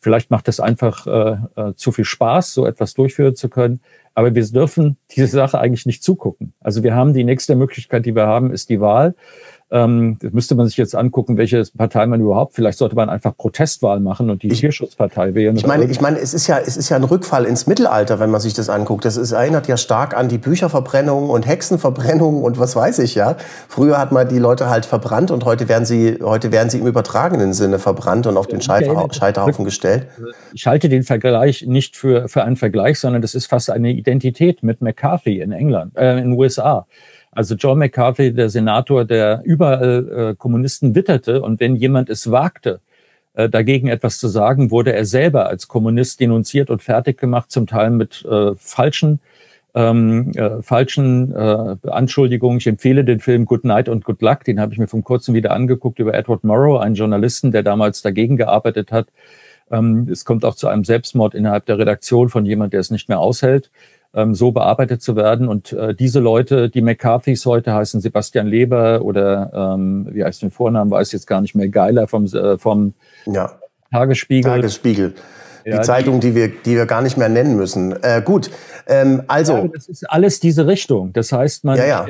Vielleicht 0.00 0.30
macht 0.30 0.48
es 0.48 0.60
einfach 0.60 1.06
äh, 1.06 1.36
äh, 1.60 1.74
zu 1.74 1.92
viel 1.92 2.04
Spaß, 2.04 2.54
so 2.54 2.66
etwas 2.66 2.94
durchführen 2.94 3.36
zu 3.36 3.48
können. 3.48 3.80
Aber 4.14 4.34
wir 4.34 4.44
dürfen 4.44 4.96
diese 5.14 5.28
Sache 5.28 5.58
eigentlich 5.58 5.86
nicht 5.86 6.02
zugucken. 6.02 6.52
Also 6.60 6.82
wir 6.82 6.94
haben 6.94 7.14
die 7.14 7.24
nächste 7.24 7.54
Möglichkeit, 7.54 8.04
die 8.04 8.14
wir 8.14 8.26
haben, 8.26 8.52
ist 8.52 8.68
die 8.68 8.80
Wahl. 8.80 9.14
Ähm, 9.70 10.16
das 10.20 10.32
müsste 10.32 10.54
man 10.54 10.66
sich 10.66 10.78
jetzt 10.78 10.94
angucken, 10.94 11.36
welche 11.36 11.62
Partei 11.76 12.06
man 12.06 12.20
überhaupt. 12.20 12.54
Vielleicht 12.54 12.78
sollte 12.78 12.96
man 12.96 13.10
einfach 13.10 13.36
Protestwahl 13.36 14.00
machen 14.00 14.30
und 14.30 14.42
die 14.42 14.48
ich, 14.48 14.60
Tierschutzpartei 14.60 15.34
wählen. 15.34 15.56
Ich 15.56 15.66
meine, 15.66 15.84
ich 15.84 16.00
meine, 16.00 16.18
es 16.18 16.32
ist 16.32 16.46
ja, 16.46 16.58
es 16.58 16.78
ist 16.78 16.88
ja 16.88 16.96
ein 16.96 17.04
Rückfall 17.04 17.44
ins 17.44 17.66
Mittelalter, 17.66 18.18
wenn 18.18 18.30
man 18.30 18.40
sich 18.40 18.54
das 18.54 18.70
anguckt. 18.70 19.04
Das 19.04 19.18
ist, 19.18 19.32
erinnert 19.32 19.68
ja 19.68 19.76
stark 19.76 20.16
an 20.16 20.28
die 20.28 20.38
Bücherverbrennung 20.38 21.28
und 21.28 21.46
Hexenverbrennung 21.46 22.42
und 22.42 22.58
was 22.58 22.76
weiß 22.76 22.98
ich 23.00 23.14
ja. 23.14 23.36
Früher 23.68 23.98
hat 23.98 24.10
man 24.10 24.28
die 24.28 24.38
Leute 24.38 24.70
halt 24.70 24.86
verbrannt 24.86 25.30
und 25.30 25.44
heute 25.44 25.68
werden 25.68 25.84
sie, 25.84 26.18
heute 26.22 26.50
werden 26.50 26.70
sie 26.70 26.78
im 26.78 26.86
übertragenen 26.86 27.52
Sinne 27.52 27.78
verbrannt 27.78 28.26
und 28.26 28.38
auf 28.38 28.46
den 28.46 28.62
Scheiterhaufen, 28.62 29.12
Scheiterhaufen 29.12 29.66
gestellt. 29.66 30.06
Ich 30.54 30.66
halte 30.66 30.88
den 30.88 31.02
Vergleich 31.02 31.66
nicht 31.66 31.94
für, 31.94 32.28
für 32.28 32.42
einen 32.42 32.56
Vergleich, 32.56 32.98
sondern 32.98 33.20
das 33.20 33.34
ist 33.34 33.46
fast 33.46 33.68
eine 33.68 33.90
Identität 33.90 34.62
mit 34.62 34.80
McCarthy 34.80 35.40
in 35.40 35.52
England, 35.52 35.94
äh, 35.96 36.12
in 36.12 36.30
den 36.30 36.32
USA. 36.32 36.86
Also 37.32 37.54
John 37.54 37.78
McCarthy, 37.78 38.32
der 38.32 38.50
Senator, 38.50 39.04
der 39.04 39.42
überall 39.44 40.30
äh, 40.30 40.34
Kommunisten 40.34 40.94
witterte 40.94 41.42
und 41.42 41.60
wenn 41.60 41.76
jemand 41.76 42.08
es 42.10 42.30
wagte, 42.30 42.80
äh, 43.34 43.48
dagegen 43.48 43.88
etwas 43.88 44.18
zu 44.18 44.28
sagen, 44.28 44.70
wurde 44.70 44.92
er 44.92 45.04
selber 45.04 45.46
als 45.46 45.68
Kommunist 45.68 46.20
denunziert 46.20 46.70
und 46.70 46.82
fertig 46.82 47.18
gemacht, 47.18 47.50
zum 47.50 47.66
Teil 47.66 47.90
mit 47.90 48.24
äh, 48.24 48.54
falschen 48.56 49.20
ähm, 49.74 50.32
äh, 50.34 50.62
falschen 50.62 51.34
äh, 51.34 51.76
Anschuldigungen. 51.88 52.58
Ich 52.58 52.66
empfehle 52.66 53.04
den 53.04 53.20
Film 53.20 53.44
Good 53.44 53.64
Night 53.64 53.88
und 53.88 54.04
Good 54.04 54.22
Luck, 54.22 54.44
den 54.44 54.58
habe 54.58 54.72
ich 54.72 54.78
mir 54.78 54.88
vor 54.88 55.02
kurzem 55.02 55.34
wieder 55.34 55.52
angeguckt 55.52 55.98
über 55.98 56.14
Edward 56.14 56.42
Morrow, 56.42 56.80
einen 56.80 56.94
Journalisten, 56.94 57.52
der 57.52 57.62
damals 57.62 58.02
dagegen 58.02 58.36
gearbeitet 58.36 58.90
hat. 58.90 59.08
Ähm, 59.70 60.08
es 60.10 60.24
kommt 60.24 60.44
auch 60.44 60.56
zu 60.56 60.66
einem 60.66 60.84
Selbstmord 60.84 61.34
innerhalb 61.34 61.66
der 61.66 61.78
Redaktion 61.78 62.30
von 62.30 62.46
jemand, 62.46 62.72
der 62.72 62.80
es 62.80 62.90
nicht 62.90 63.08
mehr 63.08 63.20
aushält 63.20 63.70
ähm, 64.14 64.34
so 64.34 64.52
bearbeitet 64.52 65.02
zu 65.02 65.16
werden. 65.16 65.48
Und 65.48 65.72
äh, 65.72 65.94
diese 65.94 66.20
Leute, 66.20 66.68
die 66.68 66.80
McCarthys 66.80 67.44
heute 67.46 67.74
heißen 67.74 68.00
Sebastian 68.00 68.46
Leber 68.46 69.02
oder 69.02 69.74
ähm, 69.74 70.08
wie 70.10 70.24
heißt 70.24 70.42
den 70.42 70.50
Vornamen, 70.50 70.90
weiß 70.90 71.12
jetzt 71.12 71.26
gar 71.26 71.40
nicht 71.40 71.54
mehr, 71.54 71.68
Geiler 71.68 72.08
vom, 72.08 72.26
äh, 72.26 72.58
vom 72.58 72.94
ja. 73.26 73.52
Tagesspiegel. 73.90 74.50
Tagesspiegel. 74.50 75.14
Die 75.64 75.70
ja, 75.70 75.82
Zeitung, 75.82 76.20
die, 76.20 76.28
die, 76.28 76.34
wir, 76.34 76.48
die 76.48 76.76
wir 76.76 76.86
gar 76.86 77.02
nicht 77.02 77.18
mehr 77.18 77.28
nennen 77.28 77.56
müssen. 77.56 77.92
Äh, 78.02 78.22
gut, 78.24 78.50
ähm, 78.86 79.22
also. 79.26 79.54
Ja, 79.54 79.68
das 79.68 79.88
ist 79.88 80.08
alles 80.08 80.40
diese 80.40 80.66
Richtung. 80.66 81.12
Das 81.12 81.30
heißt, 81.30 81.64
man, 81.64 81.76
ja. 81.76 82.06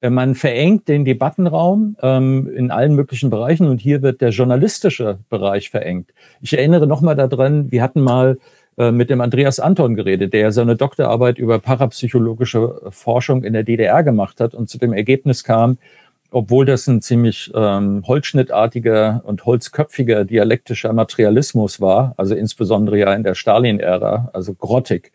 Äh, 0.00 0.10
man 0.10 0.34
verengt 0.34 0.88
den 0.88 1.04
Debattenraum 1.04 1.96
ähm, 2.02 2.48
in 2.54 2.70
allen 2.70 2.94
möglichen 2.94 3.30
Bereichen 3.30 3.68
und 3.68 3.80
hier 3.80 4.02
wird 4.02 4.20
der 4.20 4.30
journalistische 4.30 5.18
Bereich 5.28 5.70
verengt. 5.70 6.10
Ich 6.40 6.56
erinnere 6.56 6.86
nochmal 6.86 7.16
daran, 7.16 7.70
wir 7.70 7.82
hatten 7.82 8.00
mal 8.00 8.38
mit 8.92 9.10
dem 9.10 9.20
Andreas 9.20 9.58
Anton 9.58 9.96
geredet, 9.96 10.32
der 10.32 10.52
seine 10.52 10.76
Doktorarbeit 10.76 11.38
über 11.38 11.58
parapsychologische 11.58 12.80
Forschung 12.90 13.42
in 13.42 13.52
der 13.52 13.64
DDR 13.64 14.02
gemacht 14.02 14.40
hat 14.40 14.54
und 14.54 14.68
zu 14.68 14.78
dem 14.78 14.92
Ergebnis 14.92 15.42
kam, 15.42 15.78
obwohl 16.30 16.66
das 16.66 16.86
ein 16.86 17.00
ziemlich 17.00 17.50
ähm, 17.54 18.04
holzschnittartiger 18.06 19.22
und 19.24 19.46
holzköpfiger 19.46 20.24
dialektischer 20.24 20.92
Materialismus 20.92 21.80
war, 21.80 22.14
also 22.16 22.34
insbesondere 22.34 22.98
ja 22.98 23.14
in 23.14 23.22
der 23.22 23.34
Stalin-Ära, 23.34 24.30
also 24.32 24.54
grottig, 24.54 25.10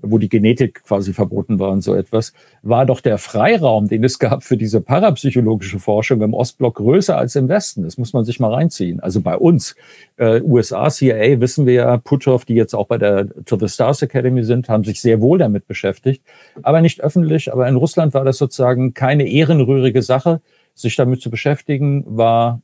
wo 0.00 0.18
die 0.18 0.28
Genetik 0.28 0.84
quasi 0.84 1.12
verboten 1.12 1.58
war 1.58 1.70
und 1.70 1.82
so 1.82 1.94
etwas, 1.94 2.32
war 2.62 2.86
doch 2.86 3.00
der 3.00 3.18
Freiraum, 3.18 3.88
den 3.88 4.04
es 4.04 4.18
gab 4.18 4.44
für 4.44 4.56
diese 4.56 4.80
parapsychologische 4.80 5.80
Forschung 5.80 6.22
im 6.22 6.34
Ostblock 6.34 6.76
größer 6.76 7.16
als 7.16 7.34
im 7.34 7.48
Westen. 7.48 7.82
Das 7.82 7.98
muss 7.98 8.12
man 8.12 8.24
sich 8.24 8.38
mal 8.38 8.52
reinziehen. 8.52 9.00
Also 9.00 9.20
bei 9.20 9.36
uns, 9.36 9.74
äh, 10.16 10.40
USA, 10.42 10.88
CIA, 10.88 11.40
wissen 11.40 11.66
wir 11.66 11.72
ja, 11.74 11.96
Puthoff, 11.96 12.44
die 12.44 12.54
jetzt 12.54 12.74
auch 12.74 12.86
bei 12.86 12.98
der 12.98 13.28
To 13.44 13.58
the 13.58 13.68
Stars 13.68 14.02
Academy 14.02 14.44
sind, 14.44 14.68
haben 14.68 14.84
sich 14.84 15.00
sehr 15.00 15.20
wohl 15.20 15.38
damit 15.38 15.66
beschäftigt, 15.66 16.22
aber 16.62 16.80
nicht 16.80 17.00
öffentlich. 17.00 17.52
Aber 17.52 17.68
in 17.68 17.76
Russland 17.76 18.14
war 18.14 18.24
das 18.24 18.38
sozusagen 18.38 18.94
keine 18.94 19.28
ehrenrührige 19.28 20.02
Sache. 20.02 20.40
Sich 20.74 20.94
damit 20.94 21.20
zu 21.20 21.28
beschäftigen, 21.28 22.04
war 22.06 22.62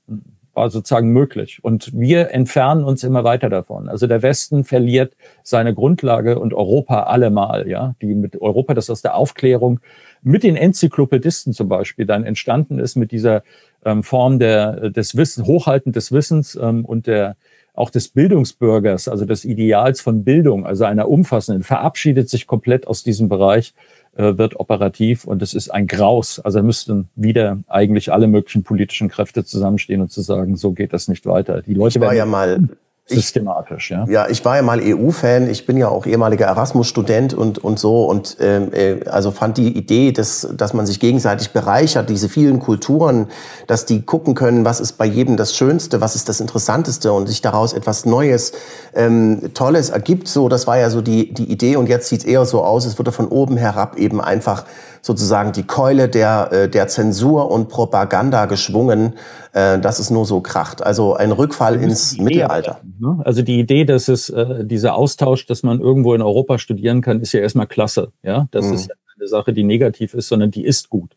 war 0.55 0.70
sozusagen 0.70 1.11
möglich. 1.11 1.59
Und 1.62 1.90
wir 1.98 2.30
entfernen 2.30 2.84
uns 2.84 3.05
immer 3.05 3.24
weiter 3.24 3.50
davon. 3.50 3.88
Also 3.88 4.07
der 4.07 4.22
Westen 4.22 4.64
verliert 4.64 5.14
seine 5.42 5.74
Grundlage 5.74 6.38
und 6.38 6.55
Europa 6.55 7.05
allemal, 7.05 7.68
ja, 7.68 7.94
die 8.00 8.14
mit 8.14 8.40
Europa, 8.40 8.74
das 8.74 8.90
aus 8.90 9.02
der 9.02 9.16
Aufklärung 9.16 9.80
mit 10.22 10.42
den 10.42 10.57
Enzyklopädisten 10.57 11.52
zum 11.52 11.68
Beispiel 11.68 12.07
dann 12.07 12.24
entstanden 12.24 12.78
ist, 12.78 12.96
mit 12.96 13.12
dieser 13.12 13.42
ähm, 13.84 14.02
Form 14.02 14.38
der, 14.38 14.90
des 14.90 15.16
Wissens, 15.16 15.46
Hochhalten 15.46 15.92
des 15.92 16.12
Wissens 16.12 16.59
ähm, 16.61 16.84
und 16.84 17.07
der, 17.07 17.36
auch 17.74 17.90
des 17.90 18.09
Bildungsbürgers, 18.09 19.09
also 19.09 19.24
des 19.24 19.44
Ideals 19.44 20.00
von 20.00 20.24
Bildung, 20.24 20.64
also 20.64 20.84
einer 20.84 21.09
umfassenden, 21.09 21.64
verabschiedet 21.64 22.30
sich 22.30 22.46
komplett 22.46 22.86
aus 22.86 23.02
diesem 23.02 23.28
Bereich 23.28 23.74
äh, 24.17 24.39
wird 24.39 24.61
operativ 24.61 25.25
und 25.25 25.43
es 25.43 25.55
ist 25.55 25.71
ein 25.71 25.87
Graus. 25.87 26.39
Also 26.41 26.62
müssten 26.62 27.09
wieder 27.17 27.59
eigentlich 27.67 28.12
alle 28.12 28.27
möglichen 28.27 28.62
politischen 28.62 29.09
Kräfte 29.09 29.45
zusammenstehen 29.45 30.01
und 30.01 30.12
zu 30.12 30.23
sagen, 30.23 30.57
so 30.57 30.73
geht 30.73 30.93
das 30.93 31.09
nicht 31.09 31.27
weiter. 31.27 31.62
Die 31.62 31.75
Leute 31.75 31.99
ich 31.99 32.05
war 32.05 32.15
ja 32.15 32.27
mal 32.27 32.69
systematisch, 33.07 33.90
ja. 33.90 34.07
Ja, 34.09 34.28
ich 34.28 34.44
war 34.44 34.57
ja 34.57 34.62
mal 34.62 34.80
EU-Fan. 34.82 35.50
Ich 35.50 35.66
bin 35.66 35.76
ja 35.76 35.88
auch 35.88 36.07
ehemaliger 36.07 36.46
Erasmus-Student 36.46 37.34
und 37.34 37.59
und 37.59 37.78
so 37.78 38.05
und 38.05 38.38
ähm, 38.40 38.72
äh, 38.72 39.05
also 39.09 39.30
fand 39.30 39.59
die 39.59 39.76
Idee, 39.76 40.12
dass 40.12 40.48
dass 40.57 40.72
man 40.72 40.86
sich 40.86 41.00
gegenseitig 41.00 41.50
bereichert, 41.50 42.09
diese 42.09 42.30
vielen 42.30 42.61
Kulturen, 42.61 43.28
dass 43.66 43.84
die 43.84 44.02
gucken 44.02 44.34
können, 44.34 44.64
was 44.64 44.80
ist 44.80 44.92
bei 44.92 45.05
jedem 45.05 45.36
das 45.36 45.55
Schönste, 45.55 46.00
was 46.00 46.16
ist 46.16 46.30
das 46.30 46.40
Interessanteste 46.40 47.12
und 47.12 47.26
sich 47.26 47.42
daraus 47.42 47.74
etwas 47.74 48.07
Neues, 48.07 48.52
ähm, 48.94 49.50
Tolles 49.52 49.90
ergibt. 49.90 50.26
So, 50.26 50.48
das 50.48 50.66
war 50.66 50.78
ja 50.78 50.88
so 50.88 51.02
die 51.02 51.32
die 51.34 51.50
Idee 51.50 51.76
und 51.76 51.90
jetzt 51.90 52.09
sieht's 52.09 52.24
eher 52.24 52.46
so 52.46 52.64
aus, 52.64 52.86
es 52.86 52.96
wird 52.96 53.12
von 53.14 53.28
oben 53.28 53.59
herab 53.59 53.96
eben 53.98 54.22
einfach 54.22 54.64
sozusagen 55.05 55.52
die 55.52 55.64
Keule 55.64 56.09
der, 56.09 56.48
äh, 56.50 56.68
der 56.68 56.88
Zensur 56.88 57.50
und 57.50 57.68
Propaganda 57.68 58.46
geschwungen, 58.46 59.12
äh, 59.52 59.78
dass 59.78 59.98
es 59.98 60.09
nur 60.09 60.24
so 60.24 60.40
kracht. 60.40 60.82
Also 60.82 61.12
ein 61.12 61.30
Rückfall 61.30 61.76
ins 61.76 62.16
Mittelalter. 62.16 62.80
Ne? 62.98 63.20
Also 63.22 63.42
die 63.42 63.61
Idee, 63.61 63.84
dass 63.84 64.09
es 64.09 64.30
äh, 64.30 64.64
dieser 64.64 64.94
Austausch, 64.94 65.44
dass 65.44 65.62
man 65.62 65.78
irgendwo 65.78 66.14
in 66.14 66.22
Europa 66.22 66.59
studieren 66.59 67.02
kann, 67.02 67.20
ist 67.20 67.34
ja 67.34 67.40
erstmal 67.40 67.66
klasse. 67.66 68.12
Ja, 68.22 68.48
das 68.50 68.64
mhm. 68.64 68.72
ist 68.72 68.90
eine 69.18 69.28
Sache, 69.28 69.52
die 69.52 69.62
negativ 69.62 70.14
ist, 70.14 70.28
sondern 70.28 70.50
die 70.50 70.64
ist 70.64 70.88
gut. 70.88 71.11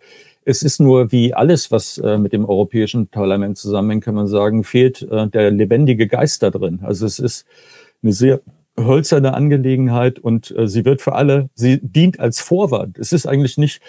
Es 0.44 0.64
ist 0.64 0.82
nur 0.82 1.14
wie 1.14 1.34
alles, 1.34 1.72
was 1.72 1.98
äh, 1.98 2.18
mit 2.18 2.34
dem 2.34 2.44
Europäischen 2.44 3.08
Parlament 3.08 3.58
zusammenhängt, 3.58 4.04
kann 4.04 4.16
man 4.16 4.28
sagen, 4.28 4.66
fehlt 4.66 5.02
äh, 5.02 5.28
der 5.28 5.50
lebendige 5.50 6.08
Geist 6.08 6.44
da 6.44 6.50
drin. 6.50 6.82
Also 6.84 7.06
es 7.06 7.20
ist 7.20 7.46
eine 8.04 8.12
sehr 8.12 8.42
hölzerne 8.80 9.34
Angelegenheit 9.34 10.20
und 10.20 10.52
äh, 10.52 10.68
sie 10.68 10.86
wird 10.86 11.02
für 11.02 11.14
alle, 11.14 11.50
sie 11.56 11.80
dient 11.82 12.20
als 12.20 12.40
Vorwand. 12.40 12.98
Es 12.98 13.12
ist 13.12 13.26
eigentlich 13.26 13.58
nicht 13.58 13.82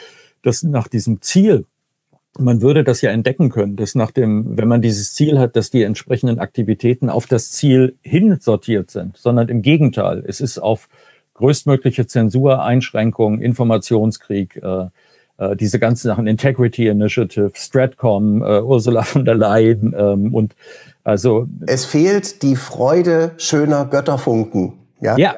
dass 0.43 0.63
nach 0.63 0.89
diesem 0.89 1.21
Ziel, 1.21 1.67
man 2.39 2.63
würde 2.63 2.85
das 2.85 3.01
ja 3.01 3.11
entdecken 3.11 3.51
können, 3.51 3.77
dass 3.77 3.95
nach 3.95 4.11
dem, 4.11 4.57
wenn 4.57 4.69
man 4.69 4.83
dieses 4.83 5.15
Ziel 5.15 5.39
hat, 5.39 5.57
dass 5.57 5.71
die 5.71 5.83
entsprechenden 5.83 6.39
Aktivitäten 6.39 7.11
auf 7.11 7.27
das 7.27 7.51
Ziel 7.53 7.97
hin 8.03 8.39
sortiert 8.41 8.91
sind, 8.91 9.17
sondern 9.17 9.49
im 9.49 9.63
Gegenteil, 9.63 10.25
es 10.27 10.41
ist 10.41 10.59
auf 10.59 10.89
größtmögliche 11.35 12.07
Zensur, 12.07 12.63
Einschränkung, 12.63 13.41
Informationskrieg, 13.41 14.57
äh, 14.57 14.87
diese 15.57 15.79
ganzen 15.79 16.09
Sachen, 16.09 16.27
Integrity 16.27 16.89
Initiative, 16.89 17.53
Stratcom, 17.55 18.43
äh, 18.43 18.61
Ursula 18.61 19.03
von 19.03 19.25
der 19.25 19.35
Leyen 19.35 19.95
ähm, 19.97 20.35
und 20.35 20.55
also 21.05 21.47
es 21.67 21.87
fehlt 21.87 22.43
die 22.43 22.57
Freude 22.57 23.33
schöner 23.39 23.87
Götterfunken. 23.87 24.75
Ja, 25.01 25.17
ja 25.17 25.37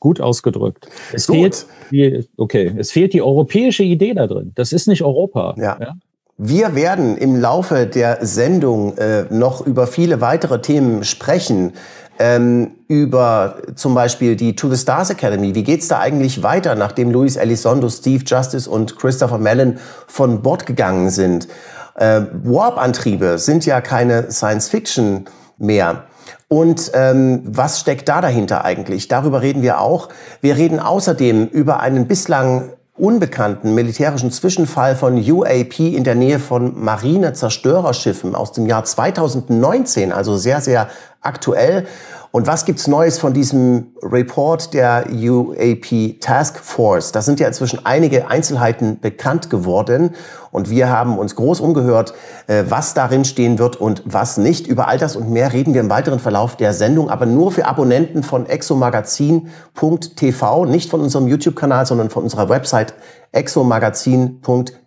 gut 0.00 0.20
ausgedrückt. 0.20 0.88
Es 1.12 1.26
gut. 1.26 1.36
fehlt 1.36 1.66
die, 1.90 2.28
okay, 2.36 2.72
es 2.76 2.92
fehlt 2.92 3.12
die 3.12 3.22
europäische 3.22 3.82
Idee 3.82 4.14
da 4.14 4.26
drin. 4.26 4.52
Das 4.54 4.72
ist 4.72 4.88
nicht 4.88 5.02
Europa. 5.02 5.54
Ja. 5.58 5.78
ja? 5.80 5.94
Wir 6.38 6.74
werden 6.74 7.16
im 7.16 7.34
Laufe 7.40 7.86
der 7.86 8.18
Sendung 8.20 8.98
äh, 8.98 9.24
noch 9.30 9.66
über 9.66 9.86
viele 9.86 10.20
weitere 10.20 10.60
Themen 10.60 11.02
sprechen. 11.02 11.72
Ähm, 12.18 12.72
über 12.88 13.56
zum 13.74 13.94
Beispiel 13.94 14.36
die 14.36 14.54
To 14.54 14.68
the 14.68 14.76
Stars 14.76 15.08
Academy. 15.08 15.54
Wie 15.54 15.62
geht's 15.62 15.88
da 15.88 15.98
eigentlich 15.98 16.42
weiter, 16.42 16.74
nachdem 16.74 17.10
Luis 17.10 17.36
Elizondo, 17.36 17.88
Steve 17.88 18.22
Justice 18.26 18.68
und 18.68 18.98
Christopher 18.98 19.38
Mellon 19.38 19.78
von 20.06 20.42
Bord 20.42 20.66
gegangen 20.66 21.08
sind? 21.08 21.48
Äh, 21.94 22.22
Warp-Antriebe 22.44 23.38
sind 23.38 23.64
ja 23.64 23.80
keine 23.80 24.30
Science-Fiction 24.30 25.24
mehr. 25.56 26.04
Und 26.48 26.92
ähm, 26.94 27.42
was 27.46 27.80
steckt 27.80 28.08
da 28.10 28.20
dahinter 28.20 28.64
eigentlich? 28.64 29.08
Darüber 29.08 29.40
reden 29.40 29.62
wir 29.62 29.80
auch. 29.80 30.10
Wir 30.42 30.56
reden 30.56 30.80
außerdem 30.80 31.46
über 31.48 31.80
einen 31.80 32.06
bislang 32.06 32.72
unbekannten 32.98 33.74
militärischen 33.74 34.30
Zwischenfall 34.30 34.96
von 34.96 35.16
UAP 35.18 35.78
in 35.78 36.04
der 36.04 36.14
Nähe 36.14 36.38
von 36.38 36.82
Marine-Zerstörerschiffen 36.82 38.34
aus 38.34 38.52
dem 38.52 38.66
Jahr 38.66 38.84
2019, 38.84 40.12
also 40.12 40.36
sehr, 40.36 40.60
sehr 40.60 40.88
aktuell. 41.20 41.86
Und 42.32 42.46
was 42.46 42.64
gibt's 42.64 42.86
Neues 42.86 43.18
von 43.18 43.32
diesem 43.32 43.94
Report 44.02 44.74
der 44.74 45.06
UAP 45.10 46.20
Task 46.20 46.58
Force? 46.58 47.12
Da 47.12 47.22
sind 47.22 47.40
ja 47.40 47.46
inzwischen 47.46 47.80
einige 47.84 48.28
Einzelheiten 48.28 49.00
bekannt 49.00 49.48
geworden 49.50 50.10
und 50.50 50.68
wir 50.70 50.90
haben 50.90 51.18
uns 51.18 51.36
groß 51.36 51.60
umgehört, 51.60 52.14
äh, 52.46 52.64
was 52.68 52.94
darin 52.94 53.24
stehen 53.24 53.58
wird 53.58 53.76
und 53.76 54.02
was 54.04 54.38
nicht. 54.38 54.66
Über 54.66 54.88
all 54.88 54.98
das 54.98 55.16
und 55.16 55.30
mehr 55.30 55.52
reden 55.52 55.74
wir 55.74 55.82
im 55.82 55.90
weiteren 55.90 56.18
Verlauf 56.18 56.56
der 56.56 56.72
Sendung, 56.72 57.10
aber 57.10 57.26
nur 57.26 57.52
für 57.52 57.66
Abonnenten 57.66 58.22
von 58.22 58.46
exomagazin.tv, 58.46 60.64
nicht 60.64 60.88
von 60.90 61.00
unserem 61.00 61.28
YouTube-Kanal, 61.28 61.84
sondern 61.86 62.10
von 62.10 62.22
unserer 62.22 62.48
Website 62.48 62.94
exomagazin.tv. 63.32 64.85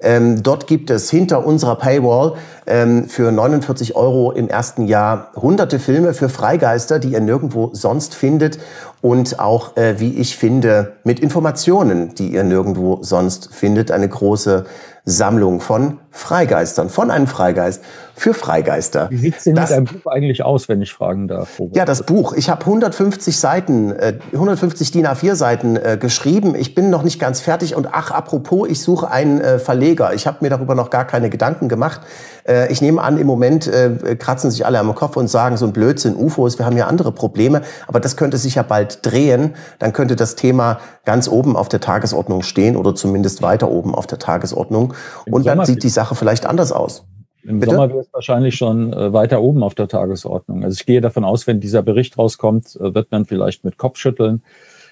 Ähm, 0.00 0.42
dort 0.42 0.66
gibt 0.66 0.90
es 0.90 1.10
hinter 1.10 1.44
unserer 1.44 1.76
Paywall 1.76 2.34
ähm, 2.66 3.08
für 3.08 3.32
49 3.32 3.96
Euro 3.96 4.32
im 4.32 4.48
ersten 4.48 4.86
Jahr 4.86 5.28
hunderte 5.36 5.78
Filme 5.78 6.14
für 6.14 6.28
Freigeister, 6.28 6.98
die 6.98 7.12
ihr 7.12 7.20
nirgendwo 7.20 7.70
sonst 7.72 8.14
findet 8.14 8.58
und 9.00 9.40
auch, 9.40 9.76
äh, 9.76 9.98
wie 9.98 10.18
ich 10.18 10.36
finde, 10.36 10.92
mit 11.04 11.20
Informationen, 11.20 12.14
die 12.14 12.28
ihr 12.28 12.44
nirgendwo 12.44 12.98
sonst 13.02 13.54
findet. 13.54 13.90
Eine 13.90 14.08
große 14.08 14.66
Sammlung 15.04 15.60
von 15.60 15.98
Freigeistern, 16.10 16.90
von 16.90 17.10
einem 17.10 17.26
Freigeist 17.26 17.82
für 18.14 18.34
Freigeister. 18.34 19.08
Wie 19.10 19.16
sieht 19.16 19.38
es 19.38 19.44
denn 19.44 19.54
das, 19.54 19.70
mit 19.70 19.76
einem 19.76 19.86
Buch 19.86 20.10
eigentlich 20.10 20.44
aus, 20.44 20.68
wenn 20.68 20.82
ich 20.82 20.92
fragen 20.92 21.28
darf? 21.28 21.58
Robert? 21.58 21.76
Ja, 21.76 21.84
das 21.84 22.02
Buch. 22.02 22.34
Ich 22.34 22.50
habe 22.50 22.60
150 22.66 23.38
Seiten, 23.38 23.92
äh, 23.92 24.18
150 24.32 24.90
DIN 24.90 25.06
A4 25.06 25.36
Seiten 25.36 25.76
äh, 25.76 25.96
geschrieben. 25.98 26.54
Ich 26.54 26.74
bin 26.74 26.90
noch 26.90 27.02
nicht 27.02 27.18
ganz 27.18 27.40
fertig. 27.40 27.76
Und 27.76 27.88
ach, 27.92 28.10
apropos, 28.10 28.68
ich 28.68 28.82
suche 28.82 29.10
einen 29.10 29.40
äh, 29.40 29.58
Verleger. 29.58 30.12
Ich 30.12 30.26
habe 30.26 30.38
mir 30.40 30.50
darüber 30.50 30.74
noch 30.74 30.90
gar 30.90 31.06
keine 31.06 31.30
Gedanken 31.30 31.68
gemacht. 31.68 32.02
Äh, 32.46 32.70
ich 32.70 32.82
nehme 32.82 33.00
an, 33.00 33.16
im 33.16 33.26
Moment 33.26 33.66
äh, 33.68 34.16
kratzen 34.16 34.50
sich 34.50 34.66
alle 34.66 34.78
am 34.80 34.94
Kopf 34.94 35.16
und 35.16 35.28
sagen, 35.28 35.56
so 35.56 35.64
ein 35.64 35.72
Blödsinn, 35.72 36.14
UFOs, 36.14 36.58
wir 36.58 36.66
haben 36.66 36.76
ja 36.76 36.88
andere 36.88 37.12
Probleme. 37.12 37.62
Aber 37.86 38.00
das 38.00 38.16
könnte 38.16 38.36
sich 38.36 38.56
ja 38.56 38.62
bald 38.62 38.89
drehen. 39.02 39.54
Dann 39.78 39.92
könnte 39.92 40.16
das 40.16 40.36
Thema 40.36 40.80
ganz 41.04 41.28
oben 41.28 41.56
auf 41.56 41.68
der 41.68 41.80
Tagesordnung 41.80 42.42
stehen 42.42 42.76
oder 42.76 42.94
zumindest 42.94 43.42
weiter 43.42 43.70
oben 43.70 43.94
auf 43.94 44.06
der 44.06 44.18
Tagesordnung. 44.18 44.94
Im 45.26 45.34
und 45.34 45.42
Sommer 45.44 45.56
dann 45.56 45.66
sieht 45.66 45.82
die 45.82 45.88
Sache 45.88 46.14
vielleicht 46.14 46.46
anders 46.46 46.72
aus. 46.72 47.04
Im 47.42 47.60
Bitte? 47.60 47.72
Sommer 47.72 47.92
wird 47.92 48.06
es 48.06 48.12
wahrscheinlich 48.12 48.56
schon 48.56 48.92
äh, 48.92 49.12
weiter 49.12 49.40
oben 49.40 49.62
auf 49.62 49.74
der 49.74 49.88
Tagesordnung. 49.88 50.64
Also 50.64 50.74
ich 50.78 50.86
gehe 50.86 51.00
davon 51.00 51.24
aus, 51.24 51.46
wenn 51.46 51.60
dieser 51.60 51.82
Bericht 51.82 52.18
rauskommt, 52.18 52.76
äh, 52.76 52.94
wird 52.94 53.10
man 53.10 53.24
vielleicht 53.24 53.64
mit 53.64 53.78
Kopfschütteln 53.78 54.42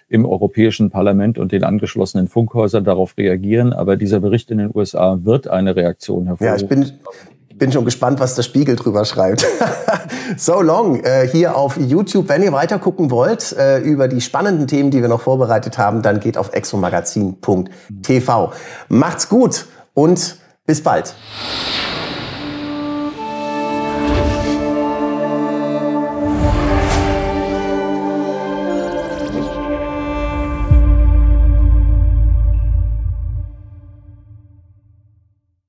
im 0.09 0.25
Europäischen 0.25 0.91
Parlament 0.91 1.39
und 1.39 1.53
den 1.53 1.65
angeschlossenen 1.65 2.29
Funkhäusern 2.29 2.85
darauf 2.85 3.19
reagieren. 3.19 3.75
Aber 3.75 3.97
dieser 3.97 4.21
Bericht 4.21 4.51
in 4.51 4.59
den 4.59 4.71
USA 4.75 5.19
wird 5.23 5.49
eine 5.49 5.77
Reaktion 5.77 6.27
hervorrufen. 6.27 6.59
Ja, 6.59 6.63
ich 6.63 6.69
bin, 6.69 6.99
bin 7.59 7.73
schon 7.73 7.85
gespannt, 7.85 8.21
was 8.21 8.35
der 8.35 8.43
Spiegel 8.43 8.77
drüber 8.77 9.05
schreibt. 9.05 9.47
so 10.37 10.63
long 10.63 11.03
äh, 11.05 11.29
hier 11.29 11.57
auf 11.57 11.77
YouTube. 11.77 12.29
Wenn 12.29 12.43
ihr 12.43 12.53
weiter 12.53 12.79
gucken 12.79 13.11
wollt 13.11 13.53
äh, 13.53 13.79
über 13.79 14.09
die 14.09 14.21
spannenden 14.21 14.67
Themen, 14.67 14.91
die 14.91 15.01
wir 15.03 15.09
noch 15.09 15.23
vorbereitet 15.23 15.79
haben, 15.79 16.03
dann 16.03 16.21
geht 16.21 16.37
auf 16.39 16.53
exomagazin.tv. 16.53 18.53
Macht's 18.89 19.29
gut 19.29 19.67
und 19.95 20.37
bis 20.67 20.83
bald. 20.83 21.15